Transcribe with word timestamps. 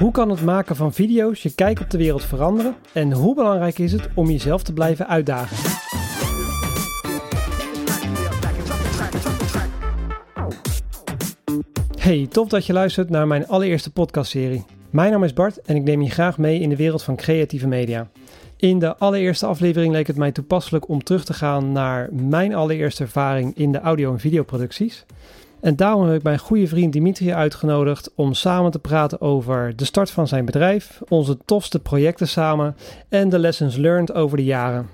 Hoe 0.00 0.10
kan 0.10 0.30
het 0.30 0.42
maken 0.42 0.76
van 0.76 0.92
video's 0.92 1.42
je 1.42 1.54
kijk 1.54 1.80
op 1.80 1.90
de 1.90 1.98
wereld 1.98 2.24
veranderen? 2.24 2.74
En 2.92 3.12
hoe 3.12 3.34
belangrijk 3.34 3.78
is 3.78 3.92
het 3.92 4.08
om 4.14 4.30
jezelf 4.30 4.62
te 4.62 4.72
blijven 4.72 5.08
uitdagen? 5.08 5.56
Hey, 11.98 12.26
tof 12.30 12.48
dat 12.48 12.66
je 12.66 12.72
luistert 12.72 13.10
naar 13.10 13.26
mijn 13.26 13.46
allereerste 13.46 13.92
podcastserie. 13.92 14.64
Mijn 14.90 15.10
naam 15.10 15.24
is 15.24 15.32
Bart 15.32 15.60
en 15.60 15.76
ik 15.76 15.82
neem 15.82 16.02
je 16.02 16.10
graag 16.10 16.38
mee 16.38 16.60
in 16.60 16.68
de 16.68 16.76
wereld 16.76 17.02
van 17.02 17.16
creatieve 17.16 17.68
media. 17.68 18.08
In 18.56 18.78
de 18.78 18.96
allereerste 18.96 19.46
aflevering 19.46 19.92
leek 19.92 20.06
het 20.06 20.16
mij 20.16 20.32
toepasselijk 20.32 20.88
om 20.88 21.02
terug 21.02 21.24
te 21.24 21.32
gaan 21.32 21.72
naar 21.72 22.08
mijn 22.12 22.54
allereerste 22.54 23.02
ervaring 23.02 23.56
in 23.56 23.72
de 23.72 23.80
audio- 23.80 24.12
en 24.12 24.20
videoproducties. 24.20 25.06
En 25.60 25.76
daarom 25.76 26.06
heb 26.06 26.16
ik 26.16 26.22
mijn 26.22 26.38
goede 26.38 26.66
vriend 26.66 26.92
Dimitri 26.92 27.32
uitgenodigd 27.32 28.10
om 28.14 28.34
samen 28.34 28.70
te 28.70 28.78
praten 28.78 29.20
over 29.20 29.76
de 29.76 29.84
start 29.84 30.10
van 30.10 30.28
zijn 30.28 30.44
bedrijf, 30.44 31.00
onze 31.08 31.38
tofste 31.44 31.78
projecten 31.78 32.28
samen 32.28 32.76
en 33.08 33.28
de 33.28 33.38
lessons 33.38 33.76
learned 33.76 34.12
over 34.12 34.36
de 34.36 34.44
jaren. 34.44 34.88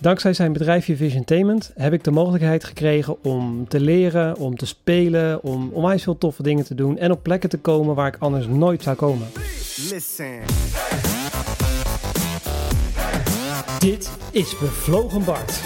Dankzij 0.00 0.32
zijn 0.32 0.52
bedrijfje 0.52 0.96
Visiontainment 0.96 1.72
heb 1.74 1.92
ik 1.92 2.04
de 2.04 2.10
mogelijkheid 2.10 2.64
gekregen 2.64 3.24
om 3.24 3.68
te 3.68 3.80
leren, 3.80 4.36
om 4.36 4.56
te 4.56 4.66
spelen, 4.66 5.42
om 5.42 5.70
onwijs 5.72 6.02
veel 6.02 6.18
toffe 6.18 6.42
dingen 6.42 6.64
te 6.64 6.74
doen 6.74 6.98
en 6.98 7.10
op 7.10 7.22
plekken 7.22 7.48
te 7.48 7.58
komen 7.58 7.94
waar 7.94 8.06
ik 8.06 8.16
anders 8.18 8.46
nooit 8.46 8.82
zou 8.82 8.96
komen. 8.96 9.26
Listen. 9.90 10.40
Dit 13.78 14.10
is 14.30 14.58
Bevlogen 14.58 15.24
Bart. 15.24 15.60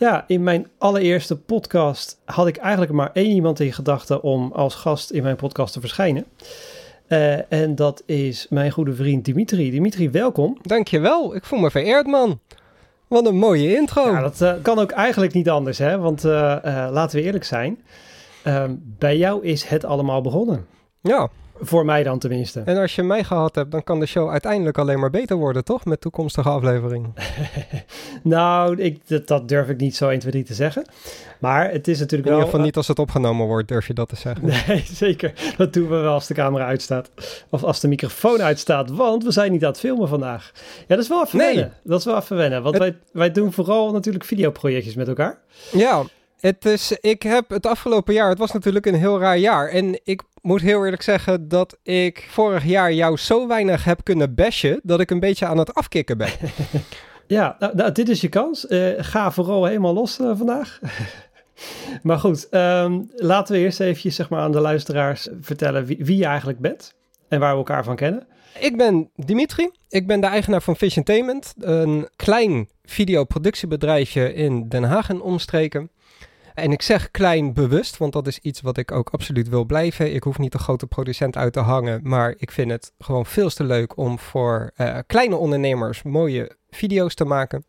Ja, 0.00 0.24
in 0.26 0.42
mijn 0.42 0.66
allereerste 0.78 1.36
podcast 1.36 2.20
had 2.24 2.46
ik 2.46 2.56
eigenlijk 2.56 2.92
maar 2.92 3.10
één 3.12 3.30
iemand 3.30 3.60
in 3.60 3.72
gedachten 3.72 4.22
om 4.22 4.52
als 4.52 4.74
gast 4.74 5.10
in 5.10 5.22
mijn 5.22 5.36
podcast 5.36 5.72
te 5.72 5.80
verschijnen. 5.80 6.24
Uh, 7.08 7.52
en 7.52 7.74
dat 7.74 8.02
is 8.06 8.46
mijn 8.48 8.70
goede 8.70 8.94
vriend 8.94 9.24
Dimitri. 9.24 9.70
Dimitri, 9.70 10.10
welkom. 10.10 10.58
Dankjewel, 10.62 11.34
ik 11.34 11.44
voel 11.44 11.58
me 11.58 11.70
vereerd 11.70 12.06
man. 12.06 12.40
Wat 13.08 13.26
een 13.26 13.36
mooie 13.36 13.76
intro. 13.76 14.10
Ja, 14.10 14.20
dat 14.20 14.40
uh, 14.40 14.52
kan 14.62 14.78
ook 14.78 14.90
eigenlijk 14.90 15.32
niet 15.32 15.48
anders, 15.48 15.78
hè? 15.78 15.98
Want 15.98 16.24
uh, 16.24 16.32
laten 16.90 17.18
we 17.18 17.24
eerlijk 17.24 17.44
zijn. 17.44 17.80
Ehm, 18.42 18.74
bij 18.78 19.16
jou 19.16 19.44
is 19.44 19.64
het 19.64 19.84
allemaal 19.84 20.20
begonnen. 20.20 20.66
Ja. 21.00 21.28
Voor 21.60 21.84
mij 21.84 22.02
dan 22.02 22.18
tenminste. 22.18 22.62
En 22.64 22.76
als 22.76 22.94
je 22.94 23.02
mij 23.02 23.24
gehad 23.24 23.54
hebt, 23.54 23.70
dan 23.70 23.84
kan 23.84 24.00
de 24.00 24.06
show 24.06 24.30
uiteindelijk 24.30 24.78
alleen 24.78 25.00
maar 25.00 25.10
beter 25.10 25.36
worden, 25.36 25.64
toch? 25.64 25.84
Met 25.84 26.00
toekomstige 26.00 26.48
afleveringen. 26.48 27.14
nou, 28.22 28.76
ik, 28.76 29.00
dat, 29.06 29.26
dat, 29.26 29.48
durf 29.48 29.68
ik 29.68 29.80
niet 29.80 29.96
zo 29.96 30.08
1, 30.08 30.18
2, 30.18 30.32
3 30.32 30.44
te 30.44 30.54
zeggen. 30.54 30.84
Maar 31.38 31.70
het 31.70 31.88
is 31.88 31.98
natuurlijk 31.98 32.28
In 32.28 32.34
wel... 32.34 32.38
ieder 32.38 32.50
geval 32.50 32.64
niet 32.64 32.76
als 32.76 32.88
het 32.88 32.98
opgenomen 32.98 33.46
wordt, 33.46 33.68
durf 33.68 33.86
je 33.86 33.94
dat 33.94 34.08
te 34.08 34.16
zeggen. 34.16 34.44
Nee, 34.66 34.84
zeker. 34.92 35.32
Dat 35.56 35.72
doen 35.72 35.88
we 35.88 35.96
wel 35.96 36.12
als 36.12 36.26
de 36.26 36.34
camera 36.34 36.66
uitstaat. 36.66 37.10
Of 37.48 37.62
als 37.64 37.80
de 37.80 37.88
microfoon 37.88 38.42
uitstaat, 38.42 38.90
want 38.90 39.24
we 39.24 39.30
zijn 39.30 39.52
niet 39.52 39.64
aan 39.64 39.70
het 39.70 39.80
filmen 39.80 40.08
vandaag. 40.08 40.52
Ja, 40.78 40.94
dat 40.94 40.98
is 40.98 41.08
wel 41.08 41.24
even 41.24 41.38
nee. 41.38 41.54
wennen. 41.54 41.72
Dat 41.82 41.98
is 41.98 42.04
wel 42.04 42.16
even 42.16 42.36
wennen. 42.36 42.62
Want 42.62 42.74
het... 42.74 42.82
wij, 42.82 42.96
wij 43.12 43.30
doen 43.30 43.52
vooral 43.52 43.92
natuurlijk 43.92 44.24
videoprojectjes 44.24 44.94
met 44.94 45.08
elkaar. 45.08 45.38
Ja, 45.72 46.02
het 46.40 46.64
is, 46.64 46.92
ik 47.00 47.22
heb 47.22 47.50
het 47.50 47.66
afgelopen 47.66 48.14
jaar, 48.14 48.28
het 48.28 48.38
was 48.38 48.52
natuurlijk 48.52 48.86
een 48.86 48.94
heel 48.94 49.18
raar 49.18 49.38
jaar. 49.38 49.68
En 49.68 50.00
ik 50.04 50.22
moet 50.42 50.60
heel 50.60 50.84
eerlijk 50.84 51.02
zeggen 51.02 51.48
dat 51.48 51.78
ik 51.82 52.26
vorig 52.30 52.64
jaar 52.64 52.92
jou 52.92 53.16
zo 53.16 53.48
weinig 53.48 53.84
heb 53.84 54.04
kunnen 54.04 54.34
bashen 54.34 54.80
dat 54.82 55.00
ik 55.00 55.10
een 55.10 55.20
beetje 55.20 55.46
aan 55.46 55.58
het 55.58 55.74
afkicken 55.74 56.18
ben. 56.18 56.30
ja, 57.26 57.56
nou, 57.58 57.76
nou, 57.76 57.92
dit 57.92 58.08
is 58.08 58.20
je 58.20 58.28
kans. 58.28 58.66
Uh, 58.68 58.88
ga 58.96 59.30
vooral 59.30 59.64
helemaal 59.64 59.94
los 59.94 60.18
uh, 60.18 60.36
vandaag. 60.36 60.80
maar 62.02 62.18
goed, 62.18 62.48
um, 62.50 63.10
laten 63.14 63.54
we 63.54 63.60
eerst 63.60 63.80
even 63.80 64.12
zeg 64.12 64.28
maar, 64.28 64.40
aan 64.40 64.52
de 64.52 64.60
luisteraars 64.60 65.28
vertellen 65.40 65.84
wie, 65.84 66.04
wie 66.04 66.16
je 66.16 66.24
eigenlijk 66.26 66.58
bent 66.58 66.94
en 67.28 67.40
waar 67.40 67.52
we 67.52 67.58
elkaar 67.58 67.84
van 67.84 67.96
kennen. 67.96 68.26
Ik 68.58 68.76
ben 68.76 69.10
Dimitri. 69.16 69.70
Ik 69.88 70.06
ben 70.06 70.20
de 70.20 70.26
eigenaar 70.26 70.62
van 70.62 70.76
Visiontainment, 70.76 71.54
een 71.58 72.08
klein 72.16 72.68
videoproductiebedrijfje 72.84 74.34
in 74.34 74.68
Den 74.68 74.82
Haag 74.82 75.08
en 75.08 75.20
omstreken. 75.20 75.90
En 76.60 76.72
ik 76.72 76.82
zeg 76.82 77.10
klein 77.10 77.52
bewust, 77.52 77.96
want 77.96 78.12
dat 78.12 78.26
is 78.26 78.38
iets 78.38 78.60
wat 78.60 78.76
ik 78.76 78.92
ook 78.92 79.08
absoluut 79.10 79.48
wil 79.48 79.64
blijven. 79.64 80.14
Ik 80.14 80.22
hoef 80.22 80.38
niet 80.38 80.52
de 80.52 80.58
grote 80.58 80.86
producent 80.86 81.36
uit 81.36 81.52
te 81.52 81.60
hangen, 81.60 82.00
maar 82.02 82.34
ik 82.38 82.50
vind 82.50 82.70
het 82.70 82.92
gewoon 82.98 83.26
veel 83.26 83.50
te 83.50 83.64
leuk 83.64 83.96
om 83.96 84.18
voor 84.18 84.70
uh, 84.76 84.98
kleine 85.06 85.36
ondernemers 85.36 86.02
mooie 86.02 86.56
video's 86.70 87.14
te 87.14 87.24
maken. 87.24 87.64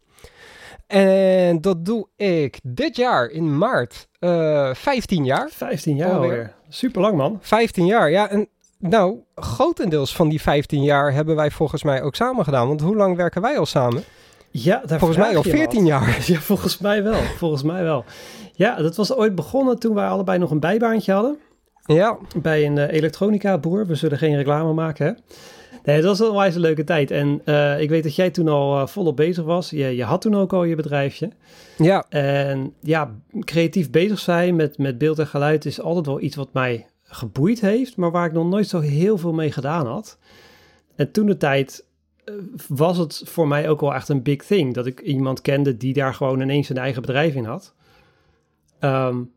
En 0.88 1.62
dat 1.62 1.85
doe 1.85 2.07
ik 2.16 2.59
dit 2.63 2.96
jaar 2.96 3.29
in 3.29 3.57
maart. 3.57 4.07
Uh, 4.19 4.74
15 4.74 5.25
jaar. 5.25 5.50
15 5.52 5.96
jaar 5.96 6.12
alweer. 6.12 6.29
alweer. 6.29 6.53
Super 6.69 7.02
lang 7.02 7.18
man. 7.18 7.38
15 7.41 7.85
jaar, 7.85 8.12
ja. 8.12 8.29
En 8.29 8.47
nou, 8.78 9.19
grotendeels 9.35 10.16
van 10.16 10.29
die 10.29 10.41
15 10.41 10.84
jaar 10.84 11.13
hebben 11.13 11.35
wij 11.35 11.52
volgens 11.52 11.84
mij 11.84 12.02
ook 12.02 12.16
samen 12.16 12.44
gedaan. 12.44 12.68
Want 12.68 12.81
hoe 12.81 12.96
lang 12.96 13.16
werken 13.16 13.41
wij 13.41 13.58
al 13.58 13.66
samen? 13.66 14.03
Ja, 14.52 14.81
volgens 14.85 15.18
mij 15.18 15.38
al 15.38 15.44
14 15.44 15.79
wat. 15.79 15.88
jaar. 15.88 16.18
Ja, 16.28 16.40
volgens 16.40 16.78
mij 16.78 17.03
wel. 17.03 17.22
Volgens 17.38 17.63
mij 17.63 17.84
wel. 17.84 18.06
Ja, 18.54 18.76
dat 18.76 18.96
was 18.96 19.14
ooit 19.14 19.36
begonnen 19.36 19.80
toen 19.80 19.96
wij 19.96 20.08
allebei 20.08 20.38
nog 20.38 20.52
een 20.52 20.60
bijbaantje 20.60 21.12
hadden. 21.12 21.38
Ja. 21.86 22.18
Bij 22.42 22.66
een 22.66 22.78
uh, 22.78 22.92
elektronica 22.92 23.58
boer. 23.58 23.88
We 23.88 23.96
zullen 23.96 24.18
geen 24.18 24.36
reclame 24.36 24.74
maken, 24.74 25.06
hè? 25.06 25.12
Nee, 25.84 25.96
het 25.96 26.06
was 26.06 26.20
een 26.20 26.34
wijze 26.34 26.60
leuke 26.60 26.84
tijd. 26.84 27.12
En 27.12 27.42
uh, 27.46 27.82
ik 27.82 27.90
weet 27.90 28.04
dat 28.04 28.16
jij 28.16 28.30
toen 28.30 28.48
al 28.48 28.78
uh, 28.78 28.88
volop 28.88 29.16
bezig 29.16 29.44
was. 29.44 29.70
Je, 29.70 29.96
je 29.96 30.04
had 30.04 30.22
toen 30.22 30.36
ook 30.36 30.54
al 30.54 30.64
je 30.64 30.76
bedrijfje. 30.76 31.30
Ja. 31.78 32.06
En 32.10 32.74
ja, 32.82 33.16
creatief 33.40 33.90
bezig 33.92 34.20
zijn 34.20 34.56
met, 34.56 34.78
met 34.78 34.98
beeld 34.98 35.20
en 35.20 35.28
geluid 35.28 35.66
is 35.66 35.82
altijd 35.82 36.06
wel 36.06 36.22
iets 36.22 36.36
wat 36.36 36.54
mij 36.54 36.88
geboeid 37.04 37.62
heeft. 37.62 37.98
Maar 37.98 38.12
waar 38.12 38.26
ik 38.26 38.34
nog 38.34 38.50
nooit 38.50 38.68
zo 38.68 38.80
heel 38.80 39.18
veel 39.18 39.34
mee 39.34 39.52
gedaan 39.52 39.86
had. 39.88 40.18
En 40.96 41.12
toen 41.12 41.26
de 41.26 41.38
tijd 41.38 41.86
was 42.68 42.98
het 42.98 43.22
voor 43.26 43.48
mij 43.48 43.70
ook 43.70 43.82
wel 43.82 43.94
echt 43.94 44.10
een 44.10 44.24
big 44.24 44.44
thing. 44.44 44.74
Dat 44.74 44.86
ik 44.86 45.00
iemand 45.00 45.42
kende 45.42 45.78
die 45.78 45.94
daar 45.94 46.14
gewoon 46.14 46.42
ineens 46.42 46.70
een 46.70 46.78
eigen 46.78 47.02
bedrijf 47.02 47.36
in 47.36 47.46
had. 47.46 47.74
Um, 48.81 49.34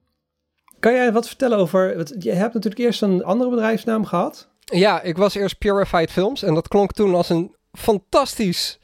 kan 0.78 0.92
jij 0.92 1.12
wat 1.12 1.26
vertellen 1.26 1.58
over... 1.58 2.06
Je 2.18 2.32
hebt 2.32 2.54
natuurlijk 2.54 2.82
eerst 2.82 3.02
een 3.02 3.24
andere 3.24 3.50
bedrijfsnaam 3.50 4.04
gehad. 4.04 4.48
Ja, 4.64 5.02
ik 5.02 5.16
was 5.16 5.34
eerst 5.34 5.58
Purified 5.58 6.10
Films. 6.10 6.42
En 6.42 6.54
dat 6.54 6.68
klonk 6.68 6.92
toen 6.92 7.14
als 7.14 7.28
een 7.28 7.54
fantastisch 7.72 8.78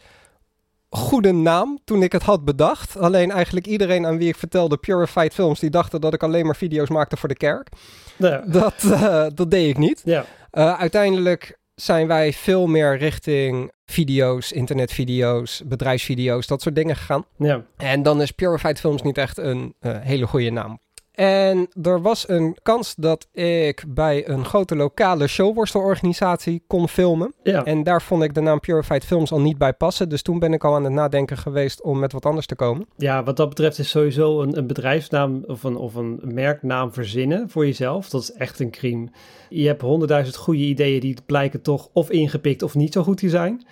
goede 0.89 1.33
naam 1.33 1.79
toen 1.85 2.03
ik 2.03 2.13
het 2.13 2.23
had 2.23 2.45
bedacht. 2.45 2.97
Alleen 2.97 3.31
eigenlijk 3.31 3.67
iedereen 3.67 4.07
aan 4.07 4.19
wie 4.19 4.29
ik 4.29 4.37
vertelde 4.37 4.77
Purified 4.77 5.35
Films... 5.35 5.61
die 5.61 5.71
dachten 5.71 6.01
dat 6.01 6.15
ik 6.15 6.23
alleen 6.23 6.47
maar 6.47 6.57
video's 6.57 6.89
maakte 6.89 7.17
voor 7.17 7.29
de 7.29 7.37
kerk. 7.37 7.69
Ja. 8.17 8.43
Dat, 8.47 8.75
uh, 8.85 9.27
dat 9.35 9.51
deed 9.51 9.69
ik 9.69 9.79
niet. 9.79 10.03
Ja. 10.05 10.25
Uh, 10.53 10.79
uiteindelijk 10.81 11.59
zijn 11.83 12.07
wij 12.07 12.33
veel 12.33 12.67
meer 12.67 12.97
richting 12.97 13.73
video's, 13.87 14.53
internetvideo's, 14.53 15.63
bedrijfsvideo's, 15.67 16.47
dat 16.47 16.63
soort 16.63 16.75
dingen 16.75 16.97
gegaan. 16.97 17.25
Ja. 17.37 17.65
En 17.77 18.03
dan 18.03 18.23
is 18.23 18.31
Purified 18.31 18.81
Films 18.81 19.03
niet 19.03 19.19
echt 19.19 19.39
een 19.39 19.75
uh, 19.81 19.97
hele 20.01 20.27
goede 20.27 20.51
naam. 20.51 20.79
En 21.21 21.69
er 21.83 22.03
was 22.03 22.29
een 22.29 22.57
kans 22.63 22.95
dat 22.95 23.29
ik 23.33 23.85
bij 23.89 24.29
een 24.29 24.45
grote 24.45 24.77
lokale 24.77 25.27
showworstelorganisatie 25.27 26.63
kon 26.67 26.89
filmen. 26.89 27.35
Ja. 27.43 27.65
En 27.65 27.83
daar 27.83 28.03
vond 28.03 28.23
ik 28.23 28.35
de 28.35 28.41
naam 28.41 28.61
Purified 28.61 29.05
Films 29.05 29.33
al 29.33 29.41
niet 29.41 29.59
bij 29.59 29.73
passen. 29.73 30.09
Dus 30.09 30.23
toen 30.23 30.39
ben 30.39 30.53
ik 30.53 30.65
al 30.65 30.75
aan 30.75 30.85
het 30.85 30.93
nadenken 30.93 31.37
geweest 31.37 31.83
om 31.83 31.99
met 31.99 32.13
wat 32.13 32.27
anders 32.27 32.47
te 32.47 32.55
komen. 32.55 32.87
Ja, 32.97 33.23
wat 33.23 33.37
dat 33.37 33.49
betreft 33.49 33.79
is 33.79 33.91
sowieso 33.91 34.41
een, 34.41 34.59
een 34.59 34.67
bedrijfsnaam 34.67 35.45
of 35.47 35.63
een, 35.63 35.77
of 35.77 35.95
een 35.95 36.21
merknaam 36.23 36.93
verzinnen 36.93 37.51
voor 37.51 37.67
jezelf. 37.67 38.09
Dat 38.09 38.23
is 38.23 38.33
echt 38.33 38.61
een 38.61 38.71
crime. 38.71 39.09
Je 39.49 39.67
hebt 39.67 39.83
honderdduizend 39.83 40.37
goede 40.37 40.63
ideeën 40.63 41.01
die 41.01 41.17
blijken 41.27 41.63
toch 41.63 41.89
of 41.93 42.11
ingepikt 42.11 42.63
of 42.63 42.75
niet 42.75 42.93
zo 42.93 43.03
goed 43.03 43.17
te 43.17 43.29
zijn. 43.29 43.67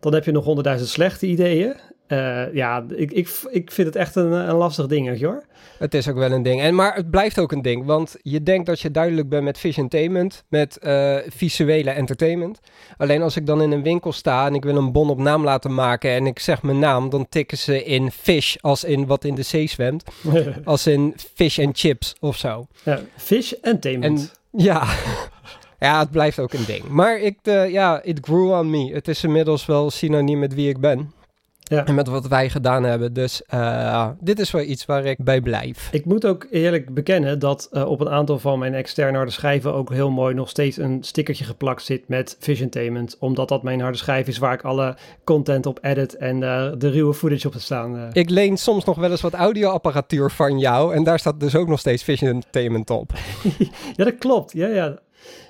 Dan 0.00 0.14
heb 0.14 0.24
je 0.24 0.32
nog 0.32 0.44
honderdduizend 0.44 0.90
slechte 0.90 1.26
ideeën. 1.26 1.76
Uh, 2.08 2.54
ja, 2.54 2.84
ik, 2.88 3.12
ik, 3.12 3.28
ik 3.50 3.70
vind 3.70 3.86
het 3.86 3.96
echt 3.96 4.16
een, 4.16 4.32
een 4.32 4.54
lastig 4.54 4.86
dingetje 4.86 5.26
hoor. 5.26 5.44
Het 5.78 5.94
is 5.94 6.08
ook 6.08 6.16
wel 6.16 6.32
een 6.32 6.42
ding. 6.42 6.60
En, 6.60 6.74
maar 6.74 6.94
het 6.94 7.10
blijft 7.10 7.38
ook 7.38 7.52
een 7.52 7.62
ding. 7.62 7.84
Want 7.84 8.16
je 8.22 8.42
denkt 8.42 8.66
dat 8.66 8.80
je 8.80 8.90
duidelijk 8.90 9.28
bent 9.28 9.44
met 9.44 9.58
visiontainment, 9.58 10.44
met 10.48 10.78
uh, 10.82 11.16
visuele 11.28 11.90
entertainment. 11.90 12.58
Alleen 12.96 13.22
als 13.22 13.36
ik 13.36 13.46
dan 13.46 13.62
in 13.62 13.72
een 13.72 13.82
winkel 13.82 14.12
sta 14.12 14.46
en 14.46 14.54
ik 14.54 14.64
wil 14.64 14.76
een 14.76 14.92
bon 14.92 15.10
op 15.10 15.18
naam 15.18 15.44
laten 15.44 15.74
maken 15.74 16.10
en 16.10 16.26
ik 16.26 16.38
zeg 16.38 16.62
mijn 16.62 16.78
naam, 16.78 17.10
dan 17.10 17.28
tikken 17.28 17.58
ze 17.58 17.84
in 17.84 18.10
fish 18.10 18.56
als 18.60 18.84
in 18.84 19.06
wat 19.06 19.24
in 19.24 19.34
de 19.34 19.42
zee 19.42 19.68
zwemt. 19.68 20.04
als 20.64 20.86
in 20.86 21.14
fish 21.34 21.58
and 21.58 21.78
chips 21.78 22.14
of 22.20 22.36
zo. 22.36 22.66
Ja, 22.82 23.00
fish 23.16 23.52
entertainment. 23.52 24.18
En, 24.52 24.60
ja. 24.60 24.86
ja, 25.80 25.98
het 25.98 26.10
blijft 26.10 26.38
ook 26.38 26.52
een 26.52 26.64
ding. 26.66 26.88
Maar 26.88 27.18
ik, 27.18 27.38
uh, 27.42 27.70
ja, 27.70 28.02
it 28.02 28.18
grew 28.22 28.50
on 28.50 28.70
me. 28.70 28.92
Het 28.92 29.08
is 29.08 29.24
inmiddels 29.24 29.66
wel 29.66 29.90
synoniem 29.90 30.38
met 30.38 30.54
wie 30.54 30.68
ik 30.68 30.80
ben. 30.80 31.12
Ja. 31.64 31.86
En 31.86 31.94
met 31.94 32.08
wat 32.08 32.26
wij 32.26 32.50
gedaan 32.50 32.84
hebben. 32.84 33.12
Dus 33.12 33.42
uh, 33.54 34.08
dit 34.20 34.38
is 34.38 34.50
wel 34.50 34.62
iets 34.62 34.84
waar 34.84 35.04
ik 35.04 35.24
bij 35.24 35.40
blijf. 35.40 35.88
Ik 35.92 36.04
moet 36.04 36.26
ook 36.26 36.46
eerlijk 36.50 36.94
bekennen 36.94 37.38
dat 37.38 37.68
uh, 37.72 37.90
op 37.90 38.00
een 38.00 38.08
aantal 38.08 38.38
van 38.38 38.58
mijn 38.58 38.74
externe 38.74 39.16
harde 39.16 39.32
schijven 39.32 39.74
ook 39.74 39.90
heel 39.90 40.10
mooi 40.10 40.34
nog 40.34 40.48
steeds 40.48 40.76
een 40.76 41.02
stickertje 41.02 41.44
geplakt 41.44 41.82
zit 41.82 42.08
met 42.08 42.36
Visiontainment. 42.40 43.16
Omdat 43.18 43.48
dat 43.48 43.62
mijn 43.62 43.80
harde 43.80 43.98
schijf 43.98 44.26
is 44.26 44.38
waar 44.38 44.52
ik 44.52 44.62
alle 44.62 44.96
content 45.24 45.66
op 45.66 45.78
edit 45.82 46.16
en 46.16 46.40
uh, 46.40 46.72
de 46.78 46.88
ruwe 46.88 47.14
footage 47.14 47.46
op 47.46 47.52
te 47.52 47.60
staan. 47.60 48.10
Ik 48.12 48.30
leen 48.30 48.56
soms 48.56 48.84
nog 48.84 48.96
wel 48.96 49.10
eens 49.10 49.20
wat 49.20 49.34
audioapparatuur 49.34 50.30
van 50.30 50.58
jou. 50.58 50.94
En 50.94 51.04
daar 51.04 51.18
staat 51.18 51.40
dus 51.40 51.56
ook 51.56 51.68
nog 51.68 51.78
steeds 51.78 52.02
Visiontainment 52.02 52.90
op. 52.90 53.12
ja, 53.96 54.04
dat 54.04 54.18
klopt. 54.18 54.52
Ja, 54.52 54.68
ja. 54.68 54.98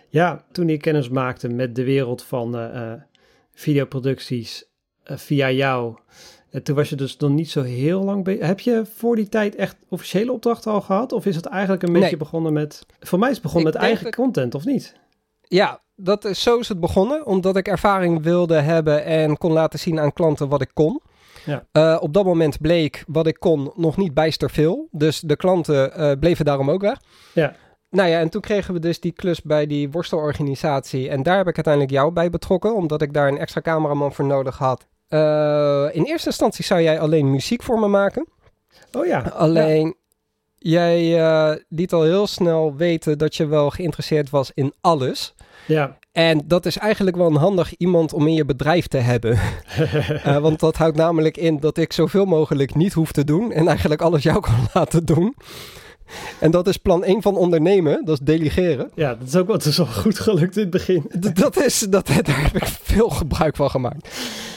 ja, 0.09 0.45
toen 0.53 0.69
ik 0.69 0.81
kennis 0.81 1.09
maakte 1.09 1.49
met 1.49 1.75
de 1.75 1.85
wereld 1.85 2.23
van 2.23 2.71
videoproducties 3.55 4.65
via 5.05 5.51
jou. 5.51 5.97
Uh, 6.51 6.61
toen 6.61 6.77
was 6.77 6.89
je 6.89 6.97
dus 6.97 7.17
nog 7.17 7.31
niet 7.31 7.51
zo 7.51 7.63
heel 7.63 8.03
lang 8.05 8.25
bezig. 8.25 8.47
Heb 8.47 8.61
je 8.61 8.87
voor 8.95 9.17
die 9.17 9.29
tijd 9.29 9.55
echt 9.55 9.77
officiële 9.89 10.33
opdrachten 10.33 10.73
al 10.73 10.81
gehad? 10.81 11.13
Of 11.13 11.27
is 11.27 11.37
het 11.37 11.47
eigenlijk 11.47 11.83
een 11.83 11.93
beetje 11.93 12.17
begonnen 12.17 12.53
met... 12.53 12.87
Voor 13.01 13.19
mij 13.19 13.29
is 13.29 13.35
het 13.35 13.45
begonnen 13.45 13.73
met 13.73 13.83
eigen 13.83 14.05
dat... 14.05 14.15
content, 14.15 14.55
of 14.55 14.65
niet? 14.65 14.95
Ja, 15.41 15.81
dat 15.97 16.25
is, 16.25 16.43
zo 16.43 16.59
is 16.59 16.69
het 16.69 16.81
begonnen. 16.81 17.27
Omdat 17.27 17.57
ik 17.57 17.69
ervaring 17.69 18.23
wilde 18.23 18.61
hebben 18.61 19.05
en 19.05 19.39
kon 19.39 19.53
laten 19.53 19.79
zien 19.79 20.01
aan 20.01 20.13
klanten 20.13 20.49
wat 20.49 20.61
ik 20.61 20.71
kon. 20.73 21.01
Ja. 21.45 21.67
Uh, 21.73 21.97
op 22.01 22.13
dat 22.13 22.25
moment 22.25 22.61
bleek 22.61 23.05
wat 23.07 23.27
ik 23.27 23.37
kon 23.39 23.73
nog 23.77 23.97
niet 23.97 24.15
bijster 24.15 24.51
veel. 24.51 24.89
Dus 24.91 25.21
de 25.21 25.37
klanten 25.37 26.19
bleven 26.19 26.45
daarom 26.45 26.71
ook 26.71 26.81
weg. 26.81 27.01
Ja. 27.33 27.55
Nou 27.91 28.09
ja, 28.09 28.21
en 28.21 28.29
toen 28.29 28.41
kregen 28.41 28.75
we 28.75 28.81
dus 28.81 29.01
die 29.01 29.13
klus 29.13 29.43
bij 29.43 29.67
die 29.67 29.91
worstelorganisatie. 29.91 31.09
En 31.09 31.23
daar 31.23 31.37
heb 31.37 31.49
ik 31.49 31.55
uiteindelijk 31.55 31.95
jou 31.95 32.13
bij 32.13 32.31
betrokken, 32.31 32.75
omdat 32.75 33.03
ik 33.03 33.13
daar 33.13 33.29
een 33.29 33.39
extra 33.39 33.61
cameraman 33.61 34.13
voor 34.13 34.25
nodig 34.25 34.59
had. 34.59 34.87
Uh, 35.09 35.87
in 35.93 36.05
eerste 36.05 36.29
instantie 36.29 36.65
zou 36.65 36.83
jij 36.83 37.01
alleen 37.01 37.31
muziek 37.31 37.63
voor 37.63 37.79
me 37.79 37.87
maken. 37.87 38.27
Oh 38.93 39.07
ja. 39.07 39.21
Alleen, 39.21 39.87
ja. 39.87 39.95
jij 40.57 41.19
uh, 41.19 41.57
liet 41.69 41.93
al 41.93 42.03
heel 42.03 42.27
snel 42.27 42.77
weten 42.77 43.19
dat 43.19 43.37
je 43.37 43.47
wel 43.47 43.71
geïnteresseerd 43.71 44.31
was 44.31 44.51
in 44.55 44.75
alles. 44.81 45.35
Ja. 45.67 45.99
En 46.13 46.43
dat 46.45 46.67
is 46.67 46.77
eigenlijk 46.79 47.17
wel 47.17 47.27
een 47.27 47.37
handig 47.37 47.77
iemand 47.77 48.13
om 48.13 48.27
in 48.27 48.35
je 48.35 48.45
bedrijf 48.45 48.87
te 48.87 48.97
hebben. 48.97 49.39
uh, 49.79 50.39
want 50.47 50.61
dat 50.61 50.77
houdt 50.77 50.97
namelijk 50.97 51.37
in 51.37 51.61
dat 51.61 51.77
ik 51.77 51.93
zoveel 51.93 52.25
mogelijk 52.25 52.75
niet 52.75 52.93
hoef 52.93 53.13
te 53.13 53.25
doen 53.25 53.53
en 53.53 53.69
eigenlijk 53.69 54.01
alles 54.01 54.23
jou 54.23 54.41
kan 54.41 54.69
laten 54.75 55.05
doen. 55.05 55.35
En 56.41 56.51
dat 56.51 56.69
is 56.69 56.77
plan 56.77 57.05
1 57.05 57.23
van 57.23 57.37
ondernemen, 57.37 58.05
dat 58.05 58.21
is 58.21 58.27
delegeren. 58.27 58.91
Ja, 58.95 59.15
dat 59.15 59.29
is 59.29 59.37
ook 59.37 59.47
wat 59.47 59.65
is 59.65 59.81
al 59.81 59.87
goed 59.87 60.19
gelukt 60.19 60.57
in 60.57 60.63
het 60.63 60.71
begin. 60.71 61.11
Dat 61.35 61.57
is, 61.57 61.79
dat, 61.79 62.07
daar 62.27 62.43
heb 62.43 62.57
ik 62.57 62.65
veel 62.65 63.09
gebruik 63.09 63.57
van 63.57 63.71
gemaakt. 63.71 64.09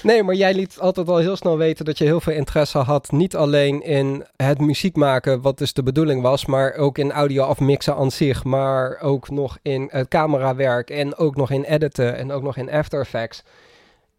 Nee, 0.03 0.23
maar 0.23 0.35
jij 0.35 0.53
liet 0.53 0.79
altijd 0.79 1.07
al 1.07 1.17
heel 1.17 1.35
snel 1.35 1.57
weten 1.57 1.85
dat 1.85 1.97
je 1.97 2.03
heel 2.03 2.21
veel 2.21 2.33
interesse 2.33 2.77
had. 2.77 3.11
Niet 3.11 3.35
alleen 3.35 3.81
in 3.81 4.25
het 4.35 4.59
muziek 4.59 4.95
maken, 4.95 5.41
wat 5.41 5.57
dus 5.57 5.73
de 5.73 5.83
bedoeling 5.83 6.21
was, 6.21 6.45
maar 6.45 6.73
ook 6.73 6.97
in 6.97 7.11
audio 7.11 7.43
afmixen 7.43 7.95
aan 7.95 8.11
zich. 8.11 8.43
Maar 8.43 8.99
ook 9.01 9.29
nog 9.29 9.57
in 9.61 9.87
het 9.91 10.07
camerawerk 10.07 10.89
en 10.89 11.15
ook 11.15 11.35
nog 11.35 11.51
in 11.51 11.63
editen 11.63 12.15
en 12.15 12.31
ook 12.31 12.43
nog 12.43 12.57
in 12.57 12.71
After 12.71 12.99
Effects. 12.99 13.43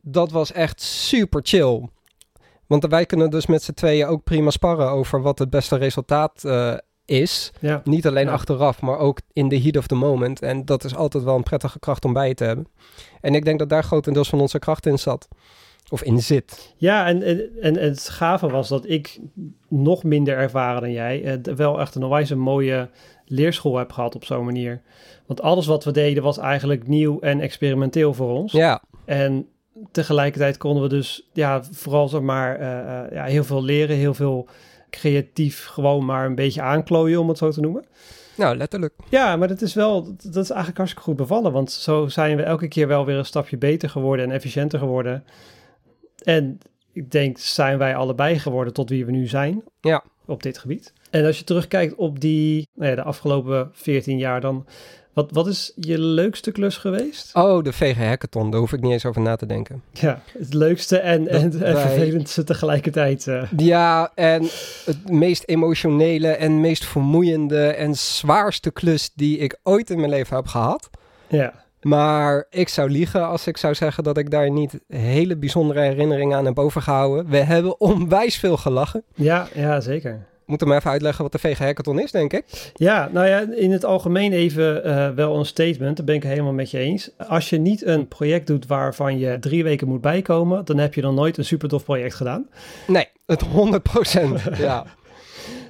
Dat 0.00 0.30
was 0.30 0.52
echt 0.52 0.82
super 0.82 1.40
chill. 1.44 1.88
Want 2.66 2.86
wij 2.86 3.06
kunnen 3.06 3.30
dus 3.30 3.46
met 3.46 3.62
z'n 3.62 3.72
tweeën 3.72 4.06
ook 4.06 4.24
prima 4.24 4.50
sparren 4.50 4.90
over 4.90 5.22
wat 5.22 5.38
het 5.38 5.50
beste 5.50 5.76
resultaat 5.76 6.42
uh, 6.44 6.74
is. 7.08 7.52
Ja. 7.60 7.80
Niet 7.84 8.06
alleen 8.06 8.26
Ja. 8.26 8.32
achteraf, 8.32 8.80
maar 8.80 8.98
ook 8.98 9.20
in 9.32 9.48
the 9.48 9.60
heat 9.60 9.76
of 9.76 9.86
the 9.86 9.94
moment. 9.94 10.42
En 10.42 10.64
dat 10.64 10.84
is 10.84 10.94
altijd 10.94 11.24
wel 11.24 11.36
een 11.36 11.42
prettige 11.42 11.78
kracht 11.78 12.04
om 12.04 12.12
bij 12.12 12.28
je 12.28 12.34
te 12.34 12.44
hebben. 12.44 12.66
En 13.20 13.34
ik 13.34 13.44
denk 13.44 13.58
dat 13.58 13.68
daar 13.68 13.84
grotendeels 13.84 14.28
van 14.28 14.40
onze 14.40 14.58
kracht 14.58 14.86
in 14.86 14.98
zat. 14.98 15.28
Of 15.90 16.02
in 16.02 16.20
zit. 16.20 16.74
Ja, 16.76 17.06
en, 17.06 17.22
en, 17.22 17.50
en 17.60 17.74
het 17.76 18.08
gave 18.08 18.48
was 18.48 18.68
dat 18.68 18.88
ik 18.88 19.20
nog 19.68 20.04
minder 20.04 20.36
ervaren 20.36 20.80
dan 20.80 20.92
jij 20.92 21.24
eh, 21.24 21.54
wel 21.54 21.80
echt 21.80 21.94
een 21.94 22.30
een 22.30 22.38
mooie 22.38 22.90
leerschool 23.24 23.76
heb 23.76 23.92
gehad 23.92 24.14
op 24.14 24.24
zo'n 24.24 24.44
manier. 24.44 24.82
Want 25.26 25.40
alles 25.40 25.66
wat 25.66 25.84
we 25.84 25.90
deden 25.90 26.22
was 26.22 26.38
eigenlijk 26.38 26.88
nieuw 26.88 27.20
en 27.20 27.40
experimenteel 27.40 28.14
voor 28.14 28.30
ons. 28.30 28.52
Ja, 28.52 28.82
En 29.04 29.46
tegelijkertijd 29.92 30.56
konden 30.56 30.82
we 30.82 30.88
dus 30.88 31.28
ja, 31.32 31.62
vooral 31.70 32.08
zeg 32.08 32.20
maar 32.20 32.56
eh, 32.56 33.04
eh, 33.04 33.12
ja, 33.12 33.24
heel 33.24 33.44
veel 33.44 33.62
leren, 33.64 33.96
heel 33.96 34.14
veel 34.14 34.48
creatief 34.90 35.66
gewoon 35.66 36.04
maar 36.04 36.26
een 36.26 36.34
beetje 36.34 36.62
aanklooien, 36.62 37.20
om 37.20 37.28
het 37.28 37.38
zo 37.38 37.50
te 37.50 37.60
noemen. 37.60 37.84
nou 38.36 38.56
letterlijk. 38.56 38.94
Ja, 39.08 39.36
maar 39.36 39.48
dat 39.48 39.62
is 39.62 39.74
wel, 39.74 40.02
dat 40.04 40.36
is 40.36 40.48
eigenlijk 40.50 40.76
hartstikke 40.76 41.08
goed 41.08 41.16
bevallen, 41.16 41.52
want 41.52 41.70
zo 41.70 42.06
zijn 42.08 42.36
we 42.36 42.42
elke 42.42 42.68
keer 42.68 42.88
wel 42.88 43.04
weer 43.06 43.16
een 43.16 43.24
stapje 43.24 43.56
beter 43.56 43.90
geworden 43.90 44.24
en 44.26 44.30
efficiënter 44.32 44.78
geworden. 44.78 45.24
En 46.22 46.58
ik 46.92 47.10
denk, 47.10 47.38
zijn 47.38 47.78
wij 47.78 47.96
allebei 47.96 48.38
geworden 48.38 48.72
tot 48.72 48.88
wie 48.88 49.04
we 49.06 49.10
nu 49.12 49.26
zijn 49.26 49.62
Ja. 49.80 50.04
op 50.26 50.42
dit 50.42 50.58
gebied. 50.58 50.92
En 51.10 51.24
als 51.24 51.38
je 51.38 51.44
terugkijkt 51.44 51.94
op 51.94 52.20
die, 52.20 52.68
nou 52.74 52.90
ja, 52.90 52.96
de 52.96 53.02
afgelopen 53.02 53.70
14 53.72 54.18
jaar, 54.18 54.40
dan 54.40 54.66
wat, 55.18 55.30
wat 55.32 55.46
is 55.46 55.72
je 55.76 55.98
leukste 55.98 56.50
klus 56.52 56.76
geweest? 56.76 57.34
Oh, 57.34 57.62
de 57.64 57.72
VG 57.72 57.96
Hackathon, 57.96 58.50
daar 58.50 58.60
hoef 58.60 58.72
ik 58.72 58.80
niet 58.80 58.92
eens 58.92 59.04
over 59.06 59.20
na 59.20 59.36
te 59.36 59.46
denken. 59.46 59.82
Ja, 59.92 60.22
het 60.38 60.54
leukste 60.54 60.98
en, 60.98 61.28
en, 61.28 61.50
Dat 61.50 61.60
en 61.60 61.74
wij- 61.74 61.86
vervelendste 61.88 62.44
tegelijkertijd. 62.44 63.26
eh. 63.26 63.42
Ja, 63.56 64.12
en 64.14 64.42
het 64.84 65.10
meest 65.10 65.42
emotionele 65.46 66.28
en 66.28 66.60
meest 66.60 66.84
vermoeiende 66.84 67.66
en 67.66 67.94
zwaarste 67.94 68.70
klus 68.70 69.10
die 69.14 69.38
ik 69.38 69.58
ooit 69.62 69.90
in 69.90 69.98
mijn 69.98 70.10
leven 70.10 70.36
heb 70.36 70.46
gehad. 70.46 70.90
ja. 71.28 71.66
Maar 71.82 72.46
ik 72.50 72.68
zou 72.68 72.90
liegen 72.90 73.26
als 73.28 73.46
ik 73.46 73.56
zou 73.56 73.74
zeggen 73.74 74.04
dat 74.04 74.18
ik 74.18 74.30
daar 74.30 74.50
niet 74.50 74.78
hele 74.88 75.36
bijzondere 75.36 75.80
herinneringen 75.80 76.36
aan 76.38 76.44
heb 76.44 76.58
overgehouden. 76.58 77.28
We 77.30 77.36
hebben 77.36 77.80
onwijs 77.80 78.36
veel 78.36 78.56
gelachen. 78.56 79.02
Ja, 79.14 79.48
ja, 79.54 79.80
zeker. 79.80 80.26
Moet 80.48 80.60
hem 80.60 80.72
even 80.72 80.90
uitleggen 80.90 81.22
wat 81.22 81.32
de 81.32 81.38
VG 81.38 81.58
Hackathon 81.58 82.00
is, 82.00 82.10
denk 82.10 82.32
ik. 82.32 82.72
Ja, 82.74 83.08
nou 83.12 83.26
ja, 83.26 83.46
in 83.54 83.72
het 83.72 83.84
algemeen 83.84 84.32
even 84.32 84.84
eh, 84.84 85.10
wel 85.10 85.36
een 85.36 85.46
statement. 85.46 85.96
Daar 85.96 86.06
ben 86.06 86.14
ik 86.14 86.22
helemaal 86.22 86.52
met 86.52 86.70
je 86.70 86.78
eens. 86.78 87.10
Als 87.16 87.50
je 87.50 87.58
niet 87.58 87.86
een 87.86 88.08
project 88.08 88.46
doet 88.46 88.66
waarvan 88.66 89.18
je 89.18 89.38
drie 89.38 89.64
weken 89.64 89.88
moet 89.88 90.00
bijkomen, 90.00 90.64
dan 90.64 90.78
heb 90.78 90.94
je 90.94 91.00
dan 91.00 91.14
nooit 91.14 91.36
een 91.36 91.44
super 91.44 91.68
tof 91.68 91.84
project 91.84 92.14
gedaan. 92.14 92.48
Nee, 92.86 93.06
het 93.26 93.44
100%. 93.44 93.48
ja. 94.58 94.86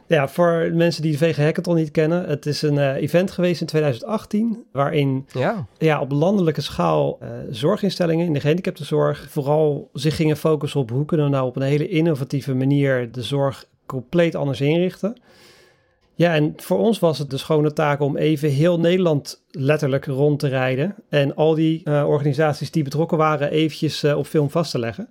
Ja, 0.08 0.28
voor 0.28 0.70
mensen 0.72 1.02
die 1.02 1.12
de 1.12 1.19
VG 1.19 1.36
Hackathon 1.36 1.75
niet 1.75 1.90
kennen, 1.90 2.28
het 2.28 2.46
is 2.46 2.62
een 2.62 2.78
eh, 2.78 2.94
event 2.94 3.30
geweest 3.30 3.60
in 3.60 3.66
2018, 3.66 4.64
waarin 4.72 5.26
ja. 5.32 5.66
ja, 5.78 6.00
op 6.00 6.10
landelijke 6.10 6.60
schaal 6.60 7.19
eh, 7.20 7.28
zorginstellingen 7.50 8.26
in 8.26 8.32
de 8.32 8.40
gehandicaptenzorg 8.40 9.26
vooral 9.30 9.90
zich 9.92 10.16
gingen 10.16 10.36
focussen 10.36 10.80
op 10.80 10.90
hoe 10.90 11.04
kunnen 11.04 11.26
we 11.26 11.32
nou 11.32 11.46
op 11.46 11.56
een 11.56 11.62
hele 11.62 11.88
innovatieve 11.88 12.54
manier 12.54 13.12
de 13.12 13.22
zorg 13.22 13.66
compleet 13.88 14.35
anders 14.35 14.61
inrichten. 14.61 15.20
Ja, 16.14 16.35
en 16.35 16.52
voor 16.56 16.79
ons 16.79 16.99
was 16.99 17.19
het 17.19 17.31
de 17.31 17.37
schone 17.37 17.73
taak 17.73 18.00
om 18.00 18.17
even 18.17 18.49
heel 18.50 18.81
Nederland 18.81 19.43
letterlijk 19.50 20.05
rond 20.06 20.38
te 20.38 20.49
rijden 20.49 20.94
en 21.08 21.35
al 21.35 21.55
die 21.55 21.81
eh, 21.85 22.08
organisaties 22.08 22.70
die 22.70 22.82
betrokken 22.82 23.19
waren 23.19 23.50
eventjes 23.50 24.02
eh, 24.02 24.17
op 24.19 24.26
film 24.26 24.50
vast 24.50 24.70
te 24.70 24.79
leggen. 24.79 25.08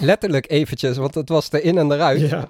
Letterlijk 0.00 0.50
eventjes, 0.50 0.96
want 0.96 1.14
het 1.14 1.28
was 1.28 1.52
er 1.52 1.62
in 1.64 1.78
en 1.78 1.92
eruit. 1.92 2.20
Ja, 2.20 2.48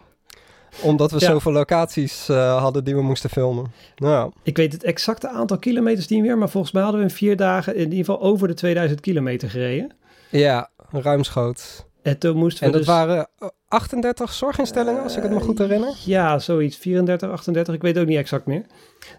Omdat 0.82 1.10
we 1.10 1.16
Ja. 1.20 1.26
zoveel 1.26 1.52
locaties 1.52 2.28
eh, 2.28 2.60
hadden 2.62 2.84
die 2.84 2.94
we 2.94 3.02
moesten 3.02 3.30
filmen. 3.30 3.72
Nou, 3.96 4.32
ik 4.42 4.56
weet 4.56 4.72
het 4.72 4.84
exacte 4.84 5.28
aantal 5.28 5.58
kilometers 5.58 6.08
niet 6.08 6.22
meer, 6.22 6.38
maar 6.38 6.48
volgens 6.48 6.72
mij 6.72 6.82
hadden 6.82 7.00
we 7.00 7.06
in 7.06 7.14
vier 7.14 7.36
dagen 7.36 7.74
in 7.74 7.82
ieder 7.82 7.98
geval 7.98 8.20
over 8.20 8.48
de 8.48 8.54
2000 8.54 9.00
kilometer 9.00 9.50
gereden. 9.50 9.92
ja, 10.30 10.70
ruimschoots. 10.90 11.84
En 12.06 12.18
toen 12.18 12.36
moesten 12.36 12.60
we 12.60 12.66
En 12.66 12.72
dat 12.72 12.80
dus... 12.80 12.90
waren 12.90 13.28
eh, 13.38 13.48
38 13.68 14.32
zorginstellingen, 14.32 15.02
als 15.02 15.16
ik 15.16 15.22
het 15.22 15.32
me 15.32 15.40
goed 15.40 15.58
herinner. 15.58 15.94
Ja, 16.04 16.38
zoiets. 16.38 16.76
34, 16.76 17.30
38. 17.30 17.74
Ik 17.74 17.82
weet 17.82 17.98
ook 17.98 18.06
niet 18.06 18.18
exact 18.18 18.46
meer. 18.46 18.66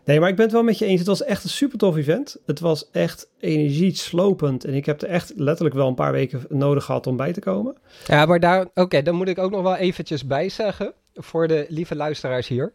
Nee, 0.05 0.19
maar 0.19 0.29
ik 0.29 0.35
ben 0.35 0.45
het 0.45 0.53
wel 0.53 0.63
met 0.63 0.77
je 0.77 0.85
eens. 0.85 0.99
Het 0.99 1.07
was 1.07 1.23
echt 1.23 1.43
een 1.43 1.49
super 1.49 1.77
tof 1.77 1.95
event. 1.95 2.37
Het 2.45 2.59
was 2.59 2.89
echt 2.91 3.29
energieslopend. 3.39 4.65
En 4.65 4.73
ik 4.73 4.85
heb 4.85 5.01
er 5.01 5.07
echt 5.07 5.33
letterlijk 5.35 5.75
wel 5.75 5.87
een 5.87 5.95
paar 5.95 6.11
weken 6.11 6.45
nodig 6.49 6.83
gehad 6.83 7.07
om 7.07 7.17
bij 7.17 7.33
te 7.33 7.39
komen. 7.39 7.77
Ja, 8.05 8.25
maar 8.25 8.39
daar, 8.39 8.67
oké, 8.73 9.01
dan 9.01 9.15
moet 9.15 9.27
ik 9.27 9.37
ook 9.37 9.51
nog 9.51 9.61
wel 9.61 9.75
eventjes 9.75 10.25
bij 10.25 10.49
zeggen, 10.49 10.93
voor 11.13 11.47
de 11.47 11.65
lieve 11.69 11.95
luisteraars 11.95 12.47
hier, 12.47 12.71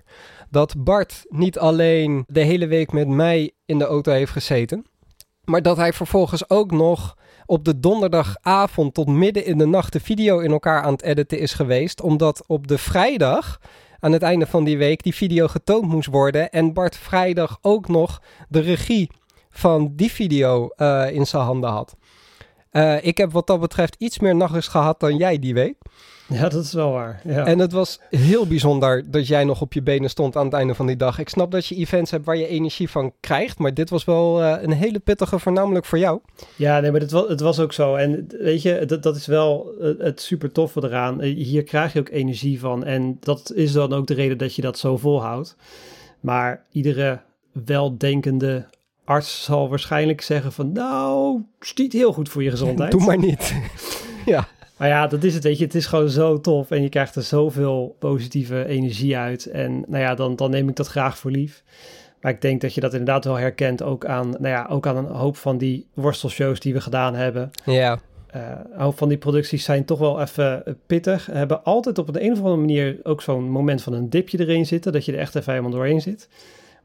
dat 0.51 0.75
Bart 0.85 1.25
niet 1.29 1.59
alleen 1.59 2.25
de 2.27 2.41
hele 2.41 2.67
week 2.67 2.93
met 2.93 3.09
mij 3.09 3.53
in 3.65 3.79
de 3.79 3.85
auto 3.85 4.13
heeft 4.13 4.33
gezeten, 4.33 4.87
maar 5.45 5.63
dat 5.63 5.77
hij 5.77 5.93
vervolgens 5.93 6.51
ook 6.51 6.71
nog 6.71 7.17
op 7.53 7.65
de 7.65 7.81
donderdagavond 7.81 8.95
tot 8.95 9.07
midden 9.07 9.45
in 9.45 9.59
de 9.59 9.67
nacht 9.67 9.93
de 9.93 10.01
video 10.01 10.39
in 10.39 10.51
elkaar 10.51 10.83
aan 10.83 10.93
het 10.93 11.03
editen 11.03 11.39
is 11.39 11.53
geweest, 11.53 12.01
omdat 12.01 12.45
op 12.47 12.67
de 12.67 12.79
vrijdag 12.79 13.61
aan 14.01 14.13
het 14.13 14.23
einde 14.23 14.47
van 14.47 14.65
die 14.65 14.79
week 14.79 15.03
die 15.03 15.15
video 15.15 15.49
getoond 15.49 15.89
moest 15.89 16.09
worden 16.09 16.51
en 16.51 16.73
Bart 16.73 16.97
vrijdag 16.97 17.59
ook 17.63 17.89
nog 17.89 18.23
de 18.49 18.61
regie 18.61 19.11
van 19.51 19.93
die 19.97 20.11
video 20.11 20.69
eh, 20.69 21.11
in 21.11 21.27
zijn 21.27 21.43
handen 21.43 21.71
had. 21.71 21.97
Eh, 22.71 23.05
ik 23.05 23.17
heb 23.17 23.33
wat 23.33 23.47
dat 23.47 23.61
betreft 23.61 23.97
iets 23.99 24.19
meer 24.19 24.37
nachtrust 24.37 24.69
gehad 24.69 25.01
dan 25.01 25.17
jij 25.17 25.39
die 25.39 25.55
week. 25.55 25.77
Ja, 26.27 26.49
dat 26.49 26.65
is 26.65 26.73
wel 26.73 26.93
waar. 26.93 27.21
Ja. 27.25 27.47
En 27.47 27.59
het 27.59 27.73
was 27.73 28.01
heel 28.11 28.47
bijzonder 28.47 29.11
dat 29.11 29.27
jij 29.27 29.45
nog 29.45 29.61
op 29.61 29.73
je 29.73 29.83
benen 29.83 30.11
stond 30.11 30.37
aan 30.37 30.45
het 30.45 30.55
einde 30.55 30.75
van 30.75 30.87
die 30.87 30.97
dag. 30.97 31.19
Ik 31.19 31.29
snap 31.29 31.51
dat 31.51 31.67
je 31.67 31.75
events 31.75 32.11
hebt 32.11 32.25
waar 32.25 32.37
je 32.37 32.47
energie 32.47 32.91
van 32.91 33.13
krijgt, 33.21 33.59
maar 33.59 33.75
dit 33.75 33.91
was 33.91 34.05
wel 34.05 34.43
eh, 34.43 34.63
een 34.63 34.73
hele 34.73 34.99
pittige, 34.99 35.39
voornamelijk 35.39 35.85
voor 35.85 35.99
jou. 35.99 36.21
Ja, 36.57 36.81
nee, 36.81 36.91
maar 36.91 37.01
het 37.01 37.11
was, 37.11 37.29
het 37.29 37.41
was 37.41 37.59
ook 37.59 37.73
zo. 37.73 37.95
En 37.95 38.27
weet 38.39 38.63
je, 38.63 38.85
dat, 38.87 39.03
dat 39.03 39.17
is 39.17 39.27
wel 39.27 39.75
het, 39.81 39.99
het 39.99 40.21
super 40.21 40.53
toffe 40.53 40.85
eraan. 40.85 41.21
Eh, 41.21 41.35
Hier 41.35 41.63
krijg 41.63 41.93
je 41.93 41.99
ook 41.99 42.09
energie 42.09 42.61
van. 42.61 42.85
En 42.85 43.17
dat 43.21 43.53
is 43.55 43.73
dan 43.73 43.93
ook 43.93 44.07
de 44.07 44.15
reden 44.15 44.39
dat 44.39 44.55
je 44.55 44.63
dat 44.63 44.79
zo 44.79 44.97
volhoudt. 44.97 45.57
Maar 46.21 46.65
iedere 46.73 47.21
weldenkende 47.53 48.67
arts 49.05 49.45
zal 49.45 49.69
waarschijnlijk 49.69 50.21
zeggen 50.21 50.53
van... 50.53 50.73
Nou, 50.73 51.43
het 51.59 51.69
is 51.69 51.75
niet 51.75 51.93
heel 51.93 52.13
goed 52.13 52.29
voor 52.29 52.43
je 52.43 52.51
gezondheid. 52.51 52.91
Doe 52.91 53.05
maar 53.05 53.19
niet. 53.19 53.55
ja. 54.27 54.49
Maar 54.83 54.91
ja, 54.91 55.07
dat 55.07 55.25
is 55.25 55.35
het, 55.35 55.43
weet 55.43 55.59
je. 55.59 55.65
Het 55.65 55.75
is 55.75 55.87
gewoon 55.87 56.09
zo 56.09 56.41
tof 56.41 56.71
en 56.71 56.83
je 56.83 56.89
krijgt 56.89 57.17
er 57.17 57.23
zoveel 57.23 57.97
positieve 57.99 58.67
energie 58.67 59.17
uit. 59.17 59.47
En 59.47 59.85
nou 59.87 60.03
ja, 60.03 60.15
dan, 60.15 60.37
dan 60.37 60.51
neem 60.51 60.69
ik 60.69 60.77
dat 60.77 60.87
graag 60.87 61.19
voor 61.19 61.31
lief. 61.31 61.63
Maar 62.21 62.33
ik 62.33 62.41
denk 62.41 62.61
dat 62.61 62.75
je 62.75 62.81
dat 62.81 62.93
inderdaad 62.93 63.25
wel 63.25 63.37
herkent 63.37 63.83
ook 63.83 64.07
aan, 64.07 64.31
nou 64.31 64.49
ja, 64.49 64.67
ook 64.71 64.87
aan 64.87 64.97
een 64.97 65.05
hoop 65.05 65.37
van 65.37 65.59
die 65.59 65.87
worstelshows 65.95 66.61
die 66.61 66.73
we 66.73 66.81
gedaan 66.81 67.15
hebben. 67.15 67.51
Ja. 67.65 67.99
Uh, 68.37 68.43
een 68.73 68.81
hoop 68.81 68.99
van 68.99 69.09
die 69.09 69.19
producties 69.19 69.65
zijn 69.65 69.85
toch 69.85 69.99
wel 69.99 70.21
even 70.21 70.77
pittig. 70.87 71.27
Hebben 71.27 71.65
altijd 71.65 71.99
op 71.99 72.09
een, 72.09 72.25
een 72.25 72.33
of 72.33 72.39
andere 72.39 72.57
manier 72.57 72.97
ook 73.03 73.23
zo'n 73.23 73.51
moment 73.51 73.83
van 73.83 73.93
een 73.93 74.11
dipje 74.11 74.41
erin 74.41 74.67
zitten. 74.67 74.93
Dat 74.93 75.05
je 75.05 75.13
er 75.13 75.19
echt 75.19 75.35
even 75.35 75.53
helemaal 75.53 75.73
doorheen 75.73 76.01
zit. 76.01 76.29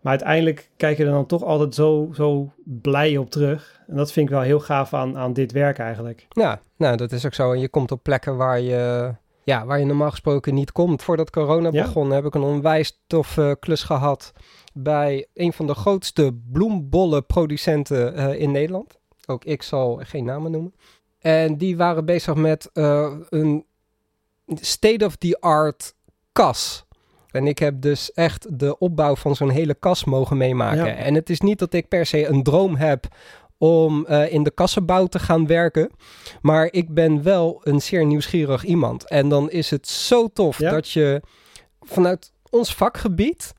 Maar 0.01 0.11
uiteindelijk 0.11 0.69
kijk 0.77 0.97
je 0.97 1.05
er 1.05 1.11
dan 1.11 1.25
toch 1.25 1.43
altijd 1.43 1.75
zo, 1.75 2.09
zo 2.13 2.51
blij 2.63 3.17
op 3.17 3.29
terug. 3.31 3.81
En 3.87 3.95
dat 3.95 4.11
vind 4.11 4.27
ik 4.29 4.33
wel 4.33 4.43
heel 4.43 4.59
gaaf 4.59 4.93
aan, 4.93 5.17
aan 5.17 5.33
dit 5.33 5.51
werk 5.51 5.77
eigenlijk. 5.79 6.25
Ja, 6.29 6.59
nou 6.77 6.95
dat 6.97 7.11
is 7.11 7.25
ook 7.25 7.33
zo. 7.33 7.51
En 7.51 7.59
je 7.59 7.69
komt 7.69 7.91
op 7.91 8.03
plekken 8.03 8.37
waar 8.37 8.59
je, 8.59 9.13
ja, 9.43 9.65
waar 9.65 9.79
je 9.79 9.85
normaal 9.85 10.09
gesproken 10.09 10.53
niet 10.53 10.71
komt. 10.71 11.03
Voordat 11.03 11.29
corona 11.29 11.69
Ja. 11.71 11.83
begon 11.83 12.11
heb 12.11 12.25
ik 12.25 12.35
een 12.35 12.41
onwijs 12.41 13.01
toffe 13.07 13.57
klus 13.59 13.83
gehad 13.83 14.33
bij 14.73 15.27
een 15.33 15.53
van 15.53 15.67
de 15.67 15.73
grootste 15.75 16.37
bloembollenproducenten 16.51 18.15
eh 18.15 18.39
in 18.41 18.51
Nederland. 18.51 18.97
Ook 19.25 19.43
ik 19.45 19.61
zal 19.63 19.99
geen 20.03 20.25
namen 20.25 20.51
noemen. 20.51 20.73
En 21.19 21.57
die 21.57 21.77
waren 21.77 22.05
bezig 22.05 22.35
met 22.35 22.69
eh, 22.73 23.13
een 23.29 23.65
state-of-the-art 24.55 25.95
kas. 26.31 26.85
En 27.37 27.47
ik 27.47 27.59
heb 27.59 27.81
dus 27.81 28.11
echt 28.13 28.59
de 28.59 28.77
opbouw 28.77 29.15
van 29.15 29.35
zo'n 29.35 29.49
hele 29.49 29.73
kas 29.73 30.03
mogen 30.03 30.37
meemaken. 30.37 30.85
Ja. 30.85 30.95
En 30.95 31.13
het 31.13 31.29
is 31.29 31.39
niet 31.41 31.59
dat 31.59 31.73
ik 31.73 31.87
per 31.87 32.05
se 32.05 32.27
een 32.27 32.43
droom 32.43 32.75
heb 32.75 33.07
om 33.57 34.05
eh, 34.05 34.33
in 34.33 34.43
de 34.43 34.51
kassenbouw 34.51 35.05
te 35.05 35.19
gaan 35.19 35.47
werken. 35.47 35.89
Maar 36.41 36.67
ik 36.71 36.93
ben 36.93 37.23
wel 37.23 37.61
een 37.63 37.81
zeer 37.81 38.05
nieuwsgierig 38.05 38.63
iemand. 38.63 39.09
En 39.09 39.29
dan 39.29 39.49
is 39.49 39.69
het 39.69 39.87
zo 39.87 40.27
tof 40.33 40.59
Ja. 40.59 40.71
dat 40.71 40.89
je 40.89 41.21
vanuit 41.81 42.31
ons 42.49 42.75
vakgebied 42.75 43.53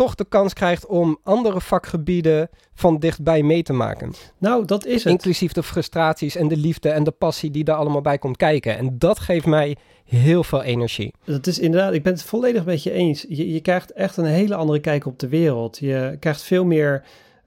toch 0.00 0.14
de 0.14 0.24
kans 0.24 0.52
krijgt 0.52 0.86
om 0.86 1.18
andere 1.22 1.60
vakgebieden 1.60 2.48
van 2.74 2.98
dichtbij 2.98 3.42
mee 3.42 3.62
te 3.62 3.72
maken. 3.72 4.12
Nou, 4.38 4.64
dat 4.64 4.86
is 4.86 5.04
het. 5.04 5.12
Inclusief 5.12 5.52
de 5.52 5.62
frustraties 5.62 6.36
en 6.36 6.48
de 6.48 6.56
liefde 6.56 6.88
en 6.88 7.04
de 7.04 7.10
passie 7.10 7.50
die 7.50 7.64
daar 7.64 7.76
allemaal 7.76 8.00
bij 8.00 8.18
komt 8.18 8.36
kijken. 8.36 8.78
En 8.78 8.98
dat 8.98 9.18
geeft 9.18 9.46
mij 9.46 9.76
heel 10.04 10.44
veel 10.44 10.62
energie. 10.62 11.14
Dat 11.24 11.46
is 11.46 11.58
inderdaad, 11.58 11.92
ik 11.92 12.02
ben 12.02 12.12
het 12.12 12.22
volledig 12.22 12.64
met 12.64 12.82
je 12.82 12.90
eens. 12.90 13.26
Je, 13.28 13.52
je 13.52 13.60
krijgt 13.60 13.92
echt 13.92 14.16
een 14.16 14.24
hele 14.24 14.54
andere 14.54 14.80
kijk 14.80 15.06
op 15.06 15.18
de 15.18 15.28
wereld. 15.28 15.78
Je 15.78 16.16
krijgt 16.20 16.42
veel 16.42 16.64
meer 16.64 17.02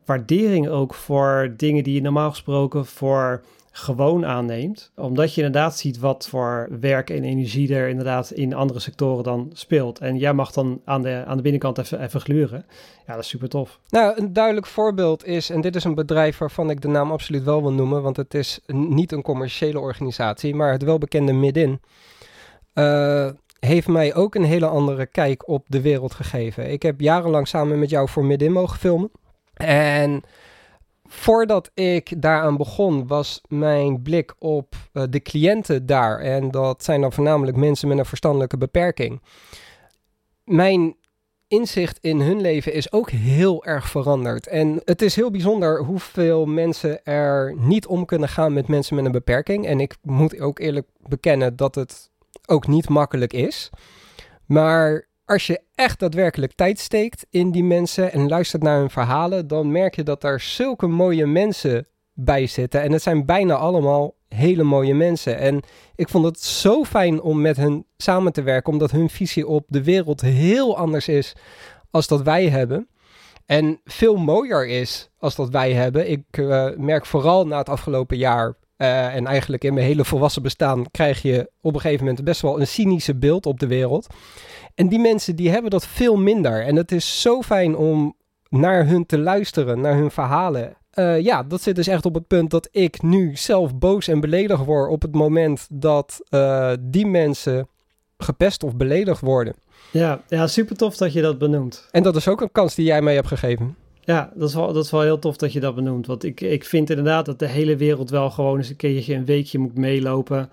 waardering 0.06 0.70
ook 0.70 0.94
voor 0.94 1.54
dingen 1.58 1.84
die 1.84 1.94
je 1.94 2.02
normaal 2.02 2.30
gesproken 2.30 2.86
voor 2.86 3.44
gewoon 3.75 4.25
aanneemt. 4.25 4.92
Omdat 4.96 5.36
je 5.36 5.42
inderdaad 5.44 5.77
ziet 5.77 6.00
wat 6.00 6.27
voor 6.27 6.68
werk 6.80 7.10
en 7.10 7.24
energie 7.24 7.75
er 7.75 7.89
inderdaad 7.89 8.32
in 8.32 8.53
andere 8.53 8.80
sectoren 8.80 9.24
dan 9.24 9.50
speelt. 9.53 10.00
En 10.00 10.18
jij 10.18 10.34
mag 10.34 10.51
dan 10.51 10.82
aan 10.86 11.01
de, 11.01 11.24
aan 11.27 11.38
de 11.38 11.44
binnenkant 11.44 11.77
even, 11.77 12.01
even 12.01 12.22
gluren. 12.22 12.65
Ja, 13.08 13.13
dat 13.13 13.24
is 13.24 13.30
super 13.30 13.50
tof. 13.50 13.80
Nou, 13.89 14.18
een 14.18 14.34
duidelijk 14.34 14.65
voorbeeld 14.65 15.25
is, 15.25 15.50
en 15.50 15.62
dit 15.62 15.75
is 15.75 15.84
een 15.84 15.96
bedrijf 15.96 16.38
waarvan 16.38 16.70
ik 16.70 16.82
de 16.82 16.88
naam 16.88 17.12
absoluut 17.12 17.44
wel 17.44 17.62
wil 17.62 17.74
noemen, 17.74 18.01
want 18.01 18.18
het 18.18 18.34
is 18.34 18.60
niet 18.68 19.12
een 19.12 19.22
commerciële 19.22 19.80
organisatie, 19.80 20.56
maar 20.56 20.72
het 20.72 20.84
welbekende 20.84 21.34
Midin. 21.34 21.82
eh, 22.74 23.30
heeft 23.60 23.88
mij 23.88 24.15
ook 24.15 24.36
een 24.36 24.44
hele 24.44 24.68
andere 24.68 25.06
kijk 25.06 25.48
op 25.48 25.65
de 25.68 25.82
wereld 25.82 26.13
gegeven. 26.13 26.72
Ik 26.72 26.84
heb 26.84 27.00
jarenlang 27.00 27.48
samen 27.48 27.80
met 27.80 27.89
jou 27.89 28.10
voor 28.10 28.25
Midin 28.25 28.51
mogen 28.51 28.80
filmen. 28.80 29.12
En 29.53 30.22
voordat 31.13 31.72
ik 31.74 32.22
daaraan 32.22 32.58
begon, 32.58 33.08
was 33.08 33.41
mijn 33.48 34.01
blik 34.01 34.36
op 34.39 34.75
eh, 34.93 35.03
de 35.10 35.22
cliënten 35.22 35.86
daar. 35.86 36.20
En 36.20 36.51
dat 36.51 36.84
zijn 36.84 37.01
dan 37.01 37.13
voornamelijk 37.13 37.58
mensen 37.58 37.88
met 37.88 37.98
een 37.98 38.05
verstandelijke 38.05 38.58
beperking. 38.58 39.22
Mijn 40.43 40.96
inzicht 41.48 41.98
in 42.01 42.22
hun 42.22 42.41
leven 42.41 42.74
is 42.74 42.91
ook 42.91 43.10
heel 43.10 43.65
erg 43.65 43.89
veranderd. 43.89 44.48
En 44.48 44.82
het 44.86 45.01
is 45.01 45.15
heel 45.15 45.32
bijzonder 45.32 45.84
hoeveel 45.84 46.46
mensen 46.46 47.03
er 47.03 47.55
niet 47.58 47.88
om 47.88 48.05
kunnen 48.05 48.29
gaan 48.29 48.53
met 48.53 48.67
mensen 48.67 48.96
met 48.96 49.05
een 49.05 49.12
beperking. 49.12 49.65
En 49.65 49.79
ik 49.79 49.96
moet 50.01 50.39
ook 50.39 50.60
eerlijk 50.60 50.88
bekennen 51.08 51.55
dat 51.55 51.75
het 51.75 52.12
ook 52.46 52.67
niet 52.67 52.89
makkelijk 52.89 53.34
is. 53.34 53.70
Maar 54.46 55.08
als 55.25 55.48
je 55.48 55.62
echt 55.75 56.00
daadwerkelijk 56.00 56.53
tijd 56.53 56.80
steekt 56.80 57.25
in 57.30 57.51
die 57.51 57.63
mensen 57.63 58.12
en 58.12 58.27
luistert 58.27 58.63
naar 58.63 58.80
hun 58.80 58.89
verhalen, 58.89 59.48
dan 59.48 59.72
merk 59.72 59.96
je 59.96 60.03
dat 60.03 60.22
daar 60.22 60.39
zulke 60.39 60.88
mooie 60.88 61.25
mensen 61.25 61.88
bij 62.13 62.48
zitten. 62.48 62.82
En 62.82 62.92
het 62.92 63.01
zijn 63.01 63.25
bijna 63.25 63.56
allemaal 63.56 64.15
hele 64.27 64.63
mooie 64.63 64.96
mensen. 64.96 65.38
En 65.38 65.62
ik 65.96 66.10
vond 66.10 66.25
het 66.25 66.39
zo 66.39 66.84
fijn 66.84 67.22
om 67.22 67.42
met 67.42 67.58
hen 67.58 67.86
samen 67.98 68.34
te 68.34 68.42
werken, 68.42 68.74
omdat 68.74 68.92
hun 68.92 69.10
visie 69.10 69.48
op 69.48 69.65
de 69.68 69.84
wereld 69.84 70.22
heel 70.22 70.77
anders 70.77 71.08
is 71.08 71.36
als 71.92 72.08
dat 72.08 72.22
wij 72.22 72.50
hebben. 72.50 72.88
En 73.46 73.80
veel 73.86 74.15
mooier 74.15 74.68
is 74.68 75.10
als 75.18 75.36
dat 75.36 75.50
wij 75.50 75.74
hebben. 75.74 76.10
Ik 76.12 76.24
eh, 76.30 76.70
merk 76.77 77.06
vooral 77.06 77.48
na 77.48 77.58
het 77.58 77.70
afgelopen 77.70 78.18
jaar 78.18 78.53
eh, 78.75 79.15
en 79.15 79.25
eigenlijk 79.27 79.63
in 79.63 79.74
mijn 79.74 79.86
hele 79.86 80.06
volwassen 80.06 80.42
bestaan 80.42 80.92
krijg 80.92 81.22
je 81.22 81.51
op 81.62 81.74
een 81.74 81.82
gegeven 81.82 82.06
moment 82.06 82.24
best 82.24 82.42
wel 82.42 82.60
een 82.60 82.68
cynische 82.68 83.15
beeld 83.15 83.46
op 83.46 83.60
de 83.60 83.68
wereld. 83.68 84.08
En 84.75 84.88
die 84.88 85.00
mensen 85.00 85.36
die 85.36 85.50
hebben 85.50 85.72
dat 85.72 85.88
veel 85.88 86.15
minder. 86.15 86.65
En 86.65 86.75
het 86.75 86.92
is 86.92 87.22
zo 87.22 87.42
fijn 87.42 87.75
om 87.75 88.15
naar 88.50 88.88
hun 88.88 89.06
te 89.06 89.18
luisteren, 89.18 89.82
naar 89.82 89.96
hun 89.96 90.12
verhalen. 90.12 90.74
Eh, 90.89 91.20
ja, 91.20 91.44
dat 91.44 91.62
zit 91.62 91.75
dus 91.75 91.88
echt 91.88 92.06
op 92.06 92.13
het 92.13 92.27
punt 92.27 92.50
dat 92.50 92.68
ik 92.72 93.01
nu 93.01 93.36
zelf 93.36 93.75
boos 93.75 94.08
en 94.08 94.20
beledigd 94.20 94.65
word 94.65 94.92
op 94.92 95.01
het 95.01 95.13
moment 95.13 95.68
dat 95.70 96.20
eh, 96.30 96.72
die 96.80 97.06
mensen 97.06 97.68
gepest 98.18 98.63
of 98.63 98.75
beledigd 98.75 99.22
worden. 99.22 99.56
Ja, 99.92 100.22
ja, 100.27 100.48
super 100.48 100.75
tof 100.75 100.98
dat 100.98 101.13
je 101.13 101.22
dat 101.22 101.38
benoemt. 101.38 101.88
En 101.92 102.03
dat 102.03 102.15
is 102.15 102.27
ook 102.27 102.42
een 102.42 102.51
kans 102.51 102.75
die 102.75 102.86
jij 102.86 103.01
mij 103.01 103.13
hebt 103.13 103.27
gegeven. 103.27 103.75
Ja, 104.06 104.32
dat 104.36 104.50
is, 104.50 104.56
wel, 104.56 104.74
dat 104.74 104.84
is 104.84 104.92
wel 104.92 105.01
heel 105.01 105.20
tof 105.20 105.38
dat 105.38 105.53
je 105.53 105.60
dat 105.60 105.75
benoemt. 105.75 106.08
Want 106.08 106.24
ik, 106.24 106.42
ik 106.42 106.65
vind 106.65 106.89
inderdaad 106.89 107.25
dat 107.25 107.39
de 107.39 107.48
hele 107.48 107.75
wereld 107.75 108.10
wel 108.10 108.30
gewoon 108.30 108.58
eens 108.58 108.70
een 108.70 108.75
keertje 108.75 109.15
een 109.15 109.25
weekje 109.25 109.60
moet 109.60 109.77
meelopen 109.77 110.50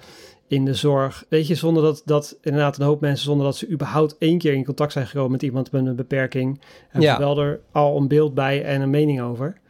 in 0.50 0.64
de 0.64 0.75
zorg. 0.75 1.25
Weet 1.28 1.47
je, 1.47 1.54
zonder 1.54 1.83
dat, 1.83 2.02
dat 2.04 2.38
inderdaad 2.42 2.78
een 2.78 2.85
hoop 2.87 3.00
mensen, 3.00 3.25
zonder 3.25 3.47
dat 3.47 3.57
ze 3.57 3.69
überhaupt 3.71 4.16
één 4.19 4.38
keer 4.38 4.52
in 4.54 4.64
contact 4.64 4.92
zijn 4.92 5.07
gekomen 5.07 5.30
met 5.30 5.42
iemand 5.42 5.73
met 5.73 5.87
een 5.87 5.97
beperking, 5.97 6.61
hebben 6.83 7.02
Ja. 7.02 7.14
ze 7.14 7.21
wel 7.21 7.38
er 7.38 7.61
al 7.73 7.97
een 7.97 8.09
beeld 8.09 8.35
bij 8.35 8.64
en 8.64 8.80
een 8.80 8.90
mening 8.90 9.21
over. 9.21 9.61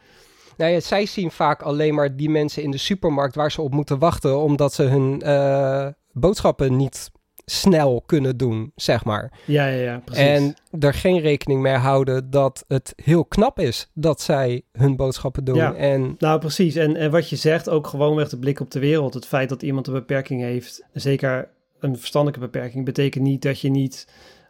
Nou 0.57 0.71
ja, 0.71 0.79
zij 0.79 1.05
zien 1.05 1.31
vaak 1.31 1.61
alleen 1.61 1.93
maar 1.95 2.15
die 2.15 2.29
mensen 2.29 2.63
in 2.63 2.71
de 2.71 2.77
supermarkt 2.77 3.35
waar 3.35 3.51
ze 3.51 3.61
op 3.61 3.73
moeten 3.73 3.99
wachten, 3.99 4.37
omdat 4.39 4.73
ze 4.73 4.83
hun 4.83 5.21
eh, 5.21 5.87
boodschappen 6.11 6.75
niet 6.75 7.11
snel 7.51 8.03
kunnen 8.05 8.37
doen, 8.37 8.71
zeg 8.75 9.05
maar. 9.05 9.31
Ja, 9.45 9.65
ja, 9.67 9.81
ja, 9.81 10.01
precies. 10.05 10.23
En 10.25 10.53
er 10.79 10.93
geen 10.93 11.19
rekening 11.19 11.61
mee 11.61 11.73
houden 11.75 12.29
dat 12.29 12.63
het 12.67 12.93
heel 12.95 13.25
knap 13.25 13.59
is 13.59 13.89
dat 13.93 14.21
zij 14.21 14.61
hun 14.71 14.95
boodschappen 14.95 15.43
doen. 15.43 15.55
Ja. 15.55 15.73
En 15.73 16.15
Nou, 16.19 16.39
precies. 16.39 16.75
En, 16.75 16.95
en 16.95 17.11
wat 17.11 17.29
je 17.29 17.35
zegt, 17.35 17.69
ook 17.69 17.87
gewoonweg 17.87 18.29
de 18.29 18.39
blik 18.39 18.59
op 18.59 18.71
de 18.71 18.79
wereld. 18.79 19.13
Het 19.13 19.25
feit 19.25 19.49
dat 19.49 19.61
iemand 19.61 19.87
een 19.87 19.93
beperking 19.93 20.41
heeft, 20.41 20.83
zeker 20.93 21.49
een 21.79 21.97
verstandelijke 21.97 22.45
beperking, 22.45 22.85
betekent 22.85 23.23
niet 23.23 23.41
dat 23.41 23.59
je 23.59 23.69
niet 23.69 24.07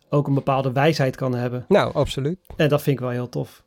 ook 0.10 0.28
een 0.28 0.34
bepaalde 0.34 0.72
wijsheid 0.72 1.16
kan 1.16 1.36
hebben. 1.36 1.66
nou, 1.68 1.94
absoluut. 1.94 2.38
En 2.56 2.70
dat 2.70 2.82
vind 2.82 2.96
ik 2.96 3.02
wel 3.02 3.12
heel 3.14 3.30
tof. 3.30 3.64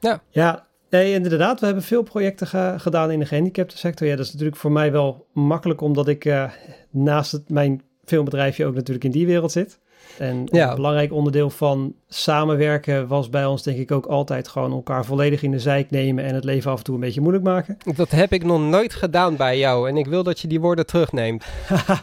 Ja. 0.00 0.22
Ja, 0.28 0.66
nee, 0.90 1.12
inderdaad. 1.12 1.60
We 1.60 1.66
hebben 1.66 1.84
veel 1.84 2.02
projecten 2.02 2.46
ge- 2.46 2.74
gedaan 2.76 3.10
in 3.10 3.18
de 3.18 3.26
gehandicaptensector. 3.26 4.06
Ja, 4.06 4.16
dat 4.16 4.26
is 4.26 4.32
natuurlijk 4.32 4.58
voor 4.58 4.72
mij 4.72 4.92
wel 4.92 5.26
makkelijk, 5.32 5.80
omdat 5.80 6.08
ik 6.08 6.24
eh, 6.24 6.50
naast 6.90 7.32
het, 7.32 7.50
mijn 7.50 7.82
filmbedrijfje 8.08 8.66
ook 8.66 8.74
natuurlijk 8.74 9.04
in 9.04 9.10
die 9.10 9.26
wereld 9.26 9.52
zit. 9.52 9.78
En 10.18 10.42
Ja. 10.50 10.68
een 10.70 10.74
belangrijk 10.76 11.12
onderdeel 11.12 11.50
van 11.50 11.94
samenwerken 12.08 13.06
was 13.06 13.28
bij 13.30 13.44
ons 13.46 13.62
denk 13.62 13.78
ik 13.78 13.90
ook 13.90 14.06
altijd 14.06 14.48
gewoon 14.48 14.72
elkaar 14.72 15.04
volledig 15.04 15.42
in 15.42 15.50
de 15.50 15.58
zijk 15.58 15.90
nemen 15.90 16.24
en 16.24 16.34
het 16.34 16.44
leven 16.44 16.70
af 16.70 16.78
en 16.78 16.84
toe 16.84 16.94
een 16.94 17.00
beetje 17.00 17.20
moeilijk 17.20 17.44
maken. 17.44 17.76
Dat 17.96 18.10
heb 18.10 18.32
ik 18.32 18.44
nog 18.44 18.60
nooit 18.60 18.94
gedaan 18.94 19.36
bij 19.36 19.58
jou 19.58 19.88
en 19.88 19.96
ik 19.96 20.06
wil 20.06 20.22
dat 20.22 20.40
je 20.40 20.48
die 20.48 20.60
woorden 20.60 20.86
terugneemt. 20.86 21.44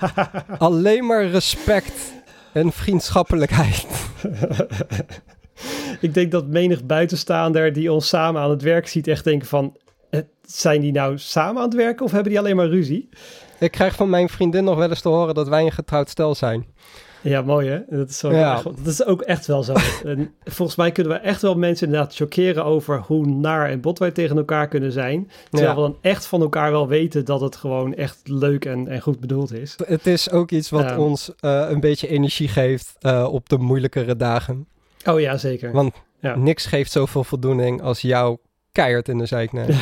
Alleen 0.58 1.06
maar 1.06 1.26
respect 1.26 2.14
en 2.54 2.72
vriendschappelijkheid. 2.72 3.86
ik 6.02 6.14
denk 6.14 6.32
dat 6.32 6.48
menig 6.48 6.86
buitenstaander 6.86 7.74
die 7.74 7.92
ons 7.92 8.08
samen 8.08 8.42
aan 8.42 8.50
het 8.50 8.62
werk 8.62 8.88
ziet 8.88 9.08
echt 9.08 9.24
denken 9.24 9.48
van... 9.48 9.78
Eh, 10.10 10.20
Zijn 10.42 10.82
die 10.82 10.92
nou 10.92 11.18
samen 11.18 11.58
aan 11.62 11.68
het 11.68 11.78
werken 11.78 12.06
of 12.06 12.12
hebben 12.12 12.30
die 12.32 12.40
alleen 12.40 12.56
maar 12.56 12.68
ruzie? 12.70 13.10
Ik 13.60 13.72
krijg 13.72 13.96
van 13.96 14.10
mijn 14.10 14.30
vriendin 14.30 14.64
nog 14.64 14.78
wel 14.78 14.90
eens 14.90 15.02
te 15.02 15.10
horen 15.10 15.36
dat 15.36 15.48
wij 15.48 15.66
een 15.66 15.72
getrouwd 15.72 16.10
stel 16.10 16.36
zijn. 16.36 16.66
Ja, 17.22 17.42
mooi 17.42 17.70
hè? 17.70 17.80
Dat 17.98 18.10
is, 18.10 18.18
zo 18.18 18.32
Ja. 18.32 18.54
echt- 18.56 18.64
dat 18.64 18.76
is 18.94 19.06
ook 19.06 19.22
echt 19.22 19.46
wel 19.46 19.64
zo. 19.64 19.74
en 20.06 20.34
volgens 20.44 20.78
mij 20.78 20.92
kunnen 20.92 21.14
we 21.14 21.20
echt 21.20 21.42
wel 21.42 21.56
mensen 21.56 21.86
inderdaad 21.88 22.16
chockeren 22.16 22.66
over 22.66 23.00
hoe 23.00 23.26
naar 23.26 23.70
en 23.70 23.82
bot 23.82 24.00
wij 24.00 24.12
tegen 24.12 24.38
elkaar 24.38 24.68
kunnen 24.68 24.92
zijn. 24.92 25.32
Terwijl 25.50 25.70
Ja. 25.70 25.76
we 25.76 25.82
dan 25.82 25.98
echt 26.02 26.26
van 26.26 26.42
elkaar 26.42 26.72
wel 26.72 26.88
weten 26.88 27.26
dat 27.26 27.42
het 27.42 27.56
gewoon 27.56 27.94
echt 27.94 28.20
leuk 28.24 28.66
en, 28.66 28.88
en 28.88 29.02
goed 29.02 29.20
bedoeld 29.20 29.54
is. 29.54 29.76
Het 29.86 30.08
is 30.08 30.32
ook 30.32 30.52
iets 30.52 30.70
wat 30.70 30.90
Ja. 30.90 30.98
ons 30.98 31.32
eh, 31.40 31.66
een 31.70 31.80
beetje 31.80 32.08
energie 32.08 32.48
geeft 32.48 32.96
eh, 33.00 33.28
op 33.34 33.50
de 33.50 33.58
moeilijkere 33.58 34.16
dagen. 34.16 34.68
Oh 35.06 35.20
ja, 35.20 35.38
zeker. 35.38 35.72
Want 35.72 35.94
niks 36.36 36.66
geeft 36.66 36.92
zoveel 36.92 37.24
voldoening 37.24 37.82
als 37.82 38.02
jou 38.02 38.38
keihard 38.72 39.10
in 39.10 39.18
de 39.18 39.48
nemen. 39.52 39.78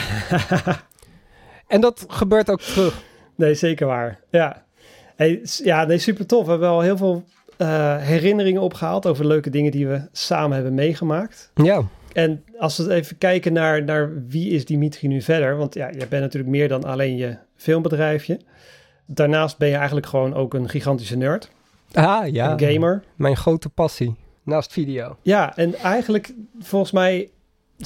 en 1.67 1.81
dat 1.81 2.05
gebeurt 2.07 2.49
ook 2.49 2.61
terug. 2.61 3.01
Nee, 3.35 3.53
zeker 3.53 3.87
waar. 3.87 4.19
Ja, 4.29 4.63
hey, 5.15 5.41
ja 5.63 5.85
nee, 5.85 5.97
super 5.97 6.25
tof. 6.25 6.43
We 6.43 6.49
hebben 6.49 6.69
wel 6.69 6.81
heel 6.81 6.97
veel 6.97 7.23
eh, 7.57 7.97
herinneringen 7.97 8.61
opgehaald 8.61 9.05
over 9.05 9.27
leuke 9.27 9.49
dingen 9.49 9.71
die 9.71 9.87
we 9.87 10.01
samen 10.11 10.55
hebben 10.55 10.73
meegemaakt. 10.73 11.51
Ja, 11.55 11.81
En 12.13 12.43
als 12.57 12.77
we 12.77 12.93
even 12.93 13.17
kijken 13.17 13.53
naar, 13.53 13.83
naar 13.83 14.25
wie 14.27 14.49
is 14.49 14.65
Dimitri 14.65 15.07
nu 15.07 15.21
verder. 15.21 15.57
Want 15.57 15.73
ja, 15.73 15.87
je 15.87 16.07
bent 16.07 16.21
natuurlijk 16.21 16.51
meer 16.51 16.67
dan 16.67 16.83
alleen 16.83 17.17
je 17.17 17.37
filmbedrijfje. 17.55 18.39
Daarnaast 19.05 19.57
ben 19.57 19.69
je 19.69 19.75
eigenlijk 19.75 20.05
gewoon 20.05 20.33
ook 20.33 20.53
een 20.53 20.69
gigantische 20.69 21.17
nerd. 21.17 21.49
ah, 21.93 22.27
ja. 22.27 22.51
Een 22.51 22.59
gamer. 22.73 23.03
Mijn 23.15 23.37
grote 23.37 23.69
passie. 23.69 24.15
Naast 24.43 24.71
video. 24.71 25.17
Ja, 25.21 25.57
en 25.57 25.75
eigenlijk 25.75 26.33
volgens 26.59 26.91
mij 26.91 27.29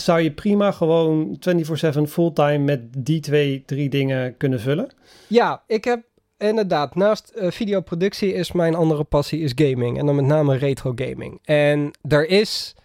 zou 0.02 0.22
je 0.22 0.32
prima 0.32 0.72
gewoon 0.72 1.38
24/7 1.40 2.08
fulltime 2.08 2.58
met 2.58 2.82
die 2.98 3.20
twee, 3.20 3.64
drie 3.66 3.90
dingen 3.90 4.38
kunnen 4.38 4.60
vullen. 4.60 4.90
Ja, 5.28 5.64
ik 5.68 5.84
heb 5.84 6.04
inderdaad, 6.38 6.96
naast 6.96 7.30
eh, 7.30 7.52
videoproductie 7.52 8.34
is 8.34 8.52
mijn 8.52 8.76
andere 8.76 9.04
passie 9.04 9.42
is 9.42 9.52
gaming. 9.56 10.00
En 10.00 10.06
dan 10.06 10.16
met 10.16 10.26
name 10.26 10.58
retro 10.58 10.92
gaming. 10.96 11.40
En 11.44 11.92
er 12.08 12.30
is 12.30 12.76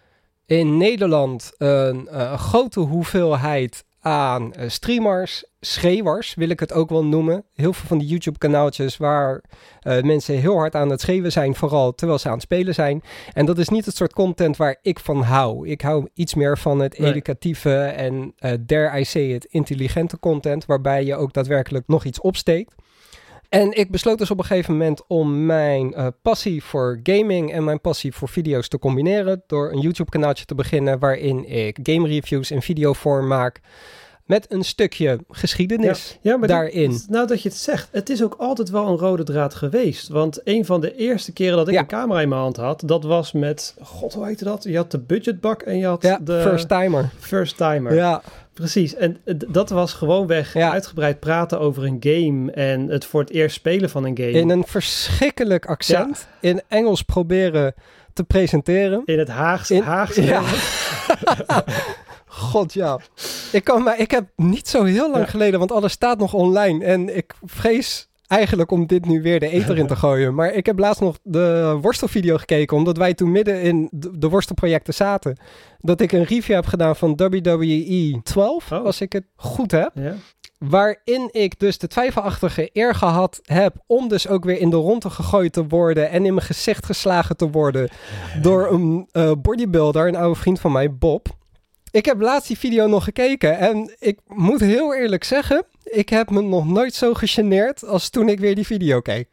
in 0.46 0.76
Nederland 0.76 1.52
een 1.58 2.08
eh, 2.08 2.38
grote 2.38 2.80
hoeveelheid 2.80 3.84
aan 4.02 4.52
eh, 4.54 4.68
streamers, 4.68 5.44
schreeuwers 5.60 6.34
wil 6.34 6.48
ik 6.48 6.60
het 6.60 6.72
ook 6.72 6.88
wel 6.90 7.04
noemen. 7.04 7.44
Heel 7.54 7.72
veel 7.72 7.86
van 7.88 7.98
die 7.98 8.08
YouTube 8.08 8.38
kanaaltjes 8.38 8.96
waar 8.96 9.42
eh, 9.80 10.02
mensen 10.02 10.38
heel 10.38 10.56
hard 10.56 10.74
aan 10.74 10.90
het 10.90 11.00
schreeuwen 11.00 11.32
zijn, 11.32 11.54
vooral 11.54 11.94
terwijl 11.94 12.18
ze 12.18 12.26
aan 12.26 12.32
het 12.32 12.42
spelen 12.42 12.74
zijn. 12.74 13.02
En 13.32 13.46
dat 13.46 13.58
is 13.58 13.68
niet 13.68 13.84
het 13.84 13.96
soort 13.96 14.12
content 14.12 14.56
waar 14.56 14.76
ik 14.82 14.98
van 15.00 15.22
hou. 15.22 15.68
Ik 15.68 15.80
hou 15.80 16.08
iets 16.14 16.34
meer 16.34 16.58
van 16.58 16.78
het 16.80 16.98
Nee. 16.98 17.10
educatieve 17.10 17.76
en 17.84 18.32
eh 18.38 18.52
dare 18.60 18.98
I 19.00 19.04
say 19.04 19.22
it, 19.22 19.44
intelligente 19.44 20.18
content, 20.18 20.66
waarbij 20.66 21.04
je 21.04 21.16
ook 21.16 21.32
daadwerkelijk 21.32 21.84
nog 21.86 22.04
iets 22.04 22.20
opsteekt. 22.20 22.74
En 23.52 23.72
ik 23.78 23.90
besloot 23.90 24.18
dus 24.18 24.30
op 24.30 24.38
een 24.38 24.44
gegeven 24.44 24.72
moment 24.72 25.02
om 25.06 25.46
mijn 25.46 25.94
eh, 25.94 26.06
passie 26.22 26.62
voor 26.64 27.00
gaming 27.02 27.52
en 27.52 27.64
mijn 27.64 27.80
passie 27.80 28.12
voor 28.14 28.28
video's 28.28 28.68
te 28.68 28.78
combineren. 28.78 29.42
Door 29.46 29.72
een 29.72 29.80
YouTube 29.80 30.10
kanaaltje 30.10 30.44
te 30.44 30.54
beginnen 30.54 30.98
waarin 30.98 31.48
ik 31.48 31.78
game 31.82 32.08
reviews 32.08 32.50
in 32.50 32.62
videovorm 32.62 33.26
maak. 33.26 33.60
Met 34.26 34.52
een 34.52 34.64
stukje 34.64 35.18
geschiedenis. 35.28 36.18
Ja, 36.20 36.36
maar 36.36 36.48
Daarin. 36.48 36.90
dit- 36.90 37.06
nou 37.08 37.26
dat 37.26 37.42
je 37.42 37.48
het 37.48 37.58
zegt, 37.58 37.88
het 37.92 38.10
is 38.10 38.22
ook 38.22 38.34
altijd 38.38 38.70
wel 38.70 38.86
een 38.88 38.96
rode 38.98 39.22
draad 39.22 39.54
geweest. 39.54 40.08
Want 40.08 40.40
een 40.44 40.64
van 40.64 40.80
de 40.80 40.96
eerste 40.96 41.32
keren 41.32 41.56
dat 41.56 41.68
ik 41.68 41.74
Ja. 41.74 41.80
een 41.80 41.86
camera 41.86 42.20
in 42.20 42.28
mijn 42.28 42.40
hand 42.40 42.56
had, 42.56 42.82
dat 42.86 43.04
was 43.04 43.32
met, 43.32 43.74
god 43.82 44.12
hoe 44.14 44.26
heette 44.26 44.44
dat? 44.44 44.62
Je 44.64 44.76
had 44.76 44.90
de 44.90 44.98
budgetbak 45.00 45.62
en 45.62 45.78
je 45.78 45.86
had 45.86 46.02
de 46.02 46.40
first 46.42 46.68
timer. 46.68 47.10
first 47.18 47.56
timer. 47.56 47.94
Ja, 47.94 48.22
Precies, 48.54 48.94
en 48.94 49.20
dat 49.48 49.70
was 49.70 49.92
gewoonweg 49.92 50.54
Ja. 50.54 50.70
uitgebreid 50.72 51.20
praten 51.20 51.60
over 51.60 51.84
een 51.84 51.96
game 52.00 52.50
en 52.52 52.88
het 52.88 53.04
voor 53.04 53.20
het 53.20 53.30
eerst 53.30 53.54
spelen 53.56 53.90
van 53.90 54.04
een 54.04 54.16
game. 54.16 54.30
in 54.30 54.50
een 54.50 54.64
verschrikkelijk 54.66 55.66
accent. 55.66 56.26
In 56.40 56.62
Engels 56.68 57.02
proberen 57.02 57.74
te 58.12 58.24
presenteren. 58.24 59.02
In 59.04 59.18
het 59.18 59.28
Haags, 59.28 59.70
In- 59.70 59.82
Haags 59.82 60.16
Ja. 60.16 60.42
God 62.26 62.72
ja. 62.72 62.98
Ik, 63.52 63.64
kan, 63.64 63.82
maar 63.82 63.98
ik 64.00 64.10
heb 64.10 64.24
niet 64.36 64.68
zo 64.68 64.84
heel 64.84 65.10
lang 65.10 65.30
geleden, 65.30 65.58
want 65.58 65.72
alles 65.72 65.92
staat 65.92 66.18
nog 66.18 66.34
online. 66.34 66.84
En 66.84 67.16
ik 67.16 67.34
vrees 67.44 68.08
eigenlijk 68.32 68.70
om 68.70 68.86
dit 68.86 69.06
nu 69.06 69.22
weer 69.22 69.40
de 69.40 69.48
eter 69.48 69.78
in 69.78 69.86
te 69.86 69.96
gooien. 70.04 70.34
Maar 70.34 70.52
ik 70.52 70.66
heb 70.66 70.78
laatst 70.78 71.00
nog 71.00 71.18
de 71.22 71.78
worstelvideo 71.80 72.36
gekeken, 72.36 72.76
omdat 72.76 72.96
wij 72.96 73.14
toen 73.14 73.30
midden 73.32 73.62
in 73.62 73.88
de, 73.92 74.28
worstelprojecten 74.28 74.94
zaten. 74.94 75.36
Dat 75.80 76.00
ik 76.00 76.12
een 76.12 76.24
review 76.24 76.54
heb 76.54 76.66
gedaan 76.66 76.96
van 76.96 77.16
WWE 77.16 78.20
12, 78.22 78.72
Oh. 78.72 78.84
als 78.84 79.00
ik 79.00 79.12
het 79.12 79.24
goed 79.36 79.70
heb. 79.70 79.90
Ja. 79.94 80.14
Waarin 80.58 81.28
ik 81.32 81.58
dus 81.58 81.78
de 81.78 81.86
twijfelachtige 81.86 82.70
eer 82.72 82.94
gehad 82.94 83.40
heb 83.42 83.74
om 83.86 84.08
dus 84.08 84.28
ook 84.28 84.44
weer 84.44 84.58
in 84.58 84.70
de 84.70 84.76
ronde 84.76 85.10
gegooid 85.10 85.52
te 85.52 85.66
worden 85.66 86.10
en 86.10 86.24
in 86.26 86.34
mijn 86.34 86.46
gezicht 86.46 86.86
geslagen 86.86 87.36
te 87.36 87.50
worden 87.50 87.88
door 88.42 88.72
een 88.72 89.08
eh, 89.12 89.32
bodybuilder, 89.42 90.08
een 90.08 90.16
oude 90.16 90.40
vriend 90.40 90.60
van 90.60 90.72
mij, 90.72 90.94
Bob. 90.94 91.28
Ik 91.92 92.04
heb 92.04 92.20
laatst 92.20 92.48
die 92.48 92.58
video 92.58 92.86
nog 92.86 93.04
gekeken 93.04 93.58
en 93.58 93.94
ik 93.98 94.18
moet 94.26 94.60
heel 94.60 94.94
eerlijk 94.94 95.24
zeggen, 95.24 95.64
ik 95.84 96.08
heb 96.08 96.30
me 96.30 96.42
nog 96.42 96.66
nooit 96.66 96.94
zo 96.94 97.14
gegeneerd 97.14 97.84
als 97.84 98.08
toen 98.08 98.28
ik 98.28 98.40
weer 98.40 98.54
die 98.54 98.66
video 98.66 99.00
keek. 99.00 99.28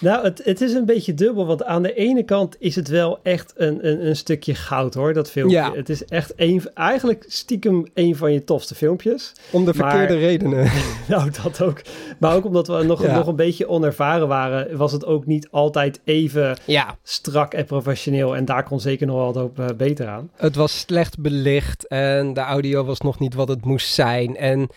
Nou, 0.00 0.24
het, 0.24 0.40
het 0.44 0.60
is 0.60 0.72
een 0.72 0.84
beetje 0.84 1.14
dubbel, 1.14 1.46
want 1.46 1.64
aan 1.64 1.82
de 1.82 1.94
ene 1.94 2.22
kant 2.22 2.56
is 2.58 2.74
het 2.76 2.88
wel 2.88 3.18
echt 3.22 3.52
een, 3.56 3.86
een, 3.88 4.06
een 4.06 4.16
stukje 4.16 4.54
goud 4.54 4.94
hoor, 4.94 5.12
dat 5.12 5.30
filmpje. 5.30 5.56
Ja. 5.56 5.72
Het 5.74 5.88
is 5.88 6.04
echt 6.04 6.32
een, 6.36 6.62
eigenlijk 6.74 7.24
stiekem 7.28 7.86
een 7.94 8.16
van 8.16 8.32
je 8.32 8.44
tofste 8.44 8.74
filmpjes. 8.74 9.32
Om 9.50 9.64
de 9.64 9.72
Maar- 9.76 9.90
verkeerde 9.90 10.16
redenen. 10.26 10.70
nou, 11.08 11.30
dat 11.42 11.62
ook. 11.62 11.80
Maar 12.18 12.34
ook 12.34 12.44
omdat 12.44 12.66
we 12.68 12.82
nog, 12.82 13.02
Ja. 13.02 13.14
nog 13.16 13.26
een 13.26 13.36
beetje 13.36 13.68
onervaren 13.68 14.28
waren, 14.28 14.76
was 14.76 14.92
het 14.92 15.04
ook 15.04 15.26
niet 15.26 15.48
altijd 15.50 16.00
even 16.04 16.56
Ja, 16.64 16.96
strak 17.02 17.54
en 17.54 17.64
professioneel. 17.64 18.36
En 18.36 18.44
daar 18.44 18.62
kon 18.64 18.80
zeker 18.80 19.06
nog 19.06 19.16
wel 19.16 19.32
wat 19.32 19.44
op, 19.44 19.58
eh, 19.58 19.66
beter 19.76 20.06
aan. 20.08 20.30
het 20.36 20.54
was 20.56 20.78
slecht 20.78 21.18
belicht 21.20 21.86
en 21.86 22.34
de 22.34 22.40
audio 22.40 22.84
was 22.84 23.00
nog 23.00 23.18
niet 23.18 23.34
wat 23.34 23.48
het 23.48 23.64
moest 23.64 23.92
zijn. 23.94 24.36
En 24.36 24.68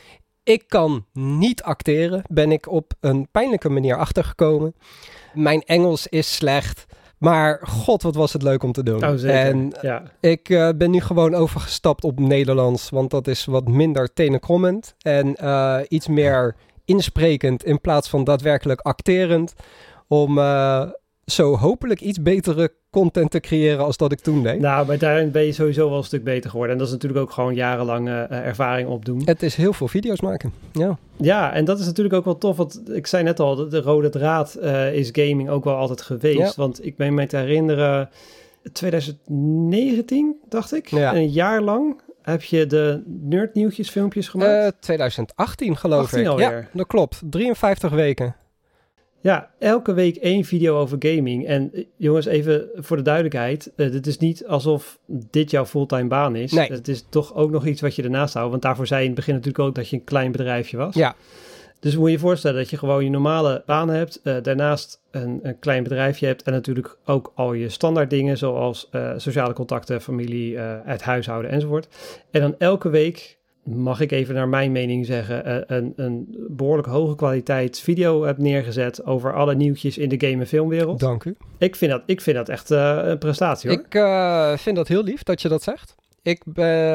ik 0.43 0.63
kan 0.67 1.05
niet 1.13 1.63
acteren, 1.63 2.21
ben 2.29 2.51
ik 2.51 2.71
op 2.71 2.93
een 2.99 3.27
pijnlijke 3.31 3.69
manier 3.69 3.97
achtergekomen. 3.97 4.75
Mijn 5.33 5.61
Engels 5.61 6.07
is 6.07 6.35
slecht, 6.35 6.85
maar 7.17 7.59
god, 7.63 8.01
wat 8.01 8.15
was 8.15 8.33
het 8.33 8.43
leuk 8.43 8.63
om 8.63 8.71
te 8.71 8.83
doen. 8.83 9.03
Oh. 9.05 9.23
En 9.23 9.73
ja. 9.81 10.03
ik 10.19 10.49
eh, 10.49 10.69
ben 10.75 10.91
nu 10.91 11.01
gewoon 11.01 11.33
overgestapt 11.35 12.03
op 12.03 12.19
Nederlands, 12.19 12.89
want 12.89 13.11
dat 13.11 13.27
is 13.27 13.45
wat 13.45 13.67
minder 13.67 14.13
tenenkrommend 14.13 14.95
en 14.99 15.35
eh, 15.35 15.79
iets 15.87 16.07
meer 16.07 16.55
insprekend 16.85 17.63
in 17.63 17.81
plaats 17.81 18.09
van 18.09 18.23
daadwerkelijk 18.23 18.81
acterend. 18.81 19.53
Om 20.07 20.37
eh, 20.37 20.81
zo 21.25 21.57
hopelijk 21.57 22.01
iets 22.01 22.21
betere 22.21 22.71
content 22.89 23.31
te 23.31 23.39
creëren 23.39 23.85
als 23.85 23.97
dat 23.97 24.11
ik 24.11 24.19
toen 24.19 24.43
deed. 24.43 24.59
Nou, 24.59 24.87
maar 24.87 24.97
daarin 24.97 25.31
ben 25.31 25.43
je 25.45 25.51
sowieso 25.51 25.89
wel 25.89 25.97
een 25.97 26.03
stuk 26.03 26.23
beter 26.23 26.49
geworden. 26.49 26.73
En 26.73 26.77
dat 26.79 26.87
is 26.87 26.93
natuurlijk 26.93 27.21
ook 27.21 27.31
gewoon 27.31 27.53
jarenlange 27.55 28.21
eh, 28.21 28.45
ervaring 28.45 28.89
opdoen. 28.89 29.21
Het 29.25 29.43
is 29.43 29.55
heel 29.55 29.73
veel 29.73 29.87
video's 29.87 30.21
maken. 30.21 30.53
Ja. 30.71 30.97
Ja, 31.17 31.53
en 31.53 31.65
dat 31.65 31.79
is 31.79 31.85
natuurlijk 31.85 32.15
ook 32.15 32.25
wel 32.25 32.37
tof. 32.37 32.57
Want 32.57 32.81
ik 32.93 33.07
zei 33.07 33.23
net 33.23 33.39
al, 33.39 33.55
de, 33.55 33.67
de 33.67 33.81
rode 33.81 34.09
draad 34.09 34.53
eh, 34.55 34.93
is 34.93 35.09
gaming 35.11 35.49
ook 35.49 35.63
wel 35.63 35.75
altijd 35.75 36.01
geweest. 36.01 36.37
Ja. 36.37 36.51
Want 36.55 36.85
ik 36.85 36.95
ben 36.97 37.13
me 37.13 37.27
te 37.27 37.37
herinneren, 37.37 38.09
2019 38.73 40.35
dacht 40.49 40.73
ik, 40.75 40.87
Ja. 40.87 41.15
een 41.15 41.29
jaar 41.29 41.61
lang 41.61 42.01
heb 42.21 42.43
je 42.43 42.65
de 42.65 43.03
nerdnieuwtjes 43.05 43.89
filmpjes 43.89 44.27
gemaakt. 44.27 44.51
Eh, 44.63 44.67
2018 44.79 45.77
geloof 45.77 46.03
18 46.03 46.19
ik. 46.19 46.27
alweer. 46.27 46.51
Ja, 46.51 46.67
dat 46.73 46.87
klopt. 46.87 47.21
53 47.29 47.91
weken. 47.91 48.35
Ja, 49.21 49.49
elke 49.59 49.93
week 49.93 50.15
één 50.15 50.43
video 50.43 50.77
over 50.79 50.97
gaming. 50.99 51.47
En 51.47 51.69
eh, 51.73 51.83
jongens, 51.95 52.25
even 52.25 52.69
voor 52.75 52.97
de 52.97 53.03
duidelijkheid. 53.03 53.71
eh, 53.75 53.91
dit 53.91 54.07
is 54.07 54.17
niet 54.17 54.45
alsof 54.47 54.99
dit 55.07 55.51
jouw 55.51 55.65
fulltime 55.65 56.07
baan 56.07 56.35
is. 56.35 56.51
Nee. 56.51 56.71
Het 56.71 56.87
is 56.87 57.05
toch 57.09 57.35
ook 57.35 57.51
nog 57.51 57.65
iets 57.65 57.81
wat 57.81 57.95
je 57.95 58.03
ernaast 58.03 58.33
houdt. 58.33 58.49
Want 58.51 58.61
daarvoor 58.61 58.87
zei 58.87 58.99
je 58.99 59.05
in 59.07 59.11
het 59.11 59.19
begin 59.19 59.35
natuurlijk 59.35 59.63
ook 59.67 59.75
dat 59.75 59.89
je 59.89 59.95
een 59.95 60.03
klein 60.03 60.31
bedrijfje 60.31 60.77
was. 60.77 60.95
Ja. 60.95 61.15
Dus 61.79 61.95
moet 61.95 62.05
je 62.05 62.11
je 62.11 62.19
voorstellen 62.19 62.57
dat 62.57 62.69
je 62.69 62.77
gewoon 62.77 63.03
je 63.03 63.09
normale 63.09 63.63
baan 63.65 63.89
hebt. 63.89 64.19
eh, 64.23 64.35
daarnaast 64.41 65.01
een, 65.11 65.39
een 65.43 65.59
klein 65.59 65.83
bedrijfje 65.83 66.25
hebt. 66.25 66.43
En 66.43 66.53
natuurlijk 66.53 66.97
ook 67.05 67.31
al 67.35 67.53
je 67.53 67.69
standaard 67.69 68.09
dingen. 68.09 68.37
Zoals 68.37 68.89
sociale 69.17 69.53
contacten, 69.53 70.01
familie, 70.01 70.57
het 70.59 71.01
huishouden 71.01 71.51
enzovoort. 71.51 71.87
En 72.31 72.41
dan 72.41 72.55
elke 72.57 72.89
week 72.89 73.39
mag 73.63 73.99
ik 73.99 74.11
even 74.11 74.35
naar 74.35 74.47
mijn 74.47 74.71
mening 74.71 75.05
zeggen, 75.05 75.45
eh, 75.45 75.77
een, 75.77 75.93
een 75.95 76.35
behoorlijk 76.49 76.87
hoge 76.87 77.15
kwaliteit 77.15 77.79
video 77.79 78.23
heb 78.23 78.37
neergezet 78.37 79.05
over 79.05 79.33
alle 79.33 79.55
nieuwtjes 79.55 79.97
in 79.97 80.09
de 80.09 80.27
game- 80.27 80.41
en 80.41 80.47
filmwereld. 80.47 80.99
Dank 80.99 81.23
u. 81.23 81.35
Ik 81.57 81.75
vind 81.75 81.91
dat, 81.91 82.01
ik 82.05 82.21
vind 82.21 82.35
dat 82.35 82.49
echt 82.49 82.71
eh, 82.71 82.99
een 83.03 83.17
prestatie 83.17 83.69
hoor. 83.69 83.79
Ik 83.79 83.95
eh, 83.95 84.57
vind 84.57 84.75
dat 84.75 84.87
heel 84.87 85.03
lief 85.03 85.23
dat 85.23 85.41
je 85.41 85.47
dat 85.49 85.63
zegt. 85.63 85.95
Ik 86.21 86.43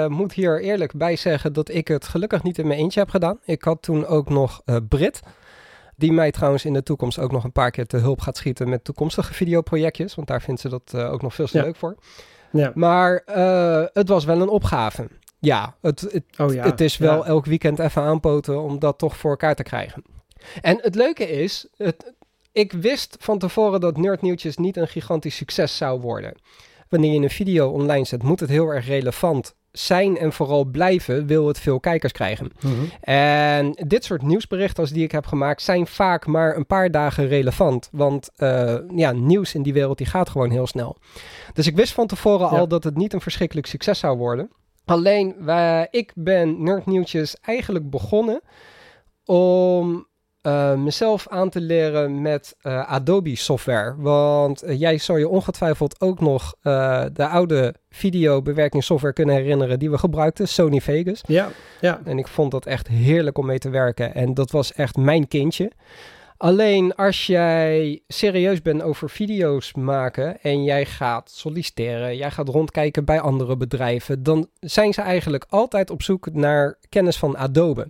moet 0.09 0.33
hier 0.33 0.61
eerlijk 0.63 0.93
bij 0.97 1.17
zeggen 1.17 1.53
dat 1.53 1.69
ik 1.75 1.89
het 1.89 2.09
gelukkig 2.09 2.43
niet 2.43 2.59
in 2.59 2.67
mijn 2.67 2.79
eentje 2.79 3.01
heb 3.01 3.09
gedaan. 3.09 3.39
Ik 3.45 3.63
had 3.63 3.83
toen 3.83 4.07
ook 4.07 4.29
nog 4.29 4.63
Brit. 4.89 5.21
Die 5.97 6.13
mij 6.13 6.31
trouwens 6.31 6.65
in 6.65 6.73
de 6.73 6.83
toekomst 6.83 7.19
ook 7.19 7.33
nog 7.33 7.45
een 7.45 7.53
paar 7.53 7.71
keer 7.71 7.87
te 7.87 7.97
hulp 7.97 8.21
gaat 8.21 8.37
schieten 8.37 8.69
met 8.69 8.85
toekomstige 8.85 9.35
videoprojectjes. 9.35 10.15
Want 10.15 10.29
daar 10.29 10.43
vindt 10.43 10.61
ze 10.61 10.69
dat 10.69 10.95
ook 10.97 11.23
nog 11.23 11.35
veel 11.35 11.47
te 11.47 11.59
Ja. 11.59 11.65
leuk 11.65 11.77
voor. 11.77 11.97
ja. 12.53 12.73
Maar 12.75 13.23
het 13.93 14.09
was 14.09 14.25
wel 14.25 14.41
een 14.41 14.49
opgave. 14.49 15.07
Ja, 15.47 15.77
het, 15.81 16.01
het, 16.01 16.25
Oh 16.39 16.53
ja. 16.53 16.65
het 16.65 16.81
is 16.81 16.97
wel 16.97 17.19
ja. 17.19 17.25
elk 17.25 17.45
weekend 17.47 17.79
even 17.79 18.03
aanpoten 18.03 18.63
om 18.63 18.79
dat 18.79 18.99
toch 18.99 19.17
voor 19.17 19.31
elkaar 19.31 19.55
te 19.55 19.63
krijgen. 19.63 20.03
En 20.61 20.79
het 20.83 20.95
leuke 20.95 21.31
is, 21.31 21.67
het, 21.77 22.13
ik 22.53 22.73
wist 22.73 23.17
van 23.21 23.39
tevoren 23.39 23.81
dat 23.81 23.97
Nerdnieuwtjes 23.97 24.57
niet 24.57 24.77
een 24.77 24.89
gigantisch 24.89 25.37
succes 25.37 25.77
zou 25.77 26.01
worden. 26.01 26.33
Wanneer 26.89 27.13
je 27.13 27.21
een 27.21 27.31
video 27.31 27.69
online 27.69 28.05
zet, 28.05 28.23
moet 28.23 28.41
het 28.41 28.49
heel 28.49 28.69
erg 28.69 28.87
relevant 28.87 29.55
zijn 29.73 30.19
en 30.19 30.33
vooral 30.33 30.65
blijven, 30.65 31.27
wil 31.27 31.49
het 31.49 31.59
veel 31.59 31.81
kijkers 31.81 32.13
krijgen. 32.13 32.51
Mhm. 32.61 32.75
En 33.01 33.73
dit 33.87 34.05
soort 34.05 34.23
nieuwsberichten 34.23 34.83
als 34.83 34.93
die 34.93 35.05
ik 35.05 35.13
heb 35.13 35.27
gemaakt 35.27 35.63
zijn 35.63 35.87
vaak 35.87 36.27
maar 36.27 36.57
een 36.57 36.67
paar 36.67 36.91
dagen 36.91 37.29
relevant. 37.29 37.89
Want 37.93 38.31
eh, 38.37 38.77
ja, 38.95 39.13
nieuws 39.13 39.55
in 39.55 39.63
die 39.63 39.73
wereld 39.73 39.99
die 39.99 40.07
gaat 40.07 40.29
gewoon 40.29 40.51
heel 40.51 40.67
snel. 40.67 40.97
Dus 41.53 41.67
ik 41.67 41.77
wist 41.77 41.93
van 41.93 42.07
tevoren 42.07 42.51
Ja. 42.51 42.59
al 42.59 42.69
dat 42.69 42.85
het 42.85 42.97
niet 42.97 43.13
een 43.13 43.21
verschrikkelijk 43.21 43.67
succes 43.67 43.99
zou 43.99 44.17
worden. 44.17 44.51
Alleen, 44.87 45.35
wij- 45.39 45.89
ik 45.91 46.13
ben 46.15 46.63
Nerdnieuwtjes 46.63 47.37
eigenlijk 47.41 47.91
begonnen 47.91 48.41
om 49.25 50.07
eh, 50.43 50.75
mezelf 50.75 51.29
aan 51.29 51.51
te 51.51 51.61
leren 51.61 52.23
met 52.23 52.57
eh, 52.61 52.91
Adobe 52.93 53.37
software. 53.37 53.95
Want 53.99 54.63
eh, 54.63 54.81
jij 54.81 54.99
zou 54.99 55.19
je 55.19 55.29
ongetwijfeld 55.29 56.01
ook 56.01 56.21
nog 56.21 56.55
de 57.13 57.27
oude 57.31 57.75
videobewerkingssoftware 57.91 59.15
kunnen 59.15 59.35
herinneren 59.35 59.79
die 59.79 59.91
we 59.91 59.99
gebruikten, 59.99 60.49
Sony 60.49 60.81
Vegas. 60.81 61.21
Ja, 61.27 61.49
ja. 61.81 62.01
En 62.05 62.19
ik 62.19 62.27
vond 62.29 62.51
dat 62.51 62.67
echt 62.67 62.89
heerlijk 62.89 63.39
om 63.39 63.47
mee 63.47 63.59
te 63.59 63.71
werken. 63.71 64.15
En 64.15 64.35
dat 64.35 64.51
was 64.51 64.73
echt 64.73 64.97
mijn 64.97 65.29
kindje. 65.29 65.71
Alleen 66.39 66.95
als 66.95 67.27
jij 67.27 68.03
serieus 68.09 68.63
bent 68.63 68.83
over 68.83 69.11
video's 69.11 69.75
maken 69.75 70.41
en 70.43 70.65
jij 70.65 70.85
gaat 70.87 71.31
solliciteren, 71.31 72.17
jij 72.17 72.31
gaat 72.31 72.49
rondkijken 72.49 73.05
bij 73.05 73.21
andere 73.21 73.57
bedrijven, 73.57 74.23
dan 74.23 74.49
zijn 74.61 74.93
ze 74.93 75.01
eigenlijk 75.01 75.47
altijd 75.49 75.91
op 75.91 76.03
zoek 76.03 76.33
naar 76.33 76.79
kennis 76.89 77.17
van 77.17 77.37
Adobe. 77.37 77.89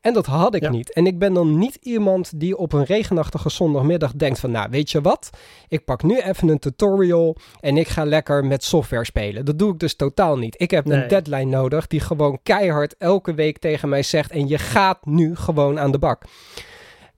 En 0.00 0.12
dat 0.12 0.26
had 0.26 0.54
ik 0.54 0.62
Ja. 0.62 0.70
niet. 0.70 0.92
En 0.92 1.06
ik 1.06 1.18
ben 1.18 1.32
dan 1.34 1.58
niet 1.58 1.74
iemand 1.82 2.40
die 2.40 2.56
op 2.56 2.72
een 2.72 2.84
regenachtige 2.84 3.50
zondagmiddag 3.50 4.12
denkt 4.12 4.40
van, 4.40 4.50
nou 4.50 4.68
weet 4.70 4.90
je 4.90 5.00
wat, 5.00 5.30
ik 5.68 5.84
pak 5.84 6.02
nu 6.02 6.18
even 6.20 6.48
een 6.48 6.58
tutorial 6.58 7.36
en 7.60 7.76
ik 7.76 7.88
ga 7.88 8.04
lekker 8.04 8.44
met 8.44 8.64
software 8.64 9.04
spelen. 9.04 9.44
Dat 9.44 9.58
doe 9.58 9.72
ik 9.72 9.78
dus 9.78 9.94
totaal 9.96 10.36
niet. 10.38 10.54
Ik 10.60 10.70
heb 10.70 10.84
Nee. 10.84 11.02
een 11.02 11.08
deadline 11.08 11.44
nodig 11.56 11.86
die 11.86 12.00
gewoon 12.00 12.38
keihard 12.42 12.96
elke 12.98 13.34
week 13.34 13.58
tegen 13.58 13.88
mij 13.88 14.02
zegt 14.02 14.30
en 14.30 14.48
je 14.48 14.58
gaat 14.58 15.06
nu 15.06 15.36
gewoon 15.36 15.78
aan 15.78 15.90
de 15.92 15.98
bak. 15.98 16.22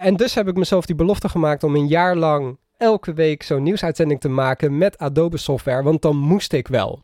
En 0.00 0.16
dus 0.16 0.34
heb 0.34 0.48
ik 0.48 0.56
mezelf 0.56 0.86
die 0.86 0.96
belofte 0.96 1.28
gemaakt 1.28 1.64
om 1.64 1.74
een 1.74 1.86
jaar 1.88 2.16
lang 2.16 2.58
elke 2.76 3.12
week 3.12 3.42
zo'n 3.42 3.62
nieuwsuitzending 3.62 4.20
te 4.20 4.28
maken 4.28 4.78
met 4.78 4.98
Adobe 4.98 5.36
software, 5.36 5.82
want 5.82 6.02
dan 6.02 6.16
moest 6.16 6.52
ik 6.52 6.68
wel. 6.68 7.02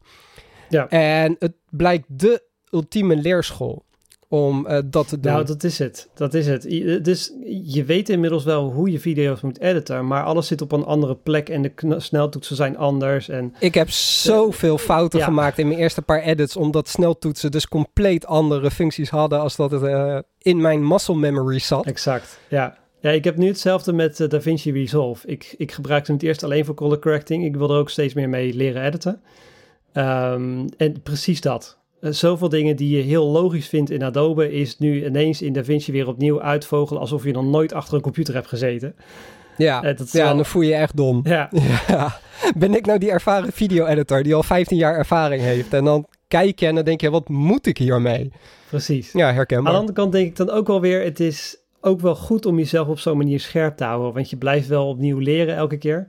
Ja. 0.69 0.89
En 0.89 1.37
het 1.39 1.53
blijkt 1.71 2.05
de 2.09 2.43
ultieme 2.71 3.17
leerschool 3.17 3.85
om 4.29 4.67
eh, 4.67 4.79
dat 4.85 5.09
te 5.09 5.21
doen. 5.21 5.33
Nou, 5.33 5.45
dat 5.45 5.65
is 5.65 5.79
het. 5.79 6.09
Dat 6.15 6.35
is 6.35 6.47
het. 6.47 6.65
I- 6.65 7.01
Dus 7.01 7.33
je 7.65 7.85
weet 7.85 8.09
inmiddels 8.09 8.45
wel 8.45 8.71
hoe 8.73 8.91
je 8.91 9.01
video's 9.01 9.41
moet 9.41 9.61
editen, 9.61 10.07
maar 10.07 10.25
alles 10.25 10.47
zit 10.47 10.63
op 10.63 10.73
een 10.73 10.85
andere 10.85 11.15
plek 11.17 11.49
en 11.49 11.63
de 11.63 11.73
sneltoetsen 12.01 12.57
zijn 12.57 12.77
anders. 12.77 13.29
En 13.29 13.55
Ik 13.59 13.75
heb 13.75 13.91
zoveel 13.91 14.79
fouten 14.79 15.19
Ja. 15.19 15.25
gemaakt 15.25 15.59
in 15.59 15.69
mijn 15.69 15.81
eerste 15.81 16.03
paar 16.03 16.21
edits, 16.23 16.57
omdat 16.57 16.89
sneltoetsen 16.89 17.51
dus 17.51 17.69
compleet 17.69 18.27
andere 18.27 18.71
functies 18.71 19.11
hadden 19.11 19.41
als 19.41 19.57
dat 19.57 19.71
het 19.71 19.83
eh, 19.83 20.19
in 20.39 20.61
mijn 20.61 20.89
muscle 20.89 21.17
memory 21.17 21.59
zat. 21.59 21.87
exact, 21.87 22.39
ja. 22.49 22.77
Ja, 23.07 23.13
ik 23.13 23.25
heb 23.25 23.37
nu 23.37 23.47
hetzelfde 23.47 23.93
met 23.93 24.21
eh, 24.21 24.29
DaVinci 24.29 24.73
Resolve. 24.73 25.27
Ik, 25.29 25.55
ik 25.59 25.73
gebruikte 25.73 26.13
het 26.13 26.23
eerst 26.23 26.43
alleen 26.45 26.65
voor 26.65 26.75
color 26.75 26.99
correcting. 26.99 27.45
Ik 27.45 27.57
wil 27.57 27.71
er 27.71 27.79
ook 27.79 27.91
steeds 27.91 28.15
meer 28.15 28.29
mee 28.29 28.55
leren 28.55 28.85
editen. 28.87 29.21
Ehm, 29.93 30.67
en 30.77 31.03
precies 31.03 31.41
dat. 31.41 31.79
Eh, 32.01 32.11
zoveel 32.11 32.49
dingen 32.49 32.77
die 32.77 32.97
je 32.97 33.03
heel 33.03 33.27
logisch 33.27 33.69
vindt 33.69 33.91
in 33.91 34.03
Adobe 34.03 34.53
is 34.53 34.79
nu 34.79 35.05
ineens 35.07 35.43
in 35.43 35.53
DaVinci 35.53 35.93
weer 35.93 36.09
opnieuw 36.09 36.43
uitvogelen 36.43 37.01
alsof 37.01 37.25
je 37.25 37.33
nog 37.33 37.45
nooit 37.45 37.73
achter 37.73 37.95
een 37.95 38.01
computer 38.01 38.35
hebt 38.35 38.47
gezeten. 38.49 38.95
Ja, 39.57 39.83
Eh, 39.83 39.97
ja 40.13 40.25
wel- 40.25 40.37
dan 40.37 40.45
voel 40.47 40.63
je 40.63 40.69
je 40.69 40.75
echt 40.75 40.97
dom. 40.97 41.21
Ja, 41.25 41.51
Ja. 41.89 42.19
Ben 42.57 42.75
ik 42.75 42.87
nou 42.87 42.99
die 42.99 43.11
ervaren 43.11 43.53
video-editor 43.53 44.23
die 44.23 44.35
al 44.35 44.43
15 44.43 44.77
jaar 44.77 44.95
ervaring 44.97 45.43
heeft? 45.43 45.73
En 45.75 45.85
dan 45.85 46.07
kijk 46.29 46.61
je 46.61 46.67
en 46.67 46.75
dan 46.75 46.85
denk 46.85 47.01
je, 47.01 47.11
wat 47.11 47.29
moet 47.29 47.67
ik 47.67 47.79
hiermee? 47.79 48.33
precies. 48.69 49.13
Ja, 49.13 49.29
Aan 49.29 49.35
herkenbaar. 49.35 49.73
de 49.73 49.79
andere 49.79 49.97
kant 49.99 50.13
denk 50.13 50.27
ik 50.27 50.37
dan 50.37 50.51
ook 50.51 50.67
wel 50.67 50.81
weer, 50.81 51.03
het 51.05 51.21
is 51.21 51.57
ook 51.87 52.01
wel 52.01 52.15
goed 52.15 52.47
om 52.47 52.59
jezelf 52.59 52.89
op 52.89 52.99
zo'n 52.99 53.17
manier 53.17 53.41
scherp 53.41 53.77
te 53.77 53.85
houden, 53.85 54.13
want 54.13 54.31
je 54.31 54.37
blijft 54.37 54.69
wel 54.69 54.89
opnieuw 54.89 55.19
leren 55.19 55.57
elke 55.57 55.77
keer. 55.77 56.09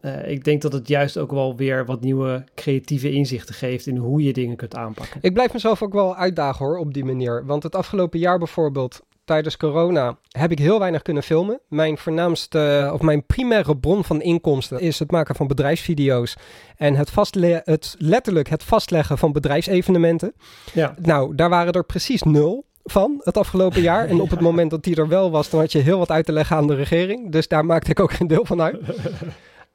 Eh, 0.00 0.30
ik 0.30 0.44
denk 0.44 0.62
dat 0.62 0.72
het 0.72 0.88
juist 0.88 1.18
ook 1.18 1.30
wel 1.30 1.56
weer 1.56 1.84
wat 1.84 2.00
nieuwe 2.00 2.44
creatieve 2.54 3.12
inzichten 3.12 3.54
geeft 3.54 3.86
in 3.86 3.96
hoe 3.96 4.22
je 4.22 4.32
dingen 4.32 4.56
kunt 4.56 4.74
aanpakken. 4.74 5.20
Ik 5.22 5.32
blijf 5.32 5.52
mezelf 5.52 5.82
ook 5.82 5.92
wel 5.92 6.16
uitdagen 6.16 6.66
hoor, 6.66 6.78
op 6.78 6.94
die 6.94 7.04
manier. 7.04 7.46
Want 7.46 7.62
het 7.62 7.74
afgelopen 7.74 8.18
jaar 8.18 8.38
bijvoorbeeld, 8.38 9.00
tijdens 9.24 9.56
corona, 9.56 10.18
heb 10.28 10.50
ik 10.50 10.58
heel 10.58 10.78
weinig 10.78 11.02
kunnen 11.02 11.22
filmen. 11.22 11.60
Mijn 11.68 11.98
voornaamste, 11.98 12.90
of 12.92 13.00
mijn 13.00 13.26
primaire 13.26 13.76
bron 13.76 14.04
van 14.04 14.22
inkomsten 14.22 14.80
is 14.80 14.98
het 14.98 15.10
maken 15.10 15.34
van 15.34 15.46
bedrijfsvideo's. 15.46 16.36
En 16.76 16.94
het, 16.94 17.10
vastle 17.10 17.62
het 17.64 17.94
letterlijk 17.98 18.48
het 18.48 18.62
vastleggen 18.62 19.18
van 19.18 19.32
bedrijfsevenementen. 19.32 20.34
Ja, 20.74 20.94
Nou, 21.00 21.34
daar 21.34 21.48
waren 21.48 21.72
er 21.72 21.84
precies 21.84 22.22
nul 22.22 22.66
van 22.90 23.20
het 23.24 23.36
afgelopen 23.36 23.82
jaar. 23.82 24.08
En 24.08 24.20
op 24.20 24.30
het 24.30 24.40
moment 24.48 24.70
dat 24.70 24.82
die 24.82 24.96
er 24.96 25.08
wel 25.08 25.30
was, 25.30 25.50
dan 25.50 25.60
had 25.60 25.72
je 25.72 25.78
heel 25.78 25.98
wat 25.98 26.10
uit 26.10 26.24
te 26.24 26.32
leggen 26.32 26.56
aan 26.56 26.66
de 26.66 26.74
regering. 26.74 27.32
Dus 27.32 27.48
daar 27.48 27.64
maakte 27.64 27.90
ik 27.90 28.00
ook 28.00 28.12
geen 28.12 28.26
deel 28.26 28.44
van 28.44 28.60
uit. 28.60 28.78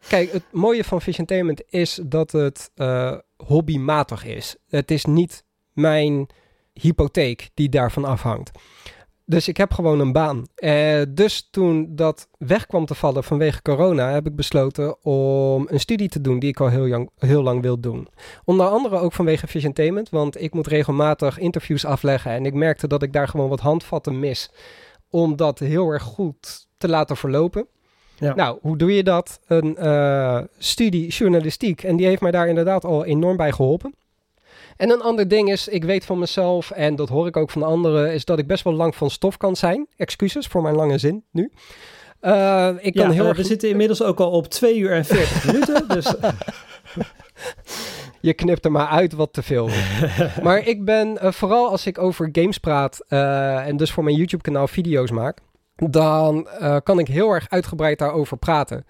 Kijk, 0.07 0.31
het 0.31 0.43
mooie 0.51 0.83
van 0.83 1.01
Fish 1.01 1.19
Entertainment 1.19 1.63
is 1.69 1.99
dat 2.03 2.31
het 2.31 2.71
eh, 2.75 3.17
hobbymatig 3.37 4.25
is. 4.25 4.55
Het 4.67 4.91
is 4.91 5.05
niet 5.05 5.43
mijn 5.73 6.27
hypotheek 6.73 7.49
die 7.53 7.69
daarvan 7.69 8.05
afhangt. 8.05 8.51
Dus 9.25 9.47
ik 9.47 9.57
heb 9.57 9.73
gewoon 9.73 9.99
een 9.99 10.11
baan. 10.11 10.43
Eh, 10.55 11.01
dus 11.09 11.47
toen 11.51 11.95
dat 11.95 12.27
weg 12.37 12.65
kwam 12.65 12.85
te 12.85 12.95
vallen 12.95 13.23
vanwege 13.23 13.61
corona, 13.61 14.11
heb 14.11 14.27
ik 14.27 14.35
besloten 14.35 15.03
om 15.05 15.67
een 15.69 15.79
studie 15.79 16.09
te 16.09 16.21
doen 16.21 16.39
die 16.39 16.49
ik 16.49 16.59
al 16.59 16.67
heel, 16.69 16.87
lang- 16.87 17.09
heel 17.17 17.43
lang 17.43 17.61
wil 17.61 17.79
doen. 17.79 18.07
Onder 18.45 18.67
andere 18.67 18.97
ook 18.97 19.13
vanwege 19.13 19.47
Fish 19.47 19.63
Entertainment, 19.63 20.09
want 20.09 20.41
ik 20.41 20.53
moet 20.53 20.67
regelmatig 20.67 21.39
interviews 21.39 21.85
afleggen 21.85 22.31
en 22.31 22.45
ik 22.45 22.53
merkte 22.53 22.87
dat 22.87 23.03
ik 23.03 23.13
daar 23.13 23.27
gewoon 23.27 23.49
wat 23.49 23.59
handvatten 23.59 24.19
mis 24.19 24.51
om 25.09 25.35
dat 25.35 25.59
heel 25.59 25.89
erg 25.89 26.03
goed 26.03 26.67
te 26.77 26.89
laten 26.89 27.17
verlopen. 27.17 27.67
Ja. 28.19 28.35
Nou, 28.35 28.57
hoe 28.61 28.77
doe 28.77 28.95
je 28.95 29.03
dat? 29.03 29.39
Een 29.47 29.77
eh, 29.77 30.39
studie 30.57 31.07
journalistiek 31.07 31.83
en 31.83 31.95
die 31.95 32.05
heeft 32.05 32.21
mij 32.21 32.31
daar 32.31 32.47
inderdaad 32.47 32.85
al 32.85 33.05
enorm 33.05 33.37
bij 33.37 33.51
geholpen. 33.51 33.93
En 34.77 34.89
een 34.89 35.01
ander 35.01 35.27
ding 35.27 35.51
is, 35.51 35.67
ik 35.67 35.83
weet 35.83 36.05
van 36.05 36.19
mezelf, 36.19 36.71
en 36.71 36.95
dat 36.95 37.09
hoor 37.09 37.27
ik 37.27 37.37
ook 37.37 37.49
van 37.49 37.63
anderen, 37.63 38.13
is 38.13 38.25
dat 38.25 38.39
ik 38.39 38.47
best 38.47 38.63
wel 38.63 38.73
lang 38.73 38.95
van 38.95 39.09
stof 39.09 39.37
kan 39.37 39.55
zijn. 39.55 39.87
Excuses 39.97 40.47
voor 40.47 40.61
mijn 40.61 40.75
lange 40.75 40.97
zin 40.97 41.23
nu. 41.31 41.51
Eh, 42.23 42.69
ik 42.79 42.93
kan 42.93 43.05
ja 43.05 43.11
heel 43.11 43.23
eh, 43.23 43.29
erg 43.29 43.37
we 43.37 43.43
zitten 43.43 43.69
inmiddels 43.69 44.01
ook 44.01 44.19
al 44.19 44.31
op 44.31 44.47
2 44.47 44.77
uur 44.77 44.91
en 44.91 45.05
40 45.05 45.45
minuten. 45.51 45.87
Dus 45.87 46.13
Je 48.19 48.33
knipt 48.33 48.65
er 48.65 48.71
maar 48.71 48.87
uit 48.87 49.13
wat 49.13 49.33
te 49.33 49.43
veel. 49.43 49.69
maar 50.43 50.67
ik 50.67 50.85
ben, 50.85 51.17
eh, 51.17 51.31
vooral 51.31 51.69
als 51.69 51.85
ik 51.85 51.97
over 51.97 52.29
games 52.31 52.57
praat 52.57 53.05
en 53.07 53.77
dus 53.77 53.91
voor 53.91 54.03
mijn 54.03 54.15
YouTube 54.15 54.43
kanaal 54.43 54.67
video's 54.67 55.11
maak, 55.11 55.37
dan 55.75 56.47
kan 56.83 56.99
ik 56.99 57.07
heel 57.07 57.31
erg 57.31 57.49
uitgebreid 57.49 57.99
daarover 57.99 58.37
praten. 58.37 58.85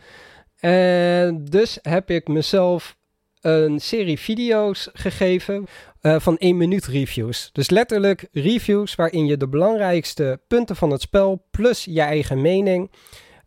En 0.60 1.46
dus 1.46 1.80
heb 1.82 2.10
ik 2.10 2.28
mezelf 2.28 2.96
een 3.44 3.80
serie 3.80 4.20
video's 4.20 4.90
gegeven 4.94 5.66
eh, 6.02 6.20
van 6.20 6.38
1 6.38 6.58
minuut 6.58 6.86
reviews. 6.86 7.50
Dus 7.52 7.70
letterlijk 7.70 8.28
reviews 8.32 8.96
waarin 8.96 9.26
je 9.26 9.38
de 9.38 9.48
belangrijkste 9.48 10.40
punten 10.48 10.76
van 10.76 10.92
het 10.92 11.02
spel 11.02 11.46
plus 11.52 11.86
je 11.86 12.02
eigen 12.02 12.42
mening 12.42 12.92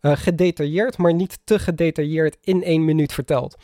eh, 0.01 0.11
gedetailleerd, 0.15 0.97
maar 0.97 1.13
niet 1.13 1.39
te 1.43 1.59
gedetailleerd 1.59 2.37
in 2.41 2.63
1 2.63 2.85
minuut 2.85 3.13
vertelt. 3.13 3.55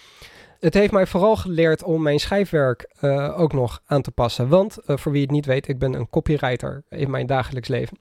Het 0.60 0.74
heeft 0.74 0.92
mij 0.92 1.08
vooral 1.08 1.36
geleerd 1.36 1.84
om 1.84 2.02
mijn 2.02 2.20
schrijfwerk 2.20 2.94
eh, 3.00 3.40
ook 3.40 3.54
nog 3.54 3.82
aan 3.86 4.02
te 4.02 4.12
passen. 4.12 4.48
Want, 4.48 4.78
voor 4.86 5.12
wie 5.12 5.22
het 5.22 5.32
niet 5.32 5.46
weet, 5.46 5.68
ik 5.68 5.80
ben 5.80 5.94
een 5.94 6.10
copywriter 6.10 6.84
in 6.90 7.10
mijn 7.10 7.26
dagelijks 7.26 7.68
leven. 7.68 7.98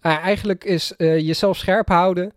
Nou, 0.00 0.20
eigenlijk 0.20 0.64
is 0.64 0.94
jezelf 0.96 1.56
scherp 1.56 1.88
houden 1.88 2.32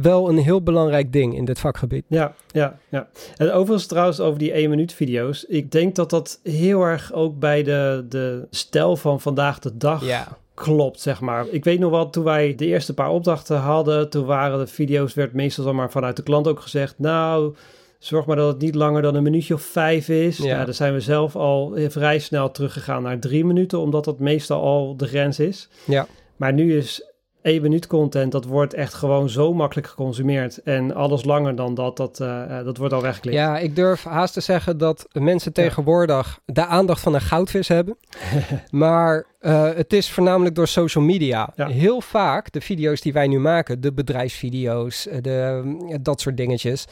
wel 0.00 0.28
een 0.28 0.38
heel 0.38 0.62
belangrijk 0.62 1.12
ding 1.12 1.36
in 1.36 1.44
dit 1.44 1.58
vakgebied. 1.58 2.04
ja, 2.08 2.34
ja, 2.50 2.78
ja. 2.88 3.08
En 3.36 3.52
overigens 3.52 3.86
trouwens 3.86 4.20
over 4.20 4.38
die 4.38 4.52
1 4.52 4.70
minuut 4.70 4.92
video's. 4.92 5.44
Ik 5.44 5.70
denk 5.70 5.94
dat 5.94 6.10
dat 6.10 6.40
heel 6.42 6.82
erg 6.82 7.12
ook 7.12 7.38
bij 7.38 7.62
de, 7.62 8.04
de 8.08 8.46
stijl 8.50 8.96
van 8.96 9.20
vandaag 9.20 9.58
de 9.58 9.76
dag 9.76 10.04
Ja, 10.04 10.28
klopt, 10.54 11.00
zeg 11.00 11.20
maar. 11.20 11.46
Ik 11.50 11.64
weet 11.64 11.78
nog 11.78 11.90
wel, 11.90 12.10
toen 12.10 12.24
wij 12.24 12.54
de 12.54 12.66
eerste 12.66 12.94
paar 12.94 13.10
opdrachten 13.10 13.56
hadden, 13.56 14.10
toen 14.10 14.24
waren 14.24 14.58
de 14.58 14.66
video's, 14.66 15.14
werd 15.14 15.32
meestal 15.32 15.64
dan 15.64 15.76
maar 15.76 15.90
vanuit 15.90 16.16
de 16.16 16.22
klant 16.22 16.48
ook 16.48 16.60
gezegd, 16.60 16.98
nou, 16.98 17.54
zorg 17.98 18.26
maar 18.26 18.36
dat 18.36 18.52
het 18.52 18.62
niet 18.62 18.74
langer 18.74 19.02
dan 19.02 19.14
een 19.14 19.22
minuutje 19.22 19.54
of 19.54 19.62
vijf 19.62 20.08
is. 20.08 20.38
Ja. 20.38 20.46
Ja. 20.46 20.64
dan 20.64 20.74
zijn 20.74 20.92
we 20.92 21.00
zelf 21.00 21.36
al 21.36 21.74
vrij 21.88 22.18
snel 22.18 22.50
teruggegaan 22.50 23.02
naar 23.02 23.18
drie 23.18 23.44
minuten, 23.44 23.78
omdat 23.78 24.04
dat 24.04 24.18
meestal 24.18 24.62
al 24.62 24.96
de 24.96 25.06
grens 25.06 25.38
is. 25.38 25.68
Ja. 25.84 26.06
Maar 26.36 26.52
nu 26.52 26.76
is 26.76 27.11
één 27.42 27.62
minuut 27.62 27.86
content, 27.86 28.32
dat 28.32 28.44
wordt 28.44 28.74
echt 28.74 28.94
gewoon 28.94 29.28
zo 29.28 29.54
makkelijk 29.54 29.86
geconsumeerd. 29.86 30.62
En 30.62 30.94
alles 30.94 31.24
langer 31.24 31.56
dan 31.56 31.74
dat, 31.74 31.96
dat, 31.96 32.20
eh, 32.20 32.58
eh, 32.58 32.64
dat 32.64 32.76
wordt 32.76 32.94
al 32.94 33.02
weggeklikt. 33.02 33.36
Ja, 33.36 33.58
ik 33.58 33.76
durf 33.76 34.04
haast 34.04 34.34
te 34.34 34.40
zeggen 34.40 34.78
dat 34.78 35.06
mensen 35.12 35.52
tegenwoordig 35.52 36.40
de 36.44 36.66
aandacht 36.66 37.00
van 37.00 37.14
een 37.14 37.20
goudvis 37.20 37.68
hebben. 37.68 37.96
maar 38.70 39.26
uh, 39.40 39.74
het 39.74 39.92
is 39.92 40.10
voornamelijk 40.10 40.54
door 40.54 40.68
social 40.68 41.04
media. 41.04 41.52
Ja. 41.56 41.68
Heel 41.68 42.00
vaak 42.00 42.52
de 42.52 42.60
video's 42.60 43.00
die 43.00 43.12
wij 43.12 43.26
nu 43.26 43.38
maken, 43.38 43.80
de 43.80 43.92
bedrijfsvideo's, 43.92 45.08
de, 45.20 45.98
dat 46.02 46.20
soort 46.20 46.36
dingetjes, 46.36 46.86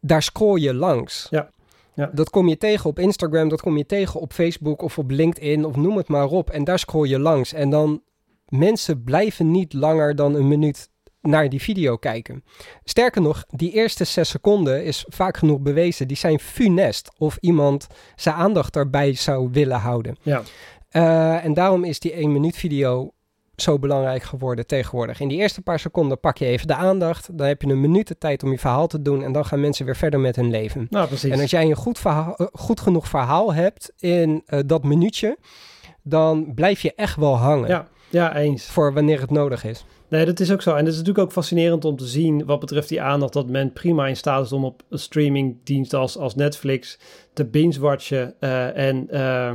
daar 0.00 0.22
scroll 0.22 0.60
je 0.60 0.74
langs. 0.74 1.26
Ja. 1.30 1.50
Ja. 1.94 2.10
Dat 2.12 2.30
kom 2.30 2.48
je 2.48 2.56
tegen 2.56 2.90
op 2.90 2.98
Instagram, 2.98 3.48
dat 3.48 3.60
kom 3.60 3.76
je 3.76 3.86
tegen 3.86 4.20
op 4.20 4.32
Facebook 4.32 4.82
of 4.82 4.98
op 4.98 5.10
LinkedIn 5.10 5.64
of 5.64 5.76
noem 5.76 5.96
het 5.96 6.08
maar 6.08 6.26
op. 6.26 6.50
En 6.50 6.64
daar 6.64 6.78
scroll 6.78 7.08
je 7.08 7.18
langs. 7.18 7.52
En 7.52 7.70
dan 7.70 8.02
mensen 8.48 9.04
blijven 9.04 9.50
niet 9.50 9.72
langer 9.72 10.16
dan 10.16 10.34
een 10.34 10.48
minuut 10.48 10.88
naar 11.20 11.48
die 11.48 11.62
video 11.62 11.96
kijken. 11.96 12.44
Sterker 12.84 13.22
nog, 13.22 13.44
die 13.48 13.72
eerste 13.72 14.04
zes 14.04 14.28
seconden 14.28 14.84
is 14.84 15.04
vaak 15.08 15.36
genoeg 15.36 15.60
bewezen. 15.60 16.08
Die 16.08 16.16
zijn 16.16 16.38
funest 16.38 17.10
of 17.18 17.36
iemand 17.40 17.86
zijn 18.16 18.34
aandacht 18.34 18.72
daarbij 18.72 19.14
zou 19.14 19.48
willen 19.52 19.78
houden. 19.78 20.16
Ja. 20.22 20.42
Uh, 20.92 21.44
en 21.44 21.54
daarom 21.54 21.84
is 21.84 22.00
die 22.00 22.12
1 22.12 22.32
minuut 22.32 22.56
video 22.56 23.10
zo 23.56 23.78
belangrijk 23.78 24.22
geworden 24.22 24.66
tegenwoordig. 24.66 25.20
In 25.20 25.28
die 25.28 25.38
eerste 25.38 25.62
paar 25.62 25.78
seconden 25.78 26.20
pak 26.20 26.38
je 26.38 26.44
even 26.44 26.66
de 26.66 26.74
aandacht. 26.74 27.38
Dan 27.38 27.46
heb 27.46 27.62
je 27.62 27.68
een 27.68 27.80
minuut 27.80 28.08
de 28.08 28.18
tijd 28.18 28.42
om 28.42 28.50
je 28.50 28.58
verhaal 28.58 28.86
te 28.86 29.02
doen. 29.02 29.22
En 29.22 29.32
dan 29.32 29.44
gaan 29.44 29.60
mensen 29.60 29.84
weer 29.84 29.96
verder 29.96 30.20
met 30.20 30.36
hun 30.36 30.50
leven. 30.50 30.86
Nou, 30.90 31.06
precies. 31.06 31.30
En 31.30 31.40
als 31.40 31.50
jij 31.50 31.64
een 31.64 31.76
goed, 31.76 31.98
verhaal, 31.98 32.34
uh, 32.38 32.46
goed 32.52 32.80
genoeg 32.80 33.08
verhaal 33.08 33.54
hebt 33.54 33.92
in 33.96 34.42
uh, 34.46 34.60
dat 34.66 34.84
minuutje, 34.84 35.38
dan 36.02 36.54
blijf 36.54 36.80
je 36.80 36.94
echt 36.94 37.16
wel 37.16 37.36
hangen. 37.36 37.68
Ja, 37.68 37.88
ja, 38.08 38.36
eens. 38.36 38.64
Voor 38.66 38.92
wanneer 38.92 39.20
het 39.20 39.30
nodig 39.30 39.64
is. 39.64 39.84
Nee, 40.08 40.24
dat 40.24 40.40
is 40.40 40.52
ook 40.52 40.62
zo. 40.62 40.70
En 40.70 40.76
het 40.76 40.86
is 40.86 40.98
natuurlijk 40.98 41.24
ook 41.24 41.32
fascinerend 41.32 41.84
om 41.84 41.96
te 41.96 42.06
zien 42.06 42.44
wat 42.44 42.60
betreft 42.60 42.88
die 42.88 43.02
aandacht 43.02 43.32
dat 43.32 43.48
men 43.48 43.72
prima 43.72 44.06
in 44.06 44.16
staat 44.16 44.44
is 44.44 44.52
om 44.52 44.64
op 44.64 44.82
een 44.88 44.98
streamingdienst 44.98 45.94
als, 45.94 46.18
als 46.18 46.34
Netflix 46.34 46.98
te 47.32 47.44
binge-watchen 47.44 48.34
uh, 48.40 48.76
en 48.76 49.08
uh, 49.10 49.54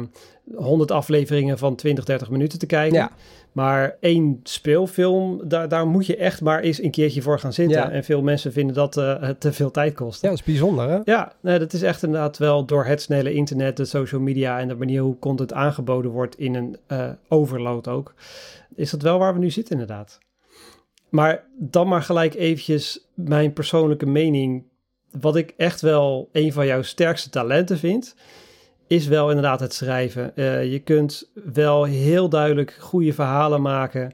100 0.56 0.92
afleveringen 0.92 1.58
van 1.58 1.76
20, 1.76 2.04
30 2.04 2.30
minuten 2.30 2.60
te 2.60 2.66
kijken. 2.66 2.98
Ja. 2.98 3.12
Maar 3.52 3.98
één 4.00 4.40
speelfilm, 4.44 5.42
daar, 5.44 5.68
daar 5.68 5.88
moet 5.88 6.06
je 6.06 6.16
echt 6.16 6.42
maar 6.42 6.60
eens 6.60 6.82
een 6.82 6.92
keertje 6.92 7.22
voor 7.22 7.40
gaan 7.40 7.54
zitten. 7.54 7.78
Ja. 7.78 7.92
En 7.92 8.04
veel 8.04 8.22
mensen 8.22 8.52
vinden 8.52 8.76
dat 8.76 8.98
uh, 8.98 9.30
te 9.30 9.54
veel 9.54 9.72
tijd 9.72 9.94
kost. 9.94 10.22
Ja, 10.22 10.30
dat 10.30 10.38
is 10.38 10.46
bijzonder 10.46 10.90
hè? 10.90 11.00
Ja, 11.04 11.34
nee, 11.42 11.60
dat 11.60 11.74
is 11.74 11.82
echt 11.82 12.04
inderdaad 12.04 12.38
wel 12.38 12.66
door 12.66 12.86
het 12.86 13.02
snelle 13.02 13.34
internet, 13.34 13.78
de 13.78 13.86
social 13.86 14.22
media 14.22 14.60
en 14.60 14.68
de 14.68 14.76
manier 14.76 15.02
hoe 15.02 15.20
content 15.20 15.54
aangeboden 15.54 16.12
wordt 16.12 16.38
in 16.38 16.56
een 16.56 16.78
overload 17.28 17.88
ook. 17.88 18.14
Is 18.76 18.92
dat 18.92 19.02
wel 19.02 19.20
waar 19.20 19.34
we 19.34 19.40
nu 19.40 19.50
zitten 19.50 19.74
inderdaad. 19.74 20.20
Maar 21.12 21.44
dan 21.58 21.88
maar 21.88 22.02
gelijk 22.02 22.34
eventjes 22.34 23.08
mijn 23.14 23.54
persoonlijke 23.54 24.06
mening. 24.06 24.64
Wat 25.20 25.36
ik 25.36 25.54
echt 25.58 25.82
wel 25.82 26.30
een 26.32 26.54
van 26.54 26.66
jouw 26.66 26.82
sterkste 26.82 27.30
talenten 27.30 27.78
vind, 27.78 28.16
is 28.88 29.08
wel 29.08 29.28
inderdaad 29.28 29.60
het 29.60 29.74
schrijven. 29.74 30.32
Uh, 30.36 30.72
je 30.72 30.80
kunt 30.80 31.32
wel 31.54 31.84
heel 31.84 32.30
duidelijk 32.30 32.78
goede 32.80 33.14
verhalen 33.14 33.62
maken. 33.62 34.14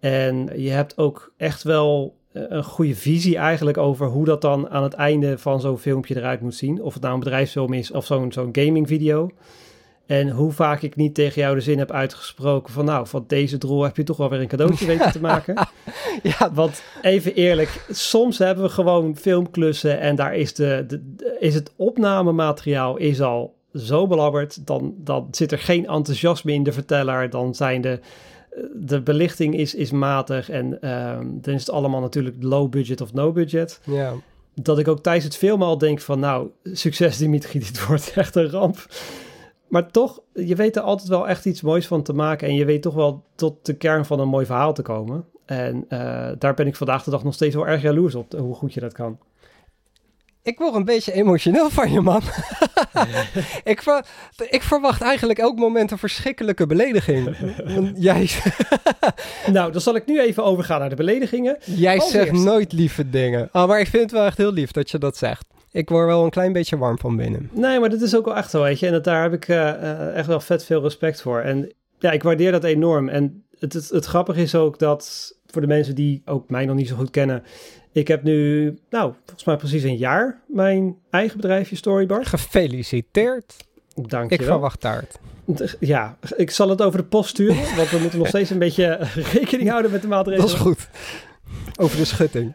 En 0.00 0.60
je 0.60 0.70
hebt 0.70 0.98
ook 0.98 1.32
echt 1.36 1.62
wel 1.62 2.16
een 2.32 2.64
goede 2.64 2.94
visie 2.94 3.36
eigenlijk 3.36 3.78
over 3.78 4.06
hoe 4.06 4.24
dat 4.24 4.40
dan 4.40 4.68
aan 4.68 4.82
het 4.82 4.94
einde 4.94 5.38
van 5.38 5.60
zo'n 5.60 5.78
filmpje 5.78 6.16
eruit 6.16 6.40
moet 6.40 6.54
zien. 6.54 6.82
Of 6.82 6.92
het 6.92 7.02
nou 7.02 7.14
een 7.14 7.20
bedrijfsfilm 7.20 7.72
is 7.72 7.90
of 7.90 8.06
zo'n 8.06 8.32
zo'n 8.32 8.48
gaming 8.52 8.88
video. 8.88 9.30
En 10.06 10.30
hoe 10.30 10.52
vaak 10.52 10.82
ik 10.82 10.96
niet 10.96 11.14
tegen 11.14 11.42
jou 11.42 11.54
de 11.54 11.60
zin 11.60 11.78
heb 11.78 11.90
uitgesproken 11.90 12.72
van 12.72 12.84
nou, 12.84 13.06
van 13.06 13.24
deze 13.26 13.58
drol 13.58 13.82
heb 13.82 13.96
je 13.96 14.02
toch 14.02 14.16
wel 14.16 14.30
weer 14.30 14.40
een 14.40 14.48
cadeautje 14.48 14.86
weten 14.96 15.12
te 15.12 15.20
maken. 15.20 15.68
ja, 16.22 16.52
Want 16.52 16.82
even 17.02 17.34
eerlijk, 17.34 17.84
soms 17.90 18.38
hebben 18.38 18.64
we 18.64 18.70
gewoon 18.70 19.16
filmklussen 19.16 20.00
en 20.00 20.16
daar 20.16 20.36
is, 20.36 20.54
de, 20.54 21.00
is 21.38 21.54
het 21.54 21.72
opnamemateriaal 21.76 22.96
is 22.96 23.20
al 23.20 23.54
zo 23.74 24.06
belabberd. 24.06 24.66
Dan, 24.66 24.94
dan 24.98 25.28
zit 25.30 25.52
er 25.52 25.58
geen 25.58 25.86
enthousiasme 25.86 26.52
in 26.52 26.62
de 26.62 26.72
verteller. 26.72 27.30
Dan 27.30 27.54
zijn 27.54 27.80
de, 27.80 28.00
de 28.74 29.00
belichting 29.00 29.56
is, 29.56 29.74
is 29.74 29.90
matig 29.90 30.50
en 30.50 30.90
um, 30.90 31.38
dan 31.40 31.54
is 31.54 31.60
het 31.60 31.70
allemaal 31.70 32.00
natuurlijk 32.00 32.36
low 32.40 32.70
budget 32.70 33.00
of 33.00 33.12
no 33.12 33.32
budget. 33.32 33.80
Ja. 33.84 34.12
Dat 34.54 34.78
ik 34.78 34.88
ook 34.88 35.02
tijdens 35.02 35.24
het 35.24 35.36
filmen 35.36 35.66
al 35.66 35.78
denk 35.78 36.00
van 36.00 36.20
nou, 36.20 36.48
succes 36.62 37.16
Dimitri, 37.16 37.58
dit 37.66 37.86
wordt 37.86 38.12
echt 38.14 38.36
een 38.36 38.50
ramp. 38.50 38.86
Maar 39.68 39.90
toch, 39.90 40.20
je 40.32 40.54
weet 40.54 40.76
er 40.76 40.82
altijd 40.82 41.08
wel 41.08 41.28
echt 41.28 41.46
iets 41.46 41.60
moois 41.60 41.86
van 41.86 42.02
te 42.02 42.12
maken. 42.12 42.48
En 42.48 42.54
je 42.54 42.64
weet 42.64 42.82
toch 42.82 42.94
wel 42.94 43.24
tot 43.34 43.66
de 43.66 43.76
kern 43.76 44.04
van 44.04 44.20
een 44.20 44.28
mooi 44.28 44.46
verhaal 44.46 44.74
te 44.74 44.82
komen. 44.82 45.24
En 45.44 45.84
uh, 45.88 46.28
daar 46.38 46.54
ben 46.54 46.66
ik 46.66 46.76
vandaag 46.76 47.04
de 47.04 47.10
dag 47.10 47.24
nog 47.24 47.34
steeds 47.34 47.54
wel 47.54 47.66
erg 47.66 47.82
jaloers 47.82 48.14
op, 48.14 48.32
hoe 48.32 48.54
goed 48.54 48.74
je 48.74 48.80
dat 48.80 48.92
kan. 48.92 49.18
Ik 50.42 50.58
word 50.58 50.74
een 50.74 50.84
beetje 50.84 51.12
emotioneel 51.12 51.70
van 51.70 51.92
je, 51.92 52.00
man. 52.00 52.22
ik, 53.64 53.82
ver, 53.82 54.06
ik, 54.50 54.62
verwacht 54.62 55.02
eigenlijk 55.02 55.38
elk 55.38 55.58
moment 55.58 55.90
een 55.90 55.98
verschrikkelijke 55.98 56.66
belediging. 56.66 57.36
Jij... 57.94 58.30
nou, 59.52 59.72
dan 59.72 59.80
zal 59.80 59.94
ik 59.94 60.06
nu 60.06 60.20
even 60.20 60.44
overgaan 60.44 60.80
naar 60.80 60.88
de 60.88 60.96
beledigingen. 60.96 61.58
Jij 61.64 62.00
zegt 62.00 62.32
nooit 62.32 62.72
lieve 62.72 63.10
dingen. 63.10 63.48
Oh, 63.52 63.66
maar 63.66 63.80
ik 63.80 63.88
vind 63.88 64.02
het 64.02 64.12
wel 64.12 64.24
echt 64.24 64.36
heel 64.36 64.52
lief 64.52 64.70
dat 64.70 64.90
je 64.90 64.98
dat 64.98 65.16
zegt 65.16 65.44
ik 65.76 65.88
word 65.88 66.06
wel 66.06 66.24
een 66.24 66.30
klein 66.30 66.52
beetje 66.52 66.76
warm 66.76 66.98
van 66.98 67.16
binnen. 67.16 67.50
Nee, 67.52 67.80
maar 67.80 67.90
dat 67.90 68.00
is 68.00 68.16
ook 68.16 68.24
wel 68.24 68.36
echt 68.36 68.50
zo, 68.50 68.62
weet 68.62 68.78
je. 68.78 68.86
En 68.86 68.92
dat, 68.92 69.04
daar 69.04 69.22
heb 69.22 69.32
ik 69.32 69.48
uh, 69.48 69.56
uh, 69.56 70.16
echt 70.16 70.26
wel 70.26 70.40
vet 70.40 70.64
veel 70.64 70.82
respect 70.82 71.22
voor. 71.22 71.40
En 71.40 71.72
ja, 71.98 72.10
ik 72.10 72.22
waardeer 72.22 72.52
dat 72.52 72.64
enorm. 72.64 73.08
En 73.08 73.44
het, 73.58 73.72
het, 73.72 73.88
het 73.88 74.04
grappige 74.04 74.40
is 74.40 74.54
ook 74.54 74.78
dat 74.78 75.32
voor 75.46 75.60
de 75.60 75.66
mensen 75.66 75.94
die 75.94 76.22
ook 76.24 76.50
mij 76.50 76.64
nog 76.64 76.76
niet 76.76 76.88
zo 76.88 76.96
goed 76.96 77.10
kennen... 77.10 77.42
Ik 77.92 78.08
heb 78.08 78.22
nu, 78.22 78.64
nou, 78.90 79.12
volgens 79.24 79.44
mij 79.44 79.56
precies 79.56 79.82
een 79.82 79.96
jaar 79.96 80.42
mijn 80.46 80.96
eigen 81.10 81.36
bedrijfje 81.36 81.76
Storybar. 81.76 82.24
Gefeliciteerd. 82.24 83.56
Dank 83.94 84.30
je 84.30 84.36
Ik 84.36 84.42
verwacht 84.42 84.80
taart. 84.80 85.18
Ja, 85.80 86.16
ik 86.36 86.50
zal 86.50 86.68
het 86.68 86.82
over 86.82 86.98
de 86.98 87.06
post 87.06 87.28
sturen, 87.28 87.76
want 87.76 87.90
we 87.90 87.98
moeten 87.98 88.18
nog 88.18 88.28
steeds 88.28 88.50
een 88.50 88.58
beetje 88.58 88.98
rekening 89.32 89.70
houden 89.70 89.90
met 89.90 90.02
de 90.02 90.08
maatregelen. 90.08 90.48
Dat 90.48 90.56
is 90.56 90.62
goed. 90.62 90.88
Over 91.76 91.96
de 91.96 92.04
schutting. 92.04 92.54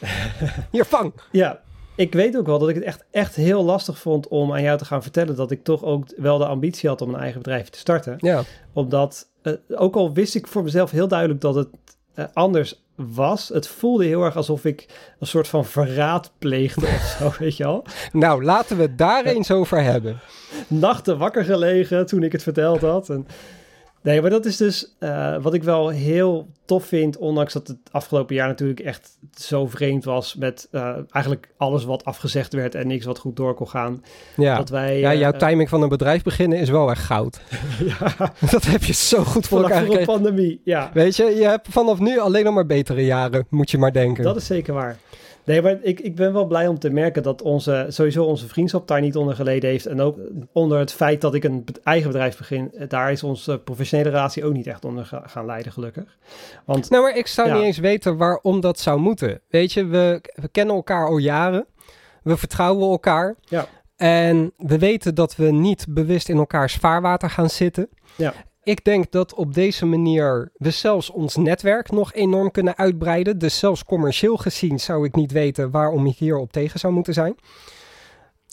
Hier, 0.72 0.84
vang! 0.84 1.12
Ja, 1.30 1.60
ik 1.96 2.12
weet 2.12 2.36
ook 2.36 2.46
wel 2.46 2.58
dat 2.58 2.68
ik 2.68 2.74
het 2.74 2.84
echt, 2.84 3.04
echt 3.10 3.34
heel 3.34 3.64
lastig 3.64 3.98
vond 3.98 4.28
om 4.28 4.52
aan 4.52 4.62
jou 4.62 4.78
te 4.78 4.84
gaan 4.84 5.02
vertellen 5.02 5.36
dat 5.36 5.50
ik 5.50 5.64
toch 5.64 5.84
ook 5.84 6.06
wel 6.16 6.38
de 6.38 6.46
ambitie 6.46 6.88
had 6.88 7.00
om 7.00 7.14
een 7.14 7.20
eigen 7.20 7.42
bedrijf 7.42 7.68
te 7.68 7.78
starten. 7.78 8.16
Ja. 8.18 8.42
Omdat, 8.72 9.28
uh, 9.42 9.52
ook 9.68 9.94
al 9.94 10.12
wist 10.12 10.34
ik 10.34 10.46
voor 10.46 10.62
mezelf 10.62 10.90
heel 10.90 11.08
duidelijk 11.08 11.40
dat 11.40 11.54
het 11.54 11.68
uh, 12.14 12.24
anders 12.32 12.82
was, 12.94 13.48
het 13.48 13.68
voelde 13.68 14.04
heel 14.04 14.22
erg 14.24 14.36
alsof 14.36 14.64
ik 14.64 14.86
een 15.18 15.26
soort 15.26 15.48
van 15.48 15.64
verraad 15.64 16.32
pleegde 16.38 16.86
of 16.86 17.16
zo, 17.18 17.32
weet 17.44 17.56
je 17.56 17.64
al. 17.64 17.84
Nou, 18.12 18.44
laten 18.44 18.76
we 18.76 18.82
het 18.82 18.98
daar 18.98 19.24
eens 19.24 19.50
over 19.50 19.82
hebben. 19.82 20.20
Nachten 20.68 21.18
wakker 21.18 21.44
gelegen 21.44 22.06
toen 22.06 22.22
ik 22.22 22.32
het 22.32 22.42
verteld 22.42 22.80
had. 22.80 23.10
En, 23.10 23.26
nee, 24.04 24.20
maar 24.20 24.30
dat 24.30 24.44
is 24.44 24.56
dus 24.56 24.94
uh, 25.00 25.36
wat 25.42 25.54
ik 25.54 25.62
wel 25.62 25.88
heel 25.88 26.48
tof 26.64 26.84
vind, 26.86 27.16
ondanks 27.16 27.52
dat 27.52 27.68
het 27.68 27.78
afgelopen 27.90 28.34
jaar 28.34 28.48
natuurlijk 28.48 28.80
echt 28.80 29.18
zo 29.34 29.66
vreemd 29.66 30.04
was 30.04 30.34
met 30.34 30.68
uh, 30.72 30.96
eigenlijk 31.10 31.48
alles 31.56 31.84
wat 31.84 32.04
afgezegd 32.04 32.52
werd 32.52 32.74
en 32.74 32.86
niks 32.86 33.04
wat 33.04 33.18
goed 33.18 33.36
door 33.36 33.54
kon 33.54 33.68
gaan. 33.68 34.04
Ja, 34.36 34.56
dat 34.56 34.68
wij, 34.68 34.98
ja 34.98 35.14
jouw 35.14 35.32
uh, 35.32 35.38
timing 35.38 35.68
van 35.68 35.82
een 35.82 35.88
bedrijf 35.88 36.22
beginnen 36.22 36.58
is 36.58 36.70
wel 36.70 36.90
echt 36.90 37.02
goud. 37.02 37.40
ja, 37.84 38.14
dat 38.50 38.64
heb 38.64 38.84
je 38.84 38.92
zo 38.92 39.24
goed 39.24 39.46
voor 39.46 39.62
elkaar 39.62 39.80
gekregen. 39.80 40.04
pandemie, 40.04 40.60
ja. 40.64 40.90
Weet 40.94 41.16
je, 41.16 41.24
je 41.24 41.44
hebt 41.44 41.68
vanaf 41.70 41.98
nu 41.98 42.18
alleen 42.18 42.44
nog 42.44 42.54
maar 42.54 42.66
betere 42.66 43.04
jaren, 43.04 43.46
moet 43.50 43.70
je 43.70 43.78
maar 43.78 43.92
denken. 43.92 44.24
Dat 44.24 44.36
is 44.36 44.46
zeker 44.46 44.74
waar. 44.74 44.98
Nee, 45.44 45.62
maar 45.62 45.78
ik, 45.82 46.00
ik 46.00 46.14
ben 46.16 46.32
wel 46.32 46.46
blij 46.46 46.68
om 46.68 46.78
te 46.78 46.90
merken 46.90 47.22
dat 47.22 47.42
onze, 47.42 47.86
sowieso 47.88 48.24
onze 48.24 48.48
vriendschap 48.48 48.88
daar 48.88 49.00
niet 49.00 49.16
onder 49.16 49.34
geleden 49.34 49.70
heeft. 49.70 49.86
En 49.86 50.00
ook 50.00 50.18
onder 50.52 50.78
het 50.78 50.92
feit 50.92 51.20
dat 51.20 51.34
ik 51.34 51.44
een 51.44 51.64
eigen 51.82 52.10
bedrijf 52.10 52.38
begin, 52.38 52.72
daar 52.88 53.12
is 53.12 53.22
onze 53.22 53.58
professionele 53.58 54.10
relatie 54.10 54.44
ook 54.44 54.52
niet 54.52 54.66
echt 54.66 54.84
onder 54.84 55.22
gaan 55.24 55.46
leiden, 55.46 55.72
gelukkig. 55.72 56.16
Want, 56.64 56.90
nou, 56.90 57.02
maar 57.02 57.16
ik 57.16 57.26
zou 57.26 57.48
ja. 57.48 57.54
niet 57.54 57.64
eens 57.64 57.78
weten 57.78 58.16
waarom 58.16 58.60
dat 58.60 58.78
zou 58.78 59.00
moeten. 59.00 59.40
Weet 59.48 59.72
je, 59.72 59.86
we, 59.86 60.20
we 60.34 60.48
kennen 60.48 60.74
elkaar 60.74 61.06
al 61.06 61.16
jaren. 61.16 61.66
We 62.22 62.36
vertrouwen 62.36 62.90
elkaar. 62.90 63.36
Ja. 63.40 63.66
En 63.96 64.52
we 64.56 64.78
weten 64.78 65.14
dat 65.14 65.36
we 65.36 65.50
niet 65.50 65.86
bewust 65.88 66.28
in 66.28 66.36
elkaars 66.36 66.74
vaarwater 66.74 67.30
gaan 67.30 67.50
zitten. 67.50 67.88
Ja. 68.16 68.34
Ik 68.64 68.84
denk 68.84 69.10
dat 69.10 69.34
op 69.34 69.54
deze 69.54 69.86
manier 69.86 70.52
we 70.56 70.70
zelfs 70.70 71.10
ons 71.10 71.36
netwerk 71.36 71.90
nog 71.90 72.12
enorm 72.12 72.50
kunnen 72.50 72.76
uitbreiden. 72.76 73.38
Dus 73.38 73.58
zelfs 73.58 73.84
commercieel 73.84 74.36
gezien 74.36 74.80
zou 74.80 75.04
ik 75.06 75.14
niet 75.14 75.32
weten 75.32 75.70
waarom 75.70 76.06
ik 76.06 76.16
hierop 76.16 76.52
tegen 76.52 76.80
zou 76.80 76.92
moeten 76.92 77.14
zijn. 77.14 77.34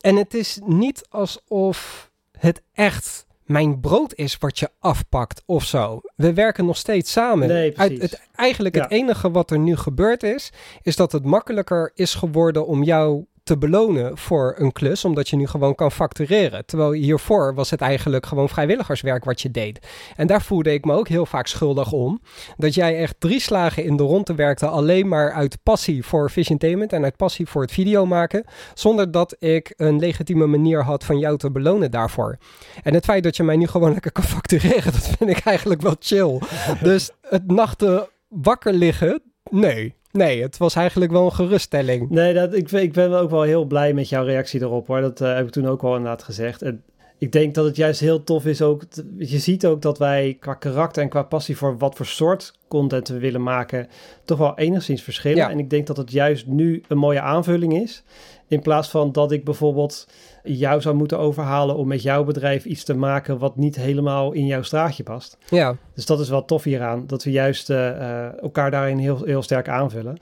En 0.01 0.15
het 0.15 0.33
is 0.33 0.59
niet 0.65 1.05
alsof 1.09 2.09
het 2.39 2.61
echt 2.73 3.25
mijn 3.45 3.79
brood 3.79 4.13
is 4.15 4.37
wat 4.37 4.59
je 4.59 4.69
afpakt 4.79 5.43
of 5.45 5.63
zo. 5.63 6.01
We 6.15 6.33
werken 6.33 6.65
nog 6.65 6.77
steeds 6.77 7.11
samen. 7.11 7.47
Nee, 7.47 7.77
Uit 7.77 8.01
het, 8.01 8.21
eigenlijk 8.35 8.75
Ja. 8.75 8.81
het 8.81 8.91
enige 8.91 9.31
wat 9.31 9.51
er 9.51 9.59
nu 9.59 9.75
gebeurd 9.75 10.23
is, 10.23 10.51
is 10.81 10.95
dat 10.95 11.11
het 11.11 11.25
makkelijker 11.25 11.91
is 11.93 12.13
geworden 12.13 12.67
om 12.67 12.83
jou 12.83 13.25
te 13.51 13.57
belonen 13.57 14.17
voor 14.17 14.55
een 14.57 14.71
klus, 14.71 15.05
omdat 15.05 15.29
je 15.29 15.35
nu 15.35 15.47
gewoon 15.47 15.75
kan 15.75 15.91
factureren. 15.91 16.65
Terwijl 16.65 16.91
hiervoor 16.91 17.53
was 17.53 17.69
het 17.69 17.81
eigenlijk 17.81 18.25
gewoon 18.25 18.49
vrijwilligerswerk 18.49 19.23
wat 19.23 19.41
je 19.41 19.51
deed. 19.51 19.87
En 20.15 20.27
daar 20.27 20.41
voelde 20.41 20.73
ik 20.73 20.85
me 20.85 20.93
ook 20.93 21.07
heel 21.07 21.25
vaak 21.25 21.47
schuldig 21.47 21.91
om. 21.91 22.21
Dat 22.57 22.73
jij 22.73 22.97
echt 22.97 23.15
drie 23.19 23.39
slagen 23.39 23.83
in 23.83 23.97
de 23.97 24.03
ronde 24.03 24.35
werkte, 24.35 24.67
alleen 24.67 25.07
maar 25.07 25.31
uit 25.31 25.57
passie 25.63 26.05
voor 26.05 26.31
Visiontainment 26.31 26.93
en 26.93 27.03
uit 27.03 27.15
passie 27.15 27.47
voor 27.47 27.61
het 27.61 27.71
video 27.71 28.05
maken, 28.05 28.45
zonder 28.73 29.11
dat 29.11 29.35
ik 29.39 29.73
een 29.77 29.99
legitieme 29.99 30.45
manier 30.45 30.83
had 30.83 31.03
van 31.03 31.19
jou 31.19 31.37
te 31.37 31.51
belonen 31.51 31.91
daarvoor. 31.91 32.37
En 32.83 32.93
het 32.93 33.05
feit 33.05 33.23
dat 33.23 33.35
je 33.35 33.43
mij 33.43 33.55
nu 33.55 33.67
gewoon 33.67 33.91
lekker 33.91 34.11
kan 34.11 34.23
factureren, 34.23 34.91
dat 34.97 35.09
vind 35.17 35.29
ik 35.29 35.39
eigenlijk 35.39 35.81
wel 35.81 35.95
chill. 35.99 36.39
dus 36.83 37.11
het 37.21 37.51
nachten 37.51 38.07
wakker 38.27 38.73
liggen, 38.73 39.21
nee. 39.49 39.99
Nee, 40.11 40.41
het 40.41 40.57
was 40.57 40.75
eigenlijk 40.75 41.11
wel 41.11 41.25
een 41.25 41.33
geruststelling. 41.33 42.09
Nee, 42.09 42.33
dat, 42.33 42.53
ik, 42.53 42.71
ik 42.71 42.93
ben 42.93 43.13
ook 43.13 43.29
wel 43.29 43.41
heel 43.41 43.65
blij 43.65 43.93
met 43.93 44.09
jouw 44.09 44.23
reactie 44.23 44.61
erop 44.61 44.87
hoor. 44.87 45.01
Dat 45.01 45.21
eh, 45.21 45.35
heb 45.35 45.45
ik 45.45 45.51
toen 45.51 45.67
ook 45.67 45.81
wel 45.81 45.95
inderdaad 45.95 46.23
gezegd. 46.23 46.61
En 46.61 46.83
ik 47.17 47.31
denk 47.31 47.55
dat 47.55 47.65
het 47.65 47.75
juist 47.75 47.99
heel 47.99 48.23
tof 48.23 48.45
is 48.45 48.61
ook. 48.61 48.83
Je 49.17 49.39
ziet 49.39 49.65
ook 49.65 49.81
dat 49.81 49.97
wij 49.97 50.37
qua 50.39 50.53
karakter 50.53 51.03
en 51.03 51.09
qua 51.09 51.23
passie 51.23 51.57
voor 51.57 51.77
wat 51.77 51.95
voor 51.95 52.05
soort 52.05 52.53
content 52.71 53.07
we 53.07 53.19
willen 53.19 53.43
maken, 53.43 53.87
toch 54.25 54.37
wel 54.37 54.57
enigszins 54.57 55.03
verschillen. 55.03 55.37
Ja. 55.37 55.49
En 55.49 55.59
ik 55.59 55.69
denk 55.69 55.87
dat 55.87 55.97
het 55.97 56.11
juist 56.11 56.47
nu 56.47 56.83
een 56.87 56.97
mooie 56.97 57.21
aanvulling 57.21 57.73
is. 57.73 58.03
In 58.47 58.61
plaats 58.61 58.89
van 58.89 59.11
dat 59.11 59.31
ik 59.31 59.43
bijvoorbeeld 59.43 60.07
jou 60.43 60.81
zou 60.81 60.95
moeten 60.95 61.19
overhalen 61.19 61.75
om 61.75 61.87
met 61.87 62.01
jouw 62.01 62.23
bedrijf 62.23 62.65
iets 62.65 62.83
te 62.83 62.93
maken 62.93 63.37
wat 63.37 63.57
niet 63.57 63.75
helemaal 63.75 64.31
in 64.31 64.45
jouw 64.45 64.61
straatje 64.61 65.03
past. 65.03 65.37
Ja, 65.49 65.75
Dus 65.93 66.05
dat 66.05 66.19
is 66.19 66.29
wel 66.29 66.45
tof 66.45 66.63
hieraan, 66.63 67.07
dat 67.07 67.23
we 67.23 67.31
juist 67.31 67.69
eh, 67.69 67.89
eh, 67.89 68.41
elkaar 68.41 68.71
daarin 68.71 68.97
heel, 68.97 69.23
heel 69.23 69.41
sterk 69.41 69.69
aanvullen. 69.69 70.17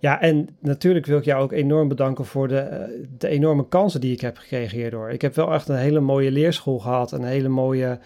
Ja, 0.00 0.20
en 0.20 0.48
natuurlijk 0.60 1.06
wil 1.06 1.18
ik 1.18 1.24
jou 1.24 1.42
ook 1.42 1.52
enorm 1.52 1.88
bedanken 1.88 2.24
voor 2.24 2.48
de, 2.48 2.58
eh, 2.58 2.88
de 3.18 3.28
enorme 3.28 3.68
kansen 3.68 4.00
die 4.00 4.12
ik 4.12 4.20
heb 4.20 4.36
gekregen 4.36 4.78
hierdoor. 4.78 5.10
Ik 5.10 5.22
heb 5.22 5.34
wel 5.34 5.52
echt 5.52 5.68
een 5.68 5.76
hele 5.76 6.00
mooie 6.00 6.30
leerschool 6.30 6.78
gehad, 6.78 7.12
een 7.12 7.24
hele 7.24 7.48
mooie 7.48 7.98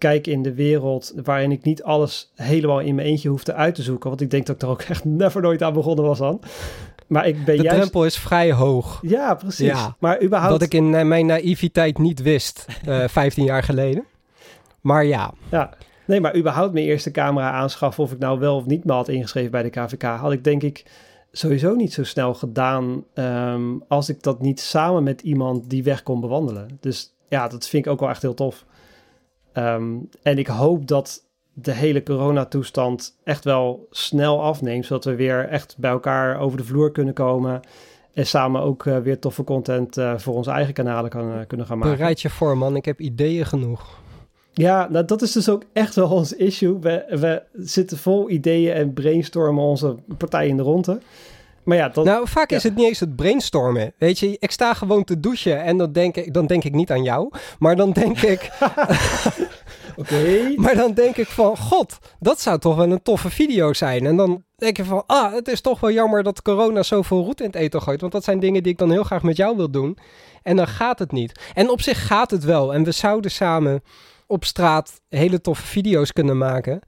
kijk 0.00 0.26
in 0.26 0.42
de 0.42 0.54
wereld, 0.54 1.12
waarin 1.24 1.52
ik 1.52 1.64
niet 1.64 1.82
alles 1.82 2.32
helemaal 2.34 2.80
in 2.80 2.94
mijn 2.94 3.06
eentje 3.06 3.28
hoefde 3.28 3.54
uit 3.54 3.74
te 3.74 3.82
zoeken. 3.82 4.08
Want 4.08 4.20
ik 4.20 4.30
denk 4.30 4.46
dat 4.46 4.56
ik 4.56 4.62
er 4.62 4.68
ook 4.68 4.82
echt 4.82 5.04
never 5.04 5.42
nooit 5.42 5.62
aan 5.62 5.72
begonnen 5.72 6.04
was 6.04 6.18
dan. 6.18 6.40
Maar 7.06 7.26
ik 7.26 7.44
ben 7.44 7.56
de 7.56 7.62
juist... 7.62 7.78
drempel 7.78 8.04
is 8.04 8.18
vrij 8.18 8.52
hoog. 8.52 8.98
Ja, 9.02 9.34
precies. 9.34 9.66
Ja, 9.66 9.96
maar 9.98 10.22
überhaupt... 10.22 10.52
Wat 10.52 10.62
ik 10.62 10.74
in 10.74 10.94
eh, 10.94 11.04
mijn 11.04 11.26
naïviteit 11.26 11.98
niet 11.98 12.22
wist, 12.22 12.66
eh 12.84 13.08
15 13.18 13.44
jaar 13.44 13.62
geleden. 13.62 14.04
Maar 14.80 15.04
ja, 15.04 15.32
Ja, 15.50 15.74
nee, 16.04 16.20
maar 16.20 16.36
überhaupt 16.36 16.72
mijn 16.72 16.86
eerste 16.86 17.10
camera 17.10 17.50
aanschaffen, 17.50 18.04
of 18.04 18.12
ik 18.12 18.18
nou 18.18 18.38
wel 18.38 18.56
of 18.56 18.66
niet 18.66 18.84
me 18.84 18.92
had 18.92 19.08
ingeschreven 19.08 19.50
bij 19.50 19.62
de 19.62 19.70
KVK, 19.70 20.02
had 20.02 20.32
ik 20.32 20.44
denk 20.44 20.62
ik 20.62 20.84
sowieso 21.32 21.74
niet 21.74 21.92
zo 21.92 22.04
snel 22.04 22.34
gedaan 22.34 23.04
ehm, 23.14 23.62
als 23.88 24.08
ik 24.08 24.22
dat 24.22 24.40
niet 24.40 24.60
samen 24.60 25.02
met 25.02 25.20
iemand 25.20 25.70
die 25.70 25.82
weg 25.82 26.02
kon 26.02 26.20
bewandelen. 26.20 26.78
Dus 26.80 27.14
ja, 27.28 27.48
dat 27.48 27.68
vind 27.68 27.86
ik 27.86 27.92
ook 27.92 28.00
wel 28.00 28.08
echt 28.08 28.22
heel 28.22 28.34
tof. 28.34 28.64
Ehm, 29.52 29.96
en 30.22 30.38
ik 30.38 30.46
hoop 30.46 30.86
dat 30.86 31.28
de 31.52 31.72
hele 31.72 32.02
coronatoestand 32.02 33.16
echt 33.24 33.44
wel 33.44 33.86
snel 33.90 34.42
afneemt, 34.42 34.86
zodat 34.86 35.04
we 35.04 35.14
weer 35.14 35.48
echt 35.48 35.76
bij 35.78 35.90
elkaar 35.90 36.38
over 36.38 36.58
de 36.58 36.64
vloer 36.64 36.92
kunnen 36.92 37.14
komen. 37.14 37.60
En 38.14 38.26
samen 38.26 38.60
ook 38.60 38.86
eh, 38.86 38.98
weer 38.98 39.18
toffe 39.18 39.44
content 39.44 39.96
eh, 39.96 40.18
voor 40.18 40.34
onze 40.34 40.50
eigen 40.50 40.74
kanalen 40.74 41.10
kan, 41.10 41.32
eh, 41.32 41.46
kunnen 41.46 41.66
gaan 41.66 41.78
maken. 41.78 41.96
bereid 41.96 42.20
je 42.20 42.30
voor 42.30 42.58
man, 42.58 42.76
ik 42.76 42.84
heb 42.84 43.00
ideeën 43.00 43.46
genoeg. 43.46 43.98
Ja, 44.52 44.88
nou, 44.90 45.04
dat 45.04 45.22
is 45.22 45.32
dus 45.32 45.48
ook 45.48 45.62
echt 45.72 45.94
wel 45.94 46.10
ons 46.10 46.32
issue. 46.32 46.78
We, 46.78 47.04
we 47.08 47.42
zitten 47.52 47.98
vol 47.98 48.30
ideeën 48.30 48.72
en 48.72 48.92
brainstormen 48.92 49.64
onze 49.64 49.96
partij 50.18 50.48
in 50.48 50.56
de 50.56 50.62
ronde. 50.62 51.00
Maar 51.64 51.76
ja, 51.76 51.88
dat, 51.88 52.04
Nou, 52.04 52.28
vaak 52.28 52.50
ja. 52.50 52.56
is 52.56 52.62
het 52.62 52.74
niet 52.74 52.86
eens 52.86 53.00
het 53.00 53.16
brainstormen. 53.16 53.92
Weet 53.98 54.18
je, 54.18 54.36
ik 54.38 54.50
sta 54.50 54.74
gewoon 54.74 55.04
te 55.04 55.20
douchen 55.20 55.62
en 55.62 55.76
dan 55.76 55.92
denk 55.92 56.16
ik, 56.16 56.34
dan 56.34 56.46
denk 56.46 56.64
ik 56.64 56.74
niet 56.74 56.90
aan 56.90 57.02
jou. 57.02 57.30
Maar 57.58 57.76
dan 57.76 57.92
denk 57.92 58.22
ik, 58.34 58.50
oké. 59.96 60.54
maar 60.56 60.76
dan 60.76 60.92
denk 60.94 61.16
ik 61.16 61.26
van, 61.26 61.56
god, 61.56 61.98
dat 62.18 62.40
zou 62.40 62.58
toch 62.58 62.76
wel 62.76 62.90
een 62.90 63.02
toffe 63.02 63.30
video 63.30 63.72
zijn. 63.72 64.06
En 64.06 64.16
dan 64.16 64.44
denk 64.56 64.76
je 64.76 64.84
van, 64.84 65.02
ah, 65.06 65.32
het 65.32 65.48
is 65.48 65.60
toch 65.60 65.80
wel 65.80 65.90
jammer 65.90 66.22
dat 66.22 66.42
corona 66.42 66.82
zoveel 66.82 67.24
roet 67.24 67.40
in 67.40 67.46
het 67.46 67.54
eten 67.54 67.82
gooit. 67.82 68.00
Want 68.00 68.12
dat 68.12 68.24
zijn 68.24 68.40
dingen 68.40 68.62
die 68.62 68.72
ik 68.72 68.78
dan 68.78 68.90
heel 68.90 69.04
graag 69.04 69.22
met 69.22 69.36
jou 69.36 69.56
wil 69.56 69.70
doen. 69.70 69.98
En 70.42 70.56
dan 70.56 70.68
gaat 70.68 70.98
het 70.98 71.12
niet. 71.12 71.50
En 71.54 71.70
op 71.70 71.80
zich 71.80 72.06
gaat 72.06 72.30
het 72.30 72.44
wel. 72.44 72.74
En 72.74 72.84
we 72.84 72.92
zouden 72.92 73.30
samen 73.30 73.82
op 74.26 74.44
straat 74.44 75.00
hele 75.08 75.40
toffe 75.40 75.66
video's 75.66 76.12
kunnen 76.12 76.38
maken. 76.38 76.80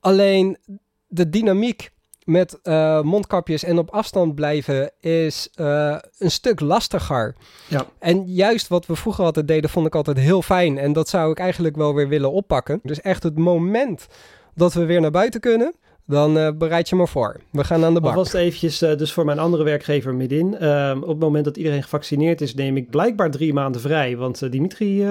Alleen 0.00 0.58
de 1.06 1.28
dynamiek 1.28 1.90
met 2.24 2.58
eh, 2.62 3.00
mondkapjes 3.00 3.64
en 3.64 3.78
op 3.78 3.90
afstand 3.90 4.34
blijven 4.34 4.90
is 5.00 5.48
eh, 5.54 5.96
een 6.18 6.30
stuk 6.30 6.60
lastiger. 6.60 7.34
Ja. 7.68 7.86
En 7.98 8.24
juist 8.26 8.68
wat 8.68 8.86
we 8.86 8.96
vroeger 8.96 9.24
altijd 9.24 9.48
deden, 9.48 9.70
vond 9.70 9.86
ik 9.86 9.94
altijd 9.94 10.18
heel 10.18 10.42
fijn. 10.42 10.78
En 10.78 10.92
dat 10.92 11.08
zou 11.08 11.30
ik 11.30 11.38
eigenlijk 11.38 11.76
wel 11.76 11.94
weer 11.94 12.08
willen 12.08 12.32
oppakken. 12.32 12.80
Dus 12.82 13.00
echt 13.00 13.22
het 13.22 13.38
moment 13.38 14.06
dat 14.54 14.72
we 14.74 14.84
weer 14.84 15.00
naar 15.00 15.10
buiten 15.10 15.40
kunnen, 15.40 15.74
dan 16.06 16.38
eh, 16.38 16.50
bereid 16.58 16.88
je 16.88 16.96
maar 16.96 17.08
voor. 17.08 17.40
We 17.50 17.64
gaan 17.64 17.84
aan 17.84 17.94
de 17.94 18.00
bak. 18.00 18.10
Alvast 18.10 18.34
eventjes, 18.34 18.78
dus 18.78 19.12
voor 19.12 19.24
mijn 19.24 19.38
andere 19.38 19.64
werkgever 19.64 20.14
midin. 20.14 20.56
Ehm, 20.56 20.98
op 21.02 21.08
het 21.08 21.18
moment 21.18 21.44
dat 21.44 21.56
iedereen 21.56 21.82
gevaccineerd 21.82 22.40
is, 22.40 22.54
neem 22.54 22.76
ik 22.76 22.90
blijkbaar 22.90 23.30
drie 23.30 23.52
maanden 23.52 23.80
vrij. 23.80 24.16
Want 24.16 24.52
Dimitri 24.52 25.06